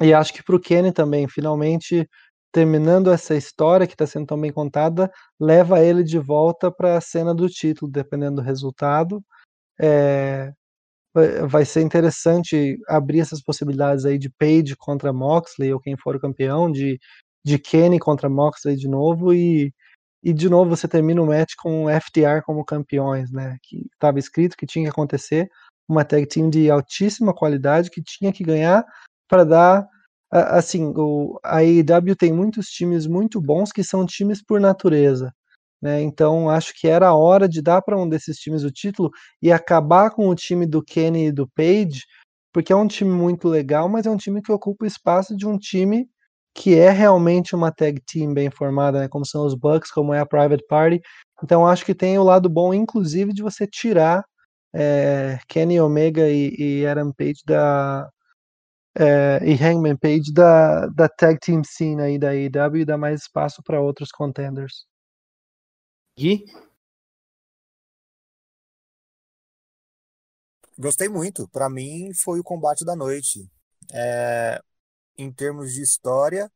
[0.00, 2.06] e acho que para o Kenny também, finalmente
[2.52, 7.00] terminando essa história que está sendo tão bem contada, leva ele de volta para a
[7.00, 9.22] cena do título, dependendo do resultado.
[9.80, 10.52] É,
[11.48, 16.20] vai ser interessante abrir essas possibilidades aí de Page contra Moxley, ou quem for o
[16.20, 16.98] campeão, de,
[17.44, 19.72] de Kenny contra Moxley de novo, e,
[20.22, 23.56] e de novo você termina o match com FTR como campeões, né?
[23.62, 25.48] Que estava escrito que tinha que acontecer,
[25.88, 28.84] uma tag team de altíssima qualidade que tinha que ganhar
[29.28, 29.86] para dar
[30.30, 35.32] assim, o, a AEW tem muitos times muito bons que são times por natureza.
[35.82, 36.02] Né?
[36.02, 39.50] Então acho que era a hora de dar para um desses times o título e
[39.50, 42.04] acabar com o time do Kenny e do Page,
[42.52, 45.46] porque é um time muito legal, mas é um time que ocupa o espaço de
[45.46, 46.08] um time
[46.54, 49.08] que é realmente uma tag team bem formada, né?
[49.08, 51.00] como são os Bucks, como é a Private Party.
[51.42, 54.24] Então acho que tem o lado bom, inclusive, de você tirar
[54.74, 58.10] é, Kenny Omega e, e Adam Page da,
[58.96, 63.22] é, e Hangman Page da, da tag team scene aí da AEW e dar mais
[63.22, 64.89] espaço para outros contenders.
[66.16, 66.44] Gui?
[70.78, 71.48] Gostei muito.
[71.48, 73.48] Para mim foi o combate da noite.
[73.92, 74.60] É,
[75.18, 76.50] em termos de história,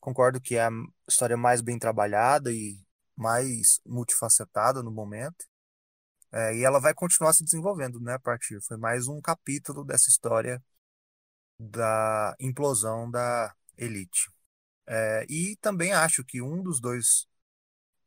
[0.00, 0.70] concordo que é a
[1.08, 2.80] história mais bem trabalhada e
[3.16, 5.46] mais multifacetada no momento.
[6.32, 8.60] É, e ela vai continuar se desenvolvendo, né, a partir.
[8.62, 10.62] Foi mais um capítulo dessa história
[11.58, 14.30] da implosão da elite.
[14.86, 17.26] É, e também acho que um dos dois,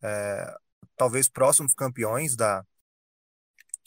[0.04, 0.56] é,
[0.96, 2.66] talvez próximos campeões da,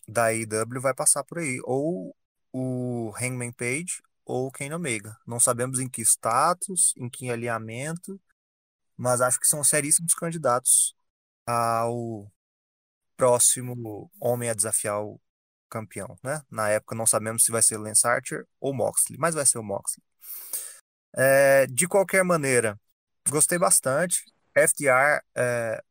[0.07, 1.61] da AEW vai passar por aí.
[1.65, 2.17] Ou
[2.53, 5.17] o Hangman Page ou o Kenny Omega.
[5.27, 8.21] Não sabemos em que status, em que alinhamento,
[8.97, 10.95] mas acho que são seríssimos candidatos
[11.47, 12.31] ao
[13.17, 15.21] próximo homem a desafiar o
[15.69, 16.43] campeão, né?
[16.51, 19.63] Na época não sabemos se vai ser Lance Archer ou Moxley, mas vai ser o
[19.63, 20.05] Moxley.
[21.15, 22.79] É, de qualquer maneira,
[23.29, 24.25] gostei bastante.
[24.55, 25.83] FTR é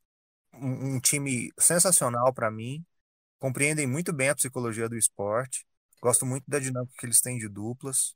[0.62, 2.86] um, time sensacional para mim.
[3.40, 5.66] Compreendem muito bem a psicologia do esporte.
[6.02, 8.16] Gosto muito da dinâmica que eles têm de duplas.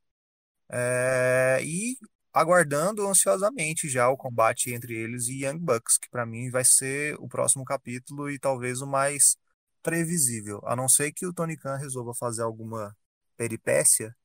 [0.69, 1.97] É, e
[2.33, 7.15] aguardando ansiosamente já o combate entre eles e Young Bucks, que para mim vai ser
[7.19, 9.37] o próximo capítulo e talvez o mais
[9.83, 12.95] previsível, a não ser que o Tony Khan resolva fazer alguma
[13.35, 14.15] peripécia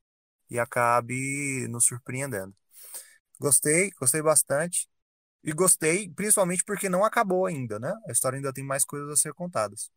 [0.49, 2.55] e acabe nos surpreendendo.
[3.39, 4.87] Gostei, gostei bastante.
[5.43, 7.93] E gostei principalmente porque não acabou ainda, né?
[8.07, 9.89] A história ainda tem mais coisas a ser contadas.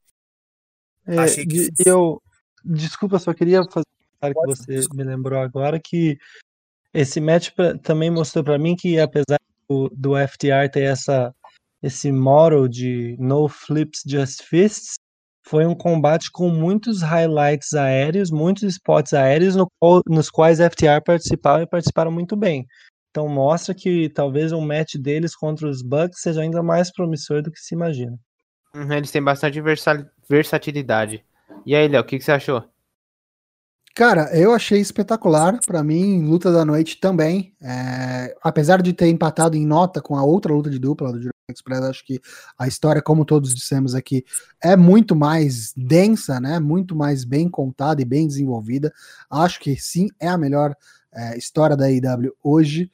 [1.07, 1.69] É, Achei que.
[1.85, 2.23] Eu.
[2.65, 5.03] Desculpa, só queria fazer que você desculpa.
[5.03, 6.19] me lembrou agora que
[6.93, 9.39] esse match pra, também mostrou para mim que apesar
[9.69, 11.35] do, do FTR ter essa
[11.83, 14.97] esse model de no flips just fists,
[15.47, 19.67] foi um combate com muitos highlights aéreos, muitos spots aéreos no,
[20.07, 22.67] nos quais FTR participaram e participaram muito bem.
[23.11, 27.51] Então mostra que talvez um match deles contra os Bucks seja ainda mais promissor do
[27.51, 28.17] que se imagina.
[28.75, 29.61] Uhum, eles têm bastante
[30.29, 31.25] versatilidade.
[31.67, 32.65] E aí, Léo, o que, que você achou?
[33.95, 35.59] Cara, eu achei espetacular.
[35.67, 37.53] Para mim, luta da noite também.
[37.61, 41.35] É, apesar de ter empatado em nota com a outra luta de dupla do Jurassic
[41.51, 42.21] Express, acho que
[42.57, 44.25] a história, como todos dissemos aqui,
[44.63, 46.61] é muito mais densa, né?
[46.61, 48.93] Muito mais bem contada e bem desenvolvida.
[49.29, 50.75] Acho que sim, é a melhor
[51.15, 52.91] é, história da AEW hoje.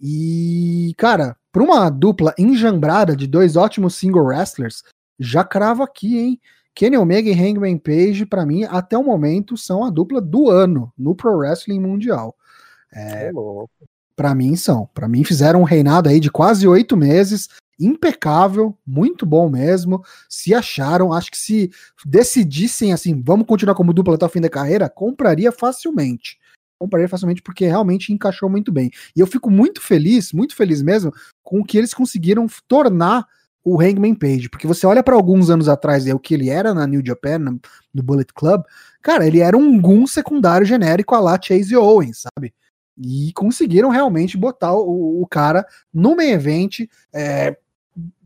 [0.00, 4.82] E, cara, para uma dupla enjambrada de dois ótimos single wrestlers,
[5.18, 6.40] já cravo aqui, hein?
[6.74, 10.92] Kenny Omega e Hangman Page, para mim, até o momento, são a dupla do ano
[10.96, 12.36] no Pro Wrestling Mundial.
[12.94, 13.32] É,
[14.14, 14.88] para mim são.
[14.94, 17.48] Para mim fizeram um reinado aí de quase oito meses,
[17.80, 20.02] impecável, muito bom mesmo.
[20.28, 21.70] Se acharam, acho que se
[22.04, 26.38] decidissem assim, vamos continuar como dupla até o fim da carreira, compraria facilmente.
[26.78, 28.90] Compraria facilmente porque realmente encaixou muito bem.
[29.16, 33.26] E eu fico muito feliz, muito feliz mesmo, com o que eles conseguiram tornar
[33.64, 36.72] o Hangman Page, porque você olha para alguns anos atrás é o que ele era
[36.72, 37.60] na New Japan, no,
[37.92, 38.62] no Bullet Club,
[39.02, 42.54] cara, ele era um gun secundário genérico a lá Chase Owens, sabe?
[42.96, 46.80] E conseguiram realmente botar o, o cara no main event,
[47.12, 47.58] é,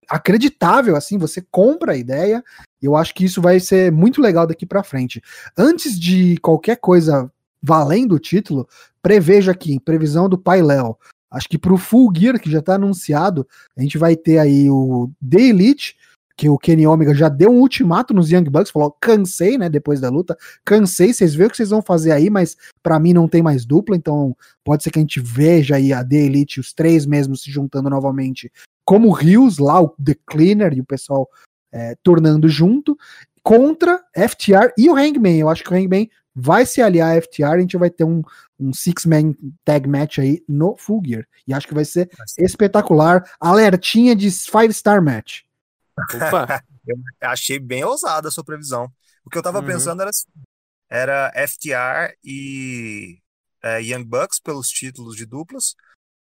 [0.09, 2.45] acreditável, assim, você compra a ideia,
[2.81, 5.20] eu acho que isso vai ser muito legal daqui para frente.
[5.57, 7.31] Antes de qualquer coisa
[7.62, 8.68] valendo o título,
[9.01, 10.97] prevejo aqui, previsão do Pai Léo,
[11.32, 15.10] Acho que pro Full Gear, que já tá anunciado, a gente vai ter aí o
[15.26, 15.97] The Elite,
[16.36, 19.98] que o Kenny Omega já deu um ultimato nos Young Bucks, falou: cansei, né, depois
[19.98, 23.26] da luta, cansei, vocês veem o que vocês vão fazer aí, mas para mim não
[23.26, 26.74] tem mais dupla, então pode ser que a gente veja aí a The Elite, os
[26.74, 28.52] três mesmos se juntando novamente,
[28.84, 31.26] como o Rios, lá o The Cleaner e o pessoal
[31.72, 32.97] é, tornando junto,
[33.43, 35.39] contra FTR e o Hangman.
[35.39, 38.23] Eu acho que o Hangman vai se aliar a FTR, a gente vai ter um,
[38.59, 39.35] um six-man
[39.65, 41.27] tag match aí no Full Gear.
[41.47, 43.23] E acho que vai ser espetacular.
[43.39, 45.43] Alertinha de five-star match.
[46.15, 48.91] Opa, eu achei bem ousada a sua previsão.
[49.25, 49.67] O que eu tava uhum.
[49.67, 50.27] pensando era assim,
[50.89, 53.19] era FTR e
[53.63, 55.75] é, Young Bucks pelos títulos de duplas.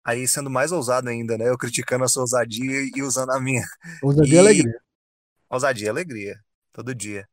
[0.04, 1.48] Aí sendo mais ousado ainda, né?
[1.48, 3.64] Eu criticando a sua ousadia e usando a minha.
[4.02, 4.80] Ousadia e alegria.
[5.50, 6.40] Ousadia e alegria,
[6.72, 7.28] todo dia.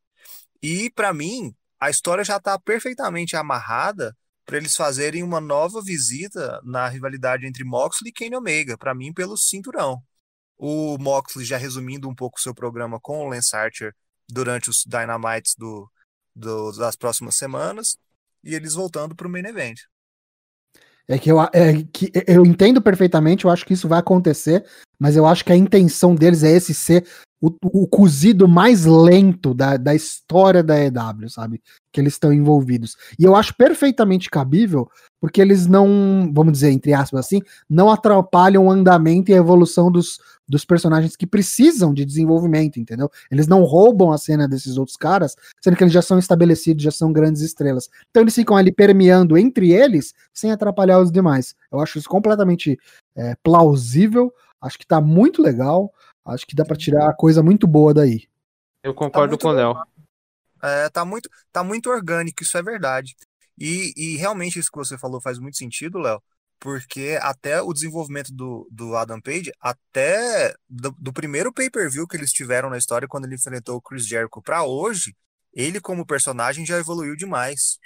[0.62, 4.16] E para mim, a história já está perfeitamente amarrada
[4.46, 9.14] para eles fazerem uma nova visita na rivalidade entre Moxley e Kenny Omega, para mim
[9.14, 10.02] pelo cinturão.
[10.58, 13.94] O Moxley já resumindo um pouco o seu programa com o Lance Archer
[14.30, 15.90] durante os Dynamites do,
[16.34, 17.98] do das próximas semanas
[18.42, 19.82] e eles voltando para o main event.
[21.06, 24.66] É que, eu, é que eu entendo perfeitamente, eu acho que isso vai acontecer,
[25.04, 27.04] mas eu acho que a intenção deles é esse ser
[27.42, 31.62] o, o cozido mais lento da, da história da EW, sabe?
[31.92, 32.96] Que eles estão envolvidos.
[33.20, 34.90] E eu acho perfeitamente cabível,
[35.20, 39.92] porque eles não, vamos dizer, entre aspas assim, não atrapalham o andamento e a evolução
[39.92, 43.12] dos, dos personagens que precisam de desenvolvimento, entendeu?
[43.30, 46.92] Eles não roubam a cena desses outros caras, sendo que eles já são estabelecidos, já
[46.92, 47.90] são grandes estrelas.
[48.10, 51.54] Então eles ficam ali permeando entre eles, sem atrapalhar os demais.
[51.70, 52.80] Eu acho isso completamente
[53.18, 54.32] é, plausível,
[54.64, 55.94] acho que tá muito legal.
[56.26, 58.28] Acho que dá para tirar coisa muito boa daí.
[58.82, 59.76] Eu concordo tá com o Léo.
[60.62, 63.16] É, tá muito, tá muito orgânico, isso é verdade.
[63.60, 66.24] E, e realmente isso que você falou faz muito sentido, Léo,
[66.60, 72.32] porque até o desenvolvimento do, do Adam Page, até do, do primeiro pay-per-view que eles
[72.32, 75.14] tiveram na história, quando ele enfrentou o Chris Jericho para hoje,
[75.54, 77.78] ele como personagem já evoluiu demais.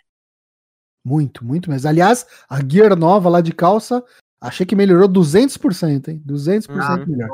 [1.04, 1.90] Muito, muito mesmo.
[1.90, 4.04] Aliás, a Gear nova lá de calça,
[4.40, 6.22] achei que melhorou 200%, hein?
[6.26, 7.06] 200% uhum.
[7.08, 7.30] melhor.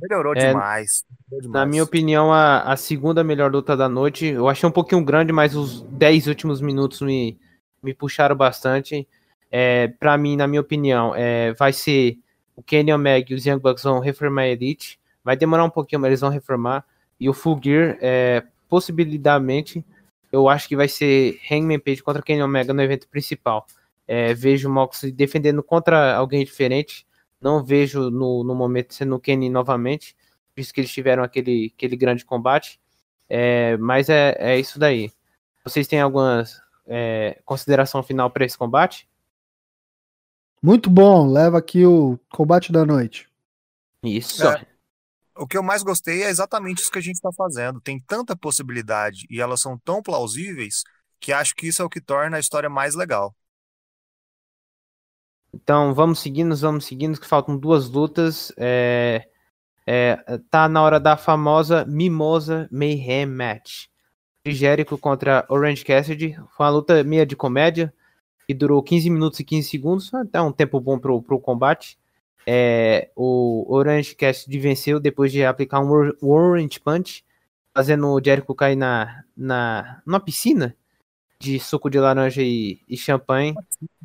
[0.00, 1.04] Melhorou É, demais.
[1.30, 1.70] Na demais.
[1.70, 4.26] minha opinião, a, a segunda melhor luta da noite.
[4.26, 7.38] Eu achei um pouquinho grande, mas os 10 últimos minutos me,
[7.82, 9.06] me puxaram bastante.
[9.50, 12.18] É, para mim, na minha opinião, é, vai ser
[12.56, 14.98] o Kenny Omega e os Young Bucks vão reformar a Elite.
[15.22, 16.84] Vai demorar um pouquinho, mas eles vão reformar.
[17.18, 19.84] E o Full Gear, é, possibilidade,
[20.30, 23.66] eu acho que vai ser Hangman Page contra Kenny Omega no evento principal.
[24.06, 27.06] É, vejo o Moxley defendendo contra alguém diferente.
[27.40, 30.16] Não vejo no, no momento sendo o Kenny novamente,
[30.56, 32.80] visto que eles tiveram aquele, aquele grande combate.
[33.28, 35.10] É, mas é, é isso daí.
[35.64, 36.44] Vocês têm alguma
[36.86, 39.08] é, consideração final para esse combate?
[40.62, 43.28] Muito bom, leva aqui o combate da noite.
[44.02, 44.46] Isso.
[44.46, 44.66] É.
[45.36, 47.80] O que eu mais gostei é exatamente isso que a gente está fazendo.
[47.80, 50.84] Tem tanta possibilidade e elas são tão plausíveis
[51.18, 53.34] que acho que isso é o que torna a história mais legal.
[55.54, 58.52] Então vamos seguindo, vamos seguindo, que faltam duas lutas.
[58.56, 59.28] É,
[59.86, 60.16] é,
[60.50, 63.86] tá na hora da famosa Mimosa Mayhem Match.
[64.46, 66.34] Jericho contra Orange Cassidy.
[66.56, 67.94] Foi uma luta meia de comédia
[68.46, 70.12] que durou 15 minutos e 15 segundos.
[70.12, 71.96] Até um tempo bom pro, pro combate.
[72.46, 77.24] É, o Orange Cassidy venceu depois de aplicar um Or- Orange Punch,
[77.72, 80.76] fazendo o Jericho cair na, na, numa piscina
[81.44, 83.54] de suco de laranja e, e champanhe,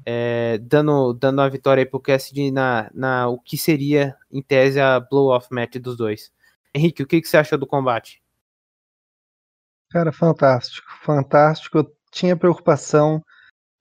[0.05, 4.79] é, dando, dando a vitória aí pro Cassidy na, na o que seria, em tese,
[4.79, 6.33] a blow-off match dos dois.
[6.75, 8.21] Henrique, o que, que você achou do combate?
[9.89, 11.77] Cara, fantástico, fantástico.
[11.77, 13.23] Eu tinha preocupação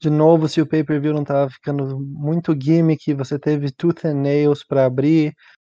[0.00, 3.12] de novo se o pay-per-view não tava ficando muito gimmick.
[3.14, 5.34] Você teve Tooth and Nails para abrir,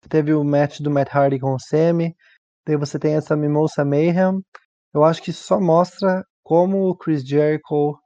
[0.09, 2.15] teve o match do Matt Hardy com o Sami,
[2.67, 4.43] daí você tem essa Mimosa Mayhem.
[4.93, 7.99] Eu acho que só mostra como o Chris Jericho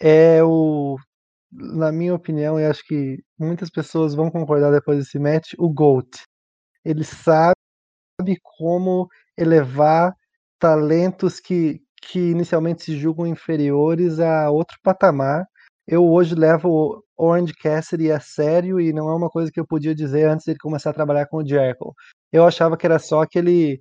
[0.00, 0.96] é o,
[1.52, 6.08] na minha opinião, e acho que muitas pessoas vão concordar depois desse match, o GOAT.
[6.84, 7.54] Ele sabe
[8.58, 9.06] como
[9.36, 10.12] elevar
[10.58, 15.46] talentos que, que inicialmente se julgam inferiores a outro patamar.
[15.86, 19.66] Eu hoje levo o Orange Cassidy a sério e não é uma coisa que eu
[19.66, 21.94] podia dizer antes de ele começar a trabalhar com o Jericho.
[22.32, 23.78] Eu achava que era só aquele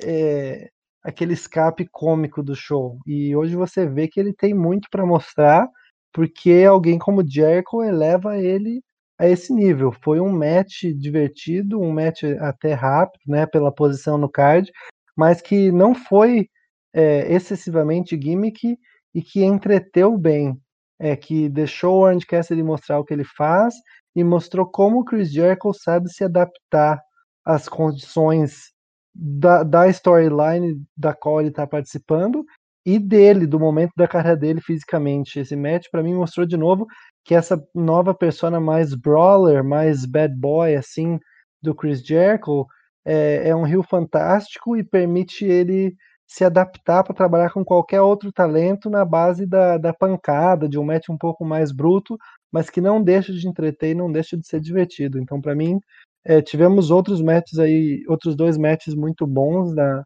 [0.00, 0.68] é,
[1.02, 2.98] aquele escape cômico do show.
[3.06, 5.68] E hoje você vê que ele tem muito para mostrar,
[6.12, 8.82] porque alguém como Jericho eleva ele
[9.18, 9.92] a esse nível.
[10.02, 14.70] Foi um match divertido, um match até rápido, né, pela posição no card,
[15.16, 16.48] mas que não foi
[16.94, 18.76] é, excessivamente gimmick
[19.14, 20.56] e que entreteu bem,
[20.98, 23.74] é, que deixou o Orange Cassidy mostrar o que ele faz
[24.14, 27.00] e mostrou como o Chris Jericho sabe se adaptar
[27.44, 28.72] às condições
[29.14, 32.44] da, da storyline da qual ele está participando
[32.84, 35.38] e dele, do momento da carreira dele fisicamente.
[35.38, 36.86] Esse match para mim mostrou de novo
[37.24, 41.18] que essa nova persona mais brawler, mais bad boy assim
[41.62, 42.66] do Chris Jericho
[43.04, 45.94] é, é um rio fantástico e permite ele
[46.26, 50.84] se adaptar para trabalhar com qualquer outro talento na base da, da pancada, de um
[50.84, 52.16] match um pouco mais bruto,
[52.52, 55.18] mas que não deixa de entreter e não deixa de ser divertido.
[55.18, 55.80] Então, para mim,
[56.24, 60.04] é, tivemos outros matches aí, outros dois matches muito bons da,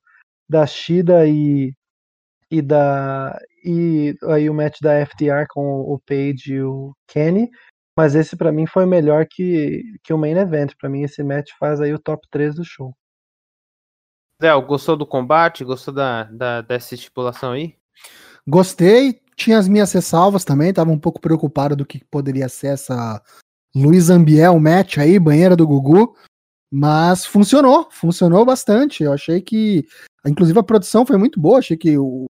[0.49, 1.73] da Shida e,
[2.51, 7.51] e da e aí o match da FTR com o Page e o Kenny,
[7.97, 10.73] mas esse para mim foi melhor que, que o main event.
[10.79, 12.95] Para mim esse match faz aí o top 3 do show.
[14.41, 15.65] Léo, gostou do combate?
[15.65, 17.77] Gostou da, da, dessa estipulação aí?
[18.47, 23.23] Gostei, tinha as minhas ressalvas também, tava um pouco preocupado do que poderia ser essa
[23.75, 26.15] Luiz Ambiel match aí, banheira do Gugu,
[26.73, 29.03] mas funcionou, funcionou bastante.
[29.03, 29.85] Eu achei que,
[30.27, 32.27] inclusive, a produção foi muito boa, achei que o,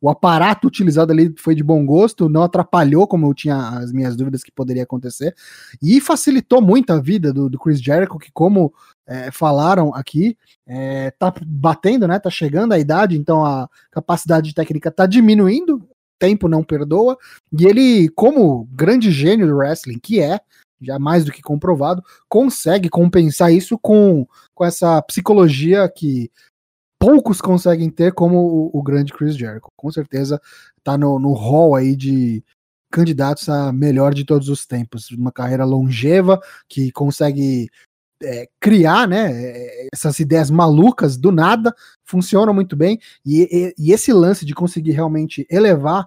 [0.00, 4.14] o aparato utilizado ali foi de bom gosto, não atrapalhou, como eu tinha as minhas
[4.14, 5.34] dúvidas que poderia acontecer,
[5.82, 8.72] e facilitou muito a vida do, do Chris Jericho, que, como
[9.06, 10.36] é, falaram aqui,
[10.66, 12.18] é, tá batendo, né?
[12.18, 15.88] Tá chegando a idade, então a capacidade técnica tá diminuindo,
[16.18, 17.18] tempo não perdoa,
[17.58, 20.40] e ele, como grande gênio do wrestling que é,
[20.80, 26.30] já mais do que comprovado, consegue compensar isso com, com essa psicologia que
[26.98, 29.70] poucos conseguem ter, como o, o grande Chris Jericho.
[29.76, 30.40] Com certeza
[30.82, 32.42] tá no, no hall aí de
[32.90, 35.10] candidatos a melhor de todos os tempos.
[35.10, 37.68] Uma carreira longeva que consegue
[38.22, 41.74] é, criar né, essas ideias malucas do nada,
[42.04, 42.98] funcionam muito bem.
[43.24, 46.06] E, e, e esse lance de conseguir realmente elevar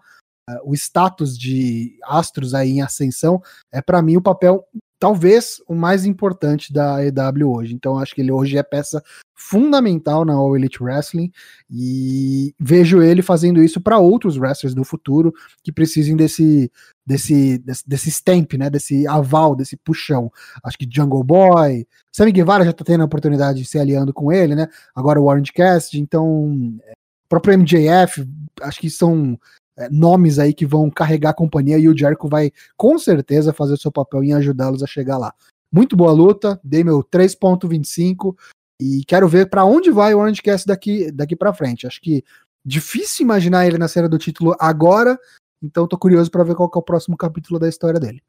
[0.64, 4.66] o status de astros aí em ascensão é para mim o papel
[5.00, 7.74] talvez o mais importante da EW hoje.
[7.74, 9.02] Então acho que ele hoje é peça
[9.34, 11.32] fundamental na All Elite Wrestling
[11.72, 16.70] e vejo ele fazendo isso para outros wrestlers do futuro que precisem desse
[17.08, 20.30] desse, desse desse stamp, né, desse aval, desse puxão.
[20.62, 24.32] Acho que Jungle Boy, Sammy Guevara já tá tendo a oportunidade de se aliando com
[24.32, 24.68] ele, né?
[24.94, 26.94] Agora o Orange Cast, então é,
[27.30, 28.28] próprio MJF,
[28.62, 29.40] acho que são
[29.80, 33.74] é, nomes aí que vão carregar a companhia e o Jericho vai com certeza fazer
[33.74, 35.34] o seu papel em ajudá-los a chegar lá.
[35.72, 38.36] Muito boa luta, dei meu 3.25
[38.82, 41.88] e quero ver para onde vai o Orange Cast daqui, daqui para frente.
[41.88, 42.26] Acho que
[42.66, 45.18] difícil imaginar ele na série do título agora,
[45.64, 48.22] então tô curioso para ver qual é o próximo capítulo da história dele.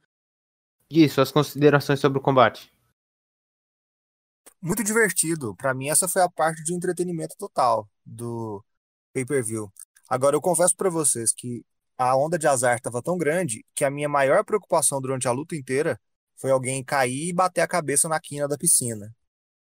[0.89, 2.73] E suas considerações sobre o combate?
[4.63, 5.57] Muito divertido.
[5.57, 8.63] Para mim essa foi a parte de entretenimento total do
[9.13, 9.69] pay-per-view.
[10.11, 11.65] Agora, eu confesso para vocês que
[11.97, 15.55] a onda de azar estava tão grande que a minha maior preocupação durante a luta
[15.55, 16.01] inteira
[16.37, 19.15] foi alguém cair e bater a cabeça na quina da piscina.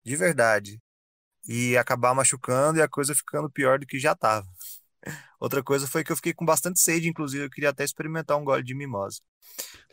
[0.02, 0.80] De verdade.
[1.46, 4.46] E acabar machucando e a coisa ficando pior do que já estava.
[5.38, 8.44] Outra coisa foi que eu fiquei com bastante sede, inclusive eu queria até experimentar um
[8.44, 9.20] gole de mimosa.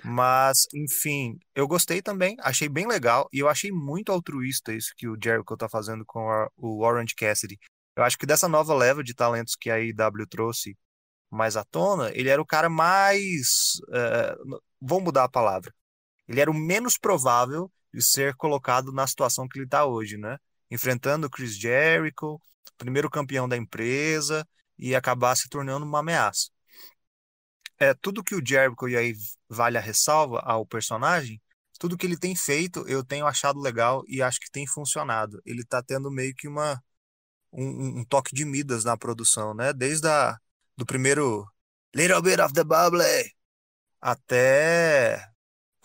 [0.04, 5.08] Mas, enfim, eu gostei também, achei bem legal e eu achei muito altruísta isso que
[5.08, 6.22] o Jericho tá fazendo com
[6.58, 7.60] o Orange Cassidy.
[7.96, 10.78] Eu acho que dessa nova leva de talentos que a IW trouxe
[11.30, 13.80] mais à tona, ele era o cara mais.
[13.90, 14.60] Uh,
[15.02, 15.74] mudar a palavra.
[16.28, 20.38] Ele era o menos provável de ser colocado na situação que ele está hoje, né?
[20.70, 22.40] Enfrentando o Chris Jericho,
[22.78, 24.48] primeiro campeão da empresa,
[24.78, 26.50] e acabar se tornando uma ameaça.
[27.80, 29.16] É, tudo que o Jericho, e aí
[29.50, 31.42] vale a ressalva ao personagem,
[31.80, 35.42] tudo que ele tem feito eu tenho achado legal e acho que tem funcionado.
[35.46, 36.82] Ele está tendo meio que uma
[37.56, 39.74] um, um, toque de Midas na produção, né?
[39.74, 40.38] Desde a,
[40.78, 41.48] do primeiro
[41.96, 43.32] Little Bit of the Bubbly
[44.02, 45.26] até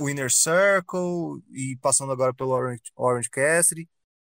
[0.00, 3.88] o Inner Circle e passando agora pelo Orange, Orange Cassidy.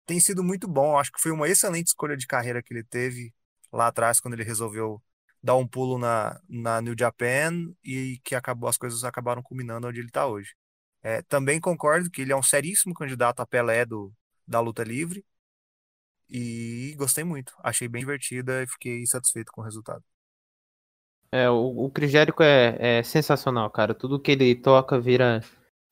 [0.06, 0.98] Tem sido muito bom.
[0.98, 3.34] Acho que foi uma excelente escolha de carreira que ele teve
[3.72, 5.02] lá atrás quando ele resolveu
[5.42, 10.00] dar um pulo na, na New Japan e que acabou as coisas acabaram culminando onde
[10.00, 10.56] ele está hoje.
[11.02, 14.14] É, também concordo que ele é um seríssimo candidato a Pelé do,
[14.48, 15.26] da luta livre.
[16.36, 17.54] E gostei muito.
[17.64, 20.04] Achei bem divertida e fiquei satisfeito com o resultado.
[21.32, 23.94] É, o, o Crigérico é, é sensacional, cara.
[23.94, 25.42] Tudo que ele toca vira,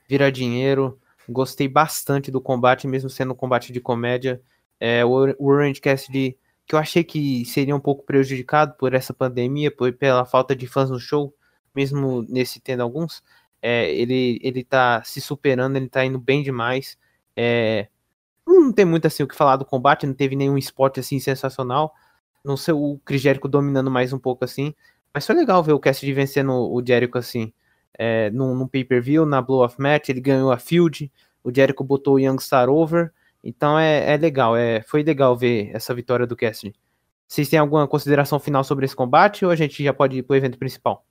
[0.09, 0.99] vira dinheiro.
[1.29, 4.41] Gostei bastante do combate, mesmo sendo um combate de comédia.
[4.79, 6.35] É, o, Orange Cassidy,
[6.65, 10.65] que eu achei que seria um pouco prejudicado por essa pandemia, por, pela falta de
[10.65, 11.31] fãs no show,
[11.75, 13.23] mesmo nesse tendo alguns.
[13.61, 16.97] É, ele, ele tá se superando, ele tá indo bem demais.
[17.35, 17.87] É,
[18.59, 21.93] não tem muito assim o que falar do combate, não teve nenhum esporte assim sensacional.
[22.43, 24.73] Não sei o Chris Jericho dominando mais um pouco assim.
[25.13, 27.53] Mas foi legal ver o Cassidy vencendo o Jericho assim.
[27.97, 31.11] É, num, num pay-per-view, na Blow of Match, ele ganhou a Field,
[31.43, 33.11] o Jericho botou o Young Star over.
[33.43, 36.73] Então é, é legal, é, foi legal ver essa vitória do Cassidy.
[37.27, 40.35] Vocês têm alguma consideração final sobre esse combate ou a gente já pode ir pro
[40.35, 41.05] evento principal?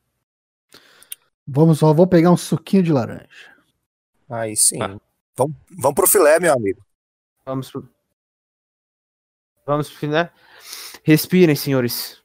[1.46, 3.28] Vamos só, vou pegar um suquinho de laranja.
[4.28, 4.80] Aí sim.
[4.80, 4.98] Ah.
[5.36, 6.84] Vamos, vamos pro filé, meu amigo.
[7.50, 7.88] Vamos pro.
[9.66, 10.30] Vamos pro final.
[11.02, 12.22] Respirem, senhores.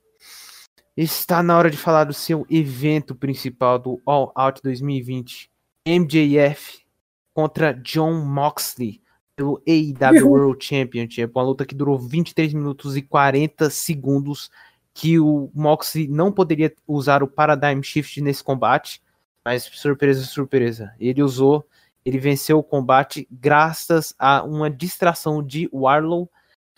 [0.95, 5.49] Está na hora de falar do seu evento principal do All Out 2020.
[5.83, 6.85] MJF
[7.33, 9.01] contra John Moxley
[9.35, 11.31] pelo AEW World Championship.
[11.33, 14.51] Uma luta que durou 23 minutos e 40 segundos.
[14.93, 19.01] Que o Moxley não poderia usar o Paradigm Shift nesse combate.
[19.43, 20.93] Mas surpresa, surpresa.
[20.99, 21.67] Ele usou
[22.05, 26.29] ele venceu o combate graças a uma distração de Warlow.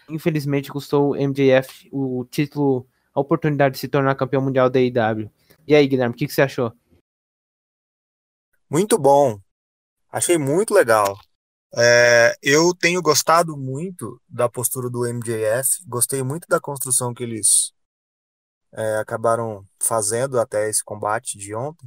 [0.09, 5.29] Infelizmente custou o MJF o título, a oportunidade de se tornar campeão mundial da AEW.
[5.67, 6.71] E aí, Guilherme, o que, que você achou?
[8.69, 9.37] Muito bom.
[10.09, 11.19] Achei muito legal.
[11.75, 17.73] É, eu tenho gostado muito da postura do MJF, gostei muito da construção que eles
[18.71, 21.85] é, acabaram fazendo até esse combate de ontem.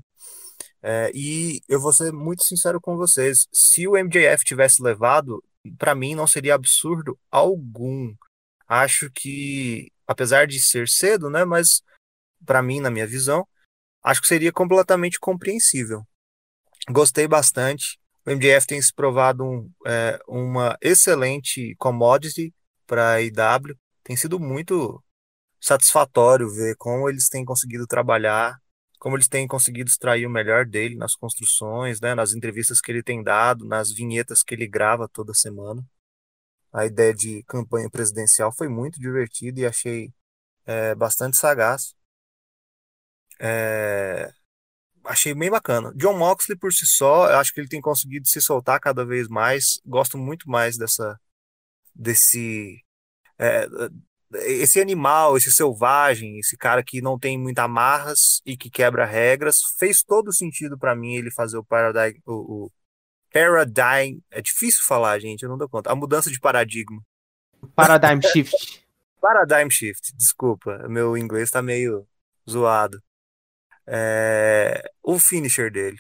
[0.83, 5.43] É, e eu vou ser muito sincero com vocês: se o MJF tivesse levado,
[5.79, 8.15] para mim não seria absurdo algum.
[8.67, 11.83] Acho que, apesar de ser cedo, né, mas
[12.45, 13.47] para mim, na minha visão,
[14.03, 16.07] acho que seria completamente compreensível.
[16.89, 17.99] Gostei bastante.
[18.27, 22.55] O MJF tem se provado um, é, uma excelente commodity
[22.87, 23.77] para a IW.
[24.03, 25.03] Tem sido muito
[25.61, 28.59] satisfatório ver como eles têm conseguido trabalhar
[29.01, 33.03] como eles têm conseguido extrair o melhor dele nas construções, né, nas entrevistas que ele
[33.03, 35.83] tem dado, nas vinhetas que ele grava toda semana.
[36.73, 40.13] A ideia de campanha presidencial foi muito divertida e achei
[40.67, 41.95] é, bastante sagaz.
[43.41, 44.31] É,
[45.05, 45.93] achei bem bacana.
[45.97, 49.29] John Moxley por si só, eu acho que ele tem conseguido se soltar cada vez
[49.29, 49.81] mais.
[49.87, 51.19] Gosto muito mais dessa
[51.95, 52.85] desse
[53.39, 53.67] é,
[54.33, 59.61] esse animal, esse selvagem, esse cara que não tem muitas amarras e que quebra regras.
[59.79, 62.71] Fez todo sentido para mim ele fazer o Paradigm, o, o
[63.33, 65.91] Paradigm, é difícil falar, gente, eu não dou conta.
[65.91, 67.01] A mudança de paradigma.
[67.75, 68.85] Paradigm Shift.
[69.21, 72.07] Paradigm Shift, desculpa, meu inglês tá meio
[72.49, 73.03] zoado.
[73.87, 75.99] É, o finisher dele.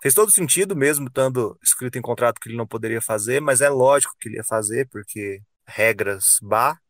[0.00, 3.68] Fez todo sentido, mesmo estando escrito em contrato que ele não poderia fazer, mas é
[3.68, 6.80] lógico que ele ia fazer, porque regras bar.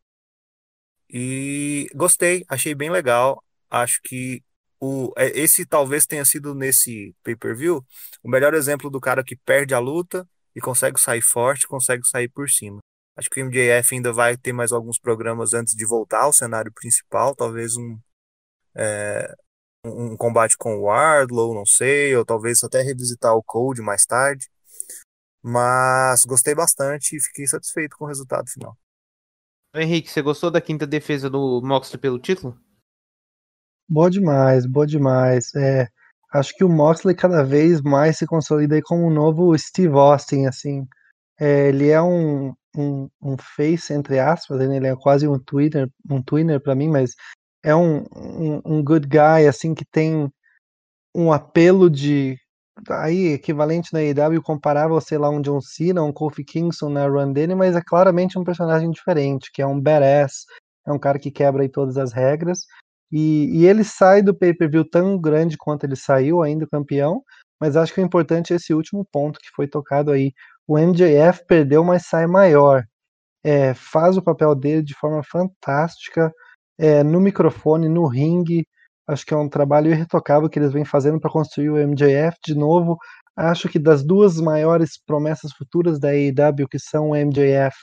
[1.10, 3.42] E gostei, achei bem legal.
[3.70, 4.42] Acho que
[4.80, 7.84] o, é, esse talvez tenha sido nesse pay-per-view
[8.22, 12.28] o melhor exemplo do cara que perde a luta e consegue sair forte, consegue sair
[12.28, 12.78] por cima.
[13.16, 16.72] Acho que o MJF ainda vai ter mais alguns programas antes de voltar ao cenário
[16.72, 17.98] principal, talvez um,
[18.76, 19.34] é,
[19.84, 24.48] um combate com o Wardlow, não sei, ou talvez até revisitar o Code mais tarde.
[25.42, 28.76] Mas gostei bastante e fiquei satisfeito com o resultado final.
[29.80, 32.58] Henrique, você gostou da quinta defesa do Moxley pelo título?
[33.88, 35.54] Boa demais, boa demais.
[35.54, 35.88] É,
[36.32, 40.86] acho que o Moxley cada vez mais se consolida como um novo Steve Austin, assim.
[41.40, 44.76] É, ele é um, um, um face, entre aspas, né?
[44.76, 47.14] ele é quase um Twitter, um Twitter para mim, mas
[47.62, 50.30] é um, um, um, good guy, assim, que tem
[51.14, 52.38] um apelo de
[52.90, 57.32] aí equivalente na AEW comparável, sei lá, um John Cena, um Kofi Kingston na run
[57.32, 60.44] dele, mas é claramente um personagem diferente, que é um badass,
[60.86, 62.60] é um cara que quebra aí todas as regras,
[63.10, 67.22] e, e ele sai do pay-per-view tão grande quanto ele saiu, ainda campeão,
[67.60, 70.32] mas acho que o importante é esse último ponto que foi tocado aí,
[70.66, 72.84] o MJF perdeu, mas sai maior.
[73.42, 76.32] É, faz o papel dele de forma fantástica
[76.78, 78.66] é, no microfone, no ringue.
[79.08, 82.54] Acho que é um trabalho irretocável que eles vêm fazendo para construir o MJF de
[82.54, 82.98] novo.
[83.34, 87.74] Acho que das duas maiores promessas futuras da AEW, que são o MJF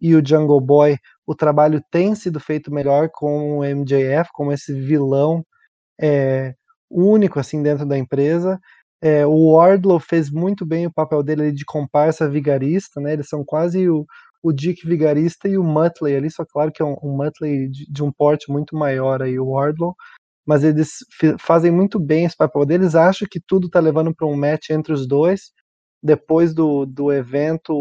[0.00, 0.96] e o Jungle Boy,
[1.26, 5.44] o trabalho tem sido feito melhor com o MJF, como esse vilão
[6.00, 6.54] é,
[6.90, 8.58] único assim dentro da empresa.
[9.02, 13.12] É, o Wardlow fez muito bem o papel dele de comparsa vigarista, né?
[13.14, 14.06] Eles são quase o,
[14.42, 17.90] o Dick vigarista e o Muttley ali, só claro que é um, um Muttley de,
[17.90, 19.94] de, um porte muito maior aí, o Wardlow,
[20.50, 20.90] mas eles
[21.38, 22.96] fazem muito bem esse papel deles.
[22.96, 25.52] Acho que tudo tá levando para um match entre os dois.
[26.02, 27.72] Depois do, do evento,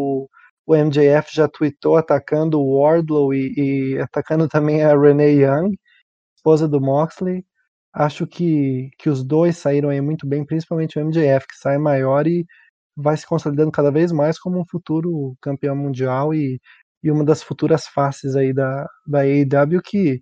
[0.67, 3.53] o MJF já tweetou atacando o Wardlow e,
[3.95, 5.75] e atacando também a Renee Young,
[6.37, 7.43] esposa do Moxley
[7.93, 12.27] acho que, que os dois saíram aí muito bem, principalmente o MJF, que sai maior
[12.27, 12.45] e
[12.95, 16.61] vai se consolidando cada vez mais como um futuro campeão mundial e,
[17.03, 20.21] e uma das futuras faces aí da, da AEW que,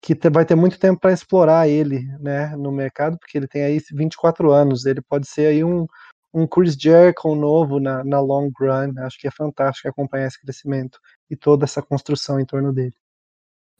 [0.00, 3.80] que vai ter muito tempo para explorar ele né, no mercado, porque ele tem aí
[3.92, 5.86] 24 anos, ele pode ser aí um,
[6.32, 11.00] um Chris Jericho novo na, na long run, acho que é fantástico acompanhar esse crescimento
[11.28, 12.94] e toda essa construção em torno dele.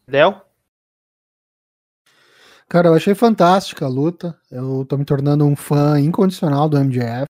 [0.06, 0.40] Léo?
[2.68, 4.38] Cara, eu achei fantástica a luta.
[4.50, 7.26] Eu tô me tornando um fã incondicional do MJF.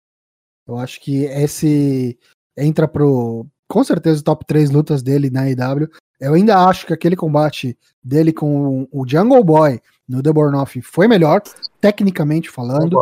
[0.66, 2.18] Eu acho que esse
[2.56, 3.46] entra pro.
[3.68, 5.88] Com certeza, top 3 lutas dele na IW.
[6.24, 10.80] Eu ainda acho que aquele combate dele com o Jungle Boy no The Born Off
[10.80, 11.42] foi melhor,
[11.80, 12.98] tecnicamente falando.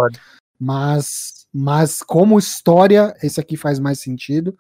[0.58, 4.56] Mas, mas como história, esse aqui faz mais sentido.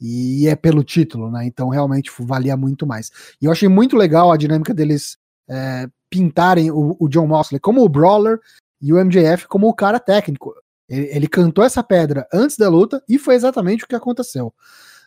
[0.00, 1.44] E é pelo título, né?
[1.44, 3.10] Então realmente valia muito mais.
[3.42, 5.16] E eu achei muito legal a dinâmica deles
[5.48, 8.38] é, pintarem o, o, John Moxley como o brawler
[8.80, 10.54] e o MJF como o cara técnico.
[10.88, 14.54] Ele, ele cantou essa pedra antes da luta e foi exatamente o que aconteceu.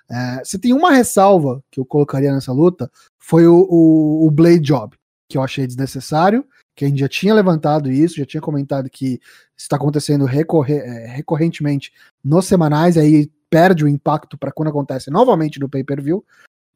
[0.09, 4.59] É, se tem uma ressalva que eu colocaria nessa luta, foi o, o, o Blade
[4.59, 4.95] Job,
[5.29, 9.19] que eu achei desnecessário, que a gente já tinha levantado isso, já tinha comentado que
[9.57, 11.91] está acontecendo recorre, é, recorrentemente
[12.23, 16.23] nos semanais, aí perde o impacto para quando acontece novamente no pay-per-view.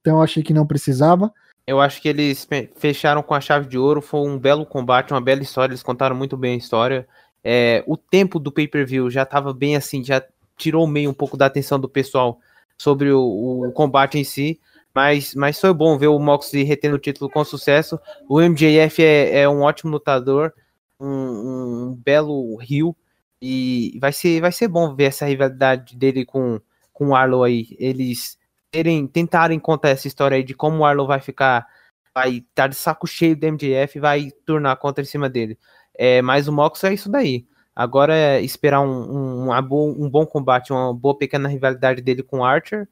[0.02, 1.32] Então eu achei que não precisava.
[1.68, 4.02] Eu acho que eles fecharam com a chave de ouro.
[4.02, 5.72] Foi um belo combate, uma bela história.
[5.72, 7.08] Eles contaram muito bem a história.
[7.44, 10.24] É, o tempo do pay-per-view já estava bem assim, já
[10.58, 12.40] tirou meio um pouco da atenção do pessoal
[12.82, 14.60] sobre o, o, combate em si.
[14.94, 18.00] Mas, mas foi bom ver o Moxley retendo o título com sucesso.
[18.28, 20.52] O MJF é, é um ótimo lutador,
[21.00, 22.96] um, um, belo rio.
[23.40, 26.60] E vai ser, vai ser bom ver essa rivalidade dele com,
[26.92, 27.68] com o Arlo aí.
[27.80, 28.38] Eles
[28.72, 31.68] terem, tentarem contar essa história aí de como o Arlo vai ficar,
[32.16, 35.58] vai estar tá de saco cheio do MJF e vai turnar contra em cima dele.
[35.96, 37.46] É, mas o Mox é isso daí.
[37.82, 42.46] Agora é esperar um, um, um, bom combate, uma boa pequena rivalidade dele com o
[42.46, 42.88] Archer.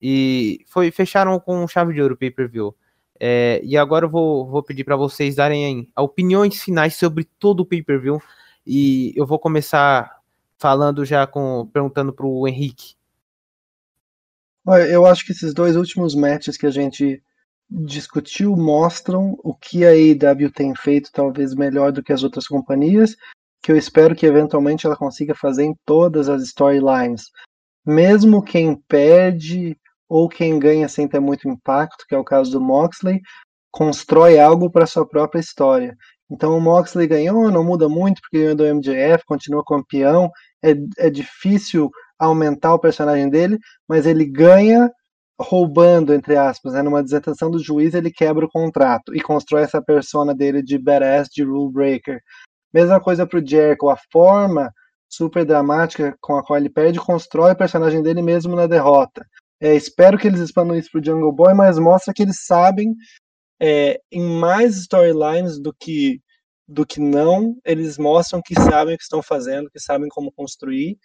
[0.00, 2.72] E foi fecharam com chave de ouro o pay-per-view.
[3.18, 7.66] É, e agora eu vou, vou pedir para vocês darem opiniões finais sobre todo o
[7.66, 8.22] pay-per-view.
[8.64, 10.20] E eu vou começar
[10.56, 12.94] falando já com perguntando para o Henrique.
[14.88, 17.20] Eu acho que esses dois últimos matches que a gente
[17.68, 23.16] discutiu mostram o que a AEW tem feito talvez melhor do que as outras companhias,
[23.62, 27.24] que eu espero que eventualmente ela consiga fazer em todas as storylines.
[27.84, 29.76] Mesmo quem perde
[30.08, 33.20] ou quem ganha sem ter muito impacto, que é o caso do Moxley,
[33.70, 35.96] constrói algo para sua própria história.
[36.30, 40.30] Então o Moxley ganhou, não muda muito porque ganhou do MJF, continua campeão.
[40.62, 43.58] É, é difícil aumentar o personagem dele,
[43.88, 44.90] mas ele ganha
[45.40, 49.80] roubando, entre aspas, né, numa desatenção do juiz, ele quebra o contrato e constrói essa
[49.80, 52.20] persona dele de badass, de rule breaker.
[52.72, 54.72] Mesma coisa pro Jericho, a forma
[55.08, 59.26] super dramática com a qual ele perde, constrói o personagem dele mesmo na derrota.
[59.60, 62.94] É, espero que eles expandam isso pro Jungle Boy, mas mostra que eles sabem
[63.60, 66.20] é, em mais storylines do que
[66.70, 70.98] do que não, eles mostram que sabem o que estão fazendo, que sabem como construir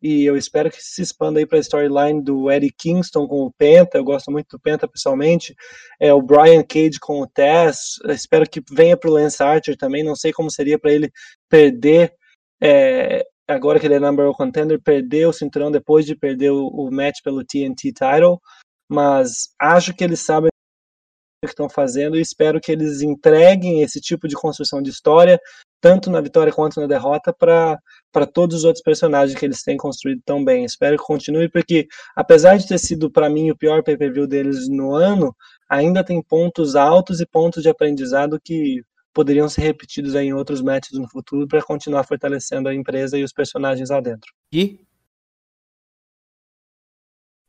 [0.00, 3.52] e eu espero que se expanda aí para a storyline do Eddie Kingston com o
[3.52, 5.54] Penta, eu gosto muito do Penta pessoalmente,
[5.98, 10.04] é o Brian Cage com o Tess, espero que venha para o Lance Archer também,
[10.04, 11.10] não sei como seria para ele
[11.48, 12.14] perder,
[12.62, 16.68] é, agora que ele é number one contender, perder o cinturão depois de perder o,
[16.68, 18.40] o match pelo TNT title,
[18.88, 24.00] mas acho que eles sabem o que estão fazendo e espero que eles entreguem esse
[24.00, 25.40] tipo de construção de história
[25.80, 30.20] tanto na vitória quanto na derrota, para todos os outros personagens que eles têm construído
[30.24, 30.64] tão bem.
[30.64, 31.86] Espero que continue, porque
[32.16, 35.34] apesar de ter sido para mim o pior pay-per-view deles no ano,
[35.68, 38.82] ainda tem pontos altos e pontos de aprendizado que
[39.12, 43.32] poderiam ser repetidos em outros matches no futuro para continuar fortalecendo a empresa e os
[43.32, 44.32] personagens lá dentro.
[44.52, 44.80] E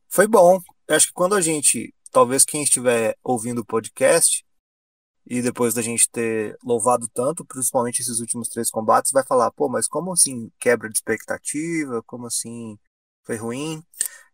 [0.08, 0.60] foi bom.
[0.88, 4.44] Eu acho que quando a gente, talvez quem estiver ouvindo o podcast,
[5.30, 9.70] e depois da gente ter louvado tanto, principalmente esses últimos três combates, vai falar, pô,
[9.70, 12.02] mas como assim quebra de expectativa?
[12.04, 12.80] Como assim
[13.24, 13.84] foi ruim?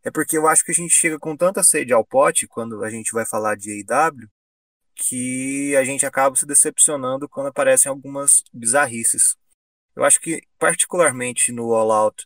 [0.03, 2.89] É porque eu acho que a gente chega com tanta sede ao pote quando a
[2.89, 4.30] gente vai falar de AEW
[4.95, 9.35] que a gente acaba se decepcionando quando aparecem algumas bizarrices.
[9.93, 12.26] Eu acho que, particularmente no All Out,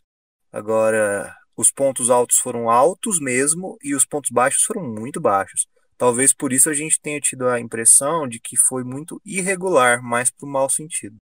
[0.52, 5.66] agora os pontos altos foram altos mesmo e os pontos baixos foram muito baixos.
[6.00, 10.30] Talvez por isso a gente tenha tido a impressão de que foi muito irregular, mais
[10.30, 11.18] para o mau sentido.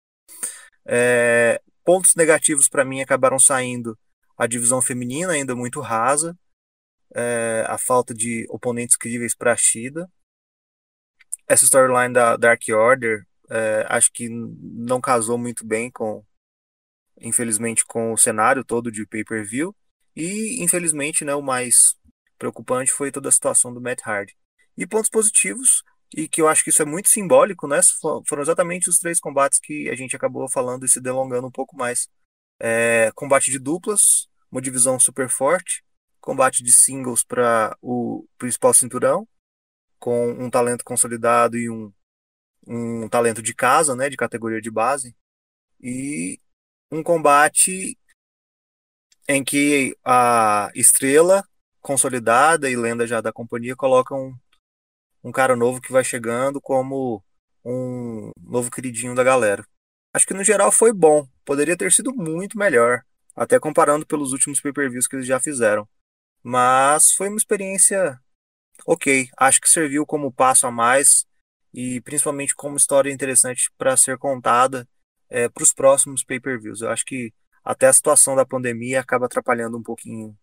[0.86, 3.98] É, pontos negativos para mim acabaram saindo
[4.34, 6.34] a divisão feminina ainda muito rasa,
[7.14, 10.10] é, a falta de oponentes críveis para a Shida.
[11.46, 16.24] Essa storyline da Dark Order é, acho que não casou muito bem com,
[17.20, 19.76] infelizmente, com o cenário todo de pay-per-view.
[20.16, 21.94] E, infelizmente, né, o mais
[22.38, 24.34] preocupante foi toda a situação do Matt Hardy.
[24.76, 25.82] E pontos positivos,
[26.14, 27.80] e que eu acho que isso é muito simbólico, né?
[28.26, 31.76] Foram exatamente os três combates que a gente acabou falando e se delongando um pouco
[31.76, 32.08] mais.
[32.60, 35.82] É, combate de duplas, uma divisão super forte,
[36.20, 39.26] combate de singles para o principal cinturão,
[39.98, 41.92] com um talento consolidado e um,
[42.66, 45.16] um talento de casa, né, de categoria de base,
[45.80, 46.40] e
[46.90, 47.98] um combate
[49.26, 51.42] em que a estrela
[51.80, 54.38] consolidada e lenda já da companhia colocam
[55.22, 57.22] um cara novo que vai chegando como
[57.64, 59.66] um novo queridinho da galera.
[60.12, 63.02] Acho que no geral foi bom, poderia ter sido muito melhor,
[63.34, 65.88] até comparando pelos últimos pay-per-views que eles já fizeram.
[66.42, 68.20] Mas foi uma experiência
[68.86, 71.24] ok, acho que serviu como passo a mais
[71.72, 74.86] e principalmente como história interessante para ser contada
[75.30, 76.82] é, para os próximos pay-per-views.
[76.82, 77.32] Eu acho que
[77.64, 80.36] até a situação da pandemia acaba atrapalhando um pouquinho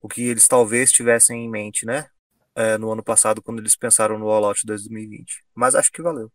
[0.00, 2.08] o que eles talvez tivessem em mente, né?
[2.54, 5.44] É, no ano passado, quando eles pensaram no All Out 2020.
[5.54, 6.30] Mas acho que valeu.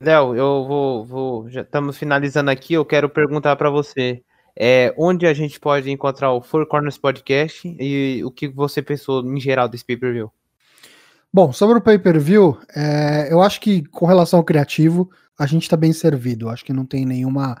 [0.00, 2.74] Léo, eu vou, vou, Já estamos finalizando aqui.
[2.74, 4.22] Eu quero perguntar para você
[4.56, 9.24] é, onde a gente pode encontrar o Four Corners Podcast e o que você pensou
[9.24, 10.32] em geral desse pay-per-view.
[11.32, 15.76] Bom, sobre o pay-per-view, é, eu acho que com relação ao criativo, a gente está
[15.76, 16.48] bem servido.
[16.48, 17.60] Acho que não tem nenhuma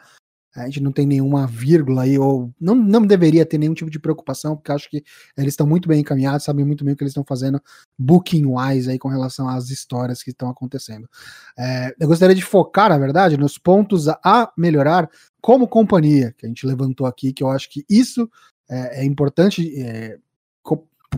[0.54, 3.98] a gente não tem nenhuma vírgula aí, ou não, não deveria ter nenhum tipo de
[3.98, 5.02] preocupação, porque acho que
[5.36, 7.60] eles estão muito bem encaminhados, sabem muito bem o que eles estão fazendo
[7.98, 11.08] booking-wise aí com relação às histórias que estão acontecendo.
[11.56, 15.08] É, eu gostaria de focar, na verdade, nos pontos a, melhorar
[15.40, 18.28] como companhia, que a gente levantou aqui, que eu acho que isso
[18.68, 20.18] é, é importante é,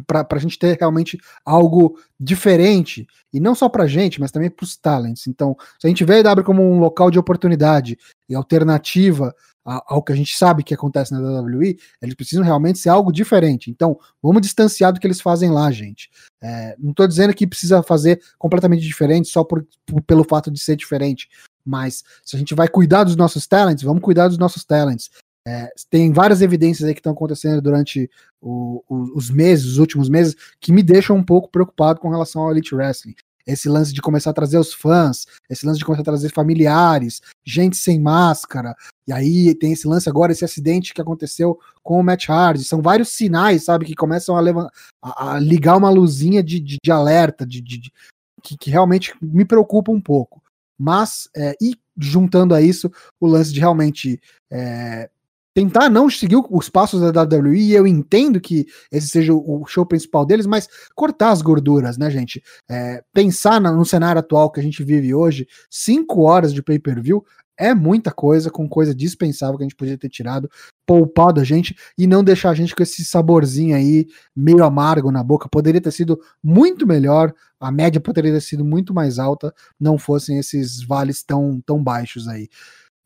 [0.06, 4.50] para a gente ter realmente algo diferente, e não só para a gente, mas também
[4.50, 5.26] para os talents.
[5.26, 7.98] Então, se a gente vê a EW como um local de oportunidade
[8.28, 9.34] e alternativa
[9.64, 13.70] ao que a gente sabe que acontece na WWE, eles precisam realmente ser algo diferente.
[13.70, 16.10] Então, vamos distanciar do que eles fazem lá, gente.
[16.42, 20.58] É, não estou dizendo que precisa fazer completamente diferente só por, por, pelo fato de
[20.58, 21.28] ser diferente,
[21.64, 25.10] Mas se a gente vai cuidar dos nossos talents, vamos cuidar dos nossos talents.
[25.46, 28.10] É, tem várias evidências aí que estão acontecendo durante
[28.40, 32.42] o, o, os meses, os últimos meses, que me deixam um pouco preocupado com relação
[32.42, 33.14] ao Elite Wrestling.
[33.46, 37.20] Esse lance de começar a trazer os fãs, esse lance de começar a trazer familiares,
[37.44, 38.76] gente sem máscara,
[39.08, 42.62] e aí tem esse lance agora, esse acidente que aconteceu com o Matt Hardy.
[42.62, 44.70] São vários sinais, sabe, que começam a, levar,
[45.02, 47.92] a, a ligar uma luzinha de, de, de alerta, de, de
[48.42, 50.42] que, que, realmente me preocupa um pouco.
[50.78, 55.10] Mas, é, e juntando a isso, o lance de realmente é,
[55.54, 59.84] tentar não seguir os passos da WWE, e eu entendo que esse seja o show
[59.84, 62.42] principal deles, mas cortar as gorduras, né, gente?
[62.70, 67.24] É, pensar no cenário atual que a gente vive hoje, cinco horas de pay-per-view
[67.60, 70.50] é muita coisa, com coisa dispensável que a gente podia ter tirado,
[70.86, 75.22] poupado a gente e não deixar a gente com esse saborzinho aí meio amargo na
[75.22, 75.46] boca.
[75.46, 80.38] Poderia ter sido muito melhor, a média poderia ter sido muito mais alta, não fossem
[80.38, 82.48] esses vales tão, tão baixos aí.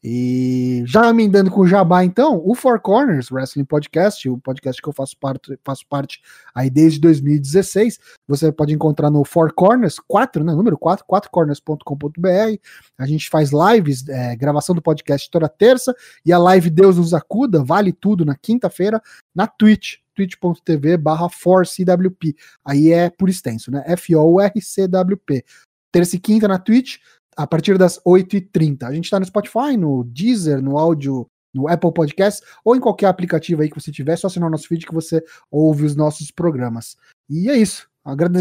[0.06, 4.86] E já emendando com o Jabá, então, o Four Corners Wrestling Podcast, o podcast que
[4.86, 6.20] eu faço parte, faço parte
[6.54, 7.98] aí desde 2016,
[8.28, 12.60] você pode encontrar no Four Corners, 4, né, número 4, 4corners.com.br.
[12.98, 17.14] A gente faz lives, é, gravação do podcast toda terça, e a live Deus nos
[17.14, 19.00] acuda, vale tudo, na quinta-feira,
[19.34, 22.34] na Twitch, twitch.tv barra 4CWP.
[22.62, 23.82] Aí é por extenso, né?
[23.86, 25.44] F-O-R-C-W-P.
[25.90, 26.98] Terça e quinta na Twitch,
[27.36, 28.84] a partir das 8h30.
[28.84, 33.06] A gente está no Spotify, no Deezer, no áudio, no Apple Podcast ou em qualquer
[33.06, 35.94] aplicativo aí que você tiver, é só assinar o nosso feed que você ouve os
[35.94, 36.96] nossos programas.
[37.30, 37.88] E é isso.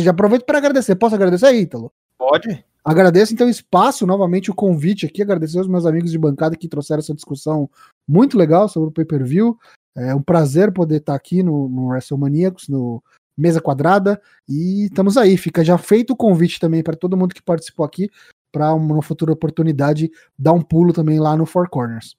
[0.02, 0.96] Já aproveito para agradecer.
[0.96, 1.92] Posso agradecer aí, Ítalo?
[2.18, 2.66] Pode.
[2.84, 6.68] Agradeço então o espaço, novamente o convite aqui, agradecer aos meus amigos de bancada que
[6.68, 7.70] trouxeram essa discussão
[8.06, 9.58] muito legal sobre o pay-per-view.
[9.96, 13.02] É um prazer poder estar aqui no, no WrestleManiacos, no
[13.38, 15.38] Mesa Quadrada, e estamos aí.
[15.38, 18.10] Fica já feito o convite também para todo mundo que participou aqui
[18.54, 22.16] para uma futura oportunidade dar um pulo também lá no Four Corners.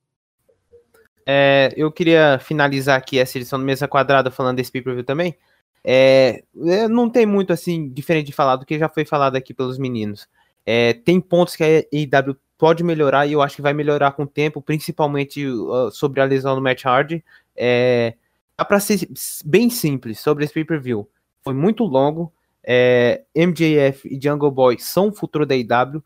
[1.25, 5.35] É, eu queria finalizar aqui essa edição do Mesa Quadrada falando desse pay-per-view também.
[5.83, 9.55] É, é não tem muito assim diferente de falar do que já foi falado aqui
[9.55, 10.29] pelos meninos.
[10.67, 14.25] É, tem pontos que a AEW pode melhorar e eu acho que vai melhorar com
[14.25, 17.25] o tempo, principalmente uh, sobre a lesão do Matt Hardy.
[17.57, 18.15] É,
[18.59, 19.09] dá para ser
[19.45, 21.09] bem simples sobre esse pay-per-view.
[21.43, 22.33] Foi muito longo.
[22.67, 26.03] É, MJF e Jungle Boy são o futuro da AEW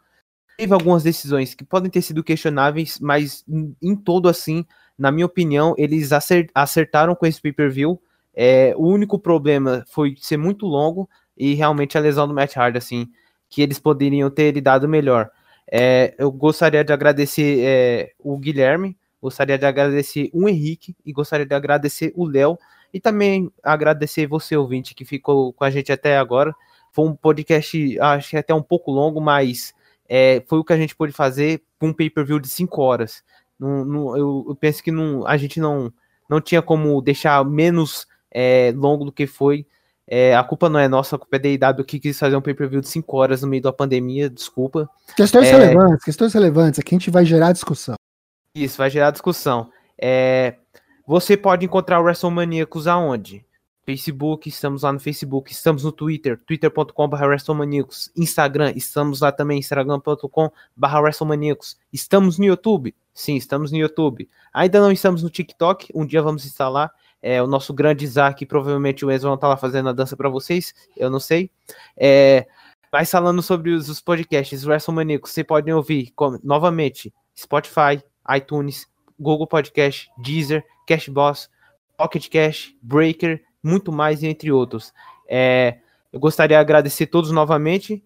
[0.59, 4.67] teve algumas decisões que podem ter sido questionáveis, mas em, em todo assim,
[4.99, 6.11] na minha opinião, eles
[6.53, 8.03] acertaram com esse pay-per-view.
[8.35, 12.77] É, o único problema foi ser muito longo e realmente a lesão do Matt Hardy,
[12.77, 13.07] assim,
[13.49, 15.31] que eles poderiam ter lidado melhor.
[15.71, 21.47] É, eu gostaria de agradecer é, o Guilherme, gostaria de agradecer o Henrique e gostaria
[21.47, 22.59] de agradecer o Léo
[22.93, 26.53] e também agradecer você, ouvinte, que ficou com a gente até agora.
[26.91, 29.73] Foi um podcast, acho que até um pouco longo, mas
[30.09, 33.23] é, foi o que a gente pôde fazer com um pay-per-view de 5 horas.
[33.59, 35.93] Não, não, eu, eu, penso que não, a gente não,
[36.29, 39.67] não tinha como deixar menos é, longo do que foi.
[40.11, 42.41] É, a culpa não é nossa, a culpa é da IW que quis fazer um
[42.41, 44.89] pay-per-view de 5 horas no meio da pandemia, desculpa.
[45.15, 47.97] Questões é, relevantes, questões relevantes, aqui a gente vai gerar discussão.
[48.55, 49.71] Isso, vai gerar discussão.
[50.01, 50.55] É,
[51.07, 53.45] você pode encontrar o WrestleManiacos aonde?
[53.89, 60.99] Facebook, estamos lá no Facebook, estamos no Twitter, twitter.com.br WrestleManiacos, Instagram, estamos lá também, instagram.com.br
[61.01, 66.21] WrestleManiacos, estamos no YouTube, sim, estamos no YouTube, ainda não estamos no TikTok, um dia
[66.21, 66.93] vamos instalar,
[67.23, 70.29] é, o nosso grande Isaac, provavelmente o Enzo vão estar lá fazendo a dança para
[70.29, 71.51] vocês, eu não sei,
[71.97, 72.47] é,
[72.93, 78.05] mas falando sobre os, os podcasts, WrestleManiacos, você pode ouvir, como, novamente, Spotify,
[78.37, 78.87] iTunes,
[79.19, 81.49] Google Podcast, Deezer, Cashbox,
[81.97, 84.93] Pocket Cash, Breaker, muito mais, entre outros.
[85.29, 85.79] É,
[86.13, 88.03] eu gostaria de agradecer todos novamente.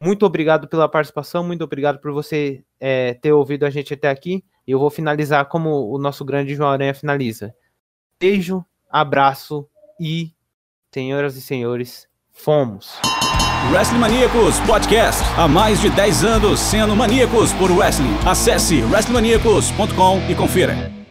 [0.00, 4.44] Muito obrigado pela participação, muito obrigado por você é, ter ouvido a gente até aqui.
[4.66, 7.54] E eu vou finalizar como o nosso grande João Aranha finaliza.
[8.18, 9.68] Beijo, abraço
[10.00, 10.32] e,
[10.92, 12.98] senhoras e senhores, fomos.
[13.70, 15.22] Wrestling Maníacos Podcast.
[15.36, 18.14] Há mais de 10 anos sendo maníacos por wrestling.
[18.26, 21.03] Acesse wrestlingmaníacos.com e confira.